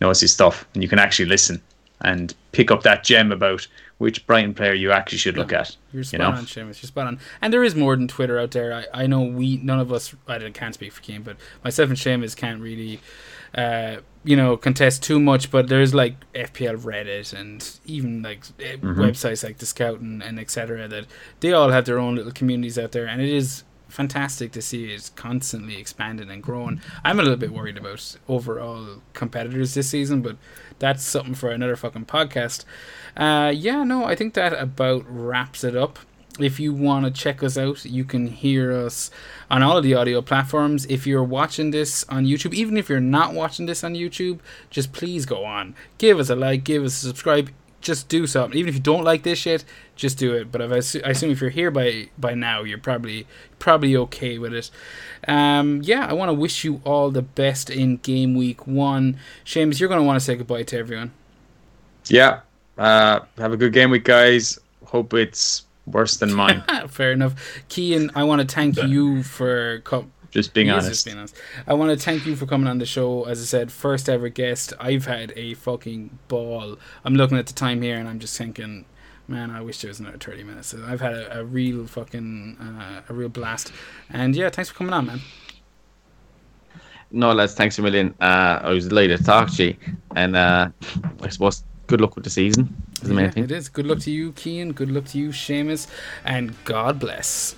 knows 0.00 0.20
his 0.20 0.32
stuff, 0.32 0.66
and 0.72 0.82
you 0.82 0.88
can 0.88 0.98
actually 0.98 1.26
listen 1.26 1.60
and 2.00 2.34
pick 2.52 2.70
up 2.70 2.82
that 2.84 3.04
gem 3.04 3.32
about 3.32 3.66
which 3.98 4.24
Brighton 4.26 4.54
player 4.54 4.72
you 4.72 4.92
actually 4.92 5.18
should 5.18 5.36
look 5.36 5.52
at. 5.52 5.76
You're 5.92 6.04
spot 6.04 6.12
you 6.12 6.18
know? 6.24 6.30
on, 6.30 6.44
Seamus. 6.44 6.82
You're 6.82 6.88
spot 6.88 7.08
on. 7.08 7.18
And 7.42 7.52
there 7.52 7.64
is 7.64 7.74
more 7.74 7.96
than 7.96 8.06
Twitter 8.06 8.38
out 8.38 8.52
there. 8.52 8.72
I, 8.72 9.02
I 9.02 9.06
know 9.06 9.22
we 9.22 9.56
none 9.58 9.80
of 9.80 9.92
us 9.92 10.14
I 10.28 10.38
can't 10.50 10.74
speak 10.74 10.92
for 10.92 11.02
Keane, 11.02 11.22
but 11.22 11.36
myself 11.64 11.88
and 11.88 11.98
Seamus 11.98 12.36
can't 12.36 12.62
really 12.62 13.00
uh, 13.54 13.96
you 14.24 14.36
know, 14.36 14.56
contest 14.56 15.02
too 15.02 15.18
much, 15.18 15.50
but 15.50 15.68
there's 15.68 15.94
like 15.94 16.14
FPL 16.34 16.78
Reddit 16.80 17.32
and 17.32 17.78
even 17.86 18.22
like 18.22 18.44
eh, 18.60 18.76
mm-hmm. 18.76 19.00
websites 19.00 19.42
like 19.44 19.58
the 19.58 19.66
Scout 19.66 20.00
and, 20.00 20.22
and 20.22 20.38
etc. 20.38 20.88
that 20.88 21.06
they 21.40 21.52
all 21.52 21.70
have 21.70 21.84
their 21.84 21.98
own 21.98 22.16
little 22.16 22.32
communities 22.32 22.78
out 22.78 22.92
there, 22.92 23.06
and 23.06 23.22
it 23.22 23.30
is 23.30 23.64
fantastic 23.88 24.52
to 24.52 24.62
see 24.62 24.92
it 24.92 25.10
constantly 25.16 25.76
expanding 25.78 26.30
and 26.30 26.42
growing. 26.42 26.80
I'm 27.04 27.18
a 27.18 27.22
little 27.22 27.38
bit 27.38 27.52
worried 27.52 27.78
about 27.78 28.16
overall 28.28 29.02
competitors 29.14 29.74
this 29.74 29.88
season, 29.88 30.20
but 30.20 30.36
that's 30.78 31.02
something 31.02 31.34
for 31.34 31.50
another 31.50 31.76
fucking 31.76 32.06
podcast. 32.06 32.64
Uh, 33.16 33.52
yeah, 33.54 33.82
no, 33.82 34.04
I 34.04 34.14
think 34.14 34.34
that 34.34 34.52
about 34.52 35.04
wraps 35.08 35.64
it 35.64 35.74
up. 35.74 35.98
If 36.38 36.60
you 36.60 36.72
want 36.72 37.04
to 37.04 37.10
check 37.10 37.42
us 37.42 37.58
out, 37.58 37.84
you 37.84 38.04
can 38.04 38.28
hear 38.28 38.72
us 38.72 39.10
on 39.50 39.62
all 39.62 39.76
of 39.76 39.84
the 39.84 39.94
audio 39.94 40.22
platforms. 40.22 40.86
If 40.86 41.06
you're 41.06 41.24
watching 41.24 41.70
this 41.70 42.04
on 42.08 42.24
YouTube, 42.24 42.54
even 42.54 42.76
if 42.76 42.88
you're 42.88 43.00
not 43.00 43.34
watching 43.34 43.66
this 43.66 43.82
on 43.84 43.94
YouTube, 43.94 44.38
just 44.70 44.92
please 44.92 45.26
go 45.26 45.44
on. 45.44 45.74
Give 45.98 46.18
us 46.18 46.30
a 46.30 46.36
like, 46.36 46.64
give 46.64 46.84
us 46.84 47.02
a 47.02 47.06
subscribe. 47.06 47.50
Just 47.80 48.08
do 48.08 48.26
something. 48.26 48.58
Even 48.58 48.68
if 48.68 48.74
you 48.74 48.80
don't 48.80 49.04
like 49.04 49.22
this 49.22 49.38
shit, 49.38 49.64
just 49.94 50.18
do 50.18 50.34
it. 50.34 50.50
But 50.50 50.62
I, 50.62 50.76
I 50.76 51.10
assume 51.10 51.30
if 51.30 51.40
you're 51.40 51.50
here 51.50 51.70
by 51.70 52.08
by 52.18 52.34
now, 52.34 52.64
you're 52.64 52.76
probably 52.76 53.24
probably 53.60 53.96
okay 53.96 54.36
with 54.36 54.52
it. 54.52 54.70
Um, 55.28 55.80
yeah, 55.84 56.04
I 56.06 56.12
want 56.12 56.28
to 56.28 56.34
wish 56.34 56.64
you 56.64 56.80
all 56.84 57.12
the 57.12 57.22
best 57.22 57.70
in 57.70 57.98
game 57.98 58.34
week 58.34 58.66
one. 58.66 59.16
Seamus, 59.44 59.78
you're 59.78 59.88
going 59.88 60.00
to 60.00 60.06
want 60.06 60.16
to 60.16 60.24
say 60.24 60.34
goodbye 60.34 60.64
to 60.64 60.76
everyone. 60.76 61.12
Yeah. 62.08 62.40
Uh, 62.76 63.20
have 63.38 63.52
a 63.52 63.56
good 63.56 63.72
game 63.72 63.90
week, 63.90 64.04
guys. 64.04 64.58
Hope 64.84 65.14
it's 65.14 65.64
worse 65.90 66.16
than 66.16 66.32
mine. 66.32 66.62
Fair 66.88 67.12
enough. 67.12 67.34
Kean, 67.68 68.10
I 68.14 68.24
want 68.24 68.40
to 68.46 68.54
thank 68.54 68.76
you 68.82 69.22
for 69.22 69.80
com- 69.80 70.12
just 70.30 70.52
being 70.52 70.70
honest. 70.70 70.88
Just 70.88 71.04
being 71.04 71.18
honest. 71.18 71.36
I 71.66 71.74
want 71.74 71.96
to 71.96 72.02
thank 72.02 72.26
you 72.26 72.36
for 72.36 72.46
coming 72.46 72.68
on 72.68 72.78
the 72.78 72.86
show. 72.86 73.24
As 73.24 73.40
I 73.40 73.44
said, 73.44 73.72
first 73.72 74.08
ever 74.08 74.28
guest. 74.28 74.72
I've 74.78 75.06
had 75.06 75.32
a 75.36 75.54
fucking 75.54 76.18
ball. 76.28 76.78
I'm 77.04 77.14
looking 77.14 77.38
at 77.38 77.46
the 77.46 77.54
time 77.54 77.82
here 77.82 77.96
and 77.96 78.08
I'm 78.08 78.18
just 78.18 78.36
thinking, 78.36 78.84
man, 79.26 79.50
I 79.50 79.60
wish 79.60 79.80
there 79.80 79.88
was 79.88 80.00
another 80.00 80.18
30 80.18 80.44
minutes. 80.44 80.74
I've 80.74 81.00
had 81.00 81.14
a, 81.14 81.40
a 81.40 81.44
real 81.44 81.86
fucking, 81.86 82.58
uh, 82.60 83.02
a 83.08 83.14
real 83.14 83.28
blast. 83.28 83.72
And 84.10 84.36
yeah, 84.36 84.50
thanks 84.50 84.68
for 84.68 84.76
coming 84.76 84.92
on, 84.92 85.06
man. 85.06 85.20
No, 87.10 87.32
lads, 87.32 87.54
thanks 87.54 87.78
a 87.78 87.82
million. 87.82 88.14
Uh, 88.20 88.60
I 88.62 88.70
was 88.70 88.88
delighted 88.88 89.18
to 89.18 89.24
talk 89.24 89.50
to 89.52 89.64
you. 89.64 89.76
And 90.14 90.36
uh, 90.36 90.68
I 91.22 91.28
suppose 91.30 91.64
good 91.88 92.00
luck 92.00 92.14
with 92.14 92.24
the 92.24 92.30
season. 92.30 92.76
Is 93.02 93.08
the 93.08 93.14
main 93.14 93.32
thing. 93.32 93.44
It 93.44 93.50
is. 93.50 93.68
Good 93.68 93.86
luck 93.86 93.98
to 94.00 94.10
you, 94.10 94.32
Kean. 94.32 94.72
Good 94.72 94.90
luck 94.90 95.06
to 95.06 95.18
you, 95.18 95.30
Seamus. 95.30 95.88
And 96.24 96.54
God 96.64 97.00
bless. 97.00 97.56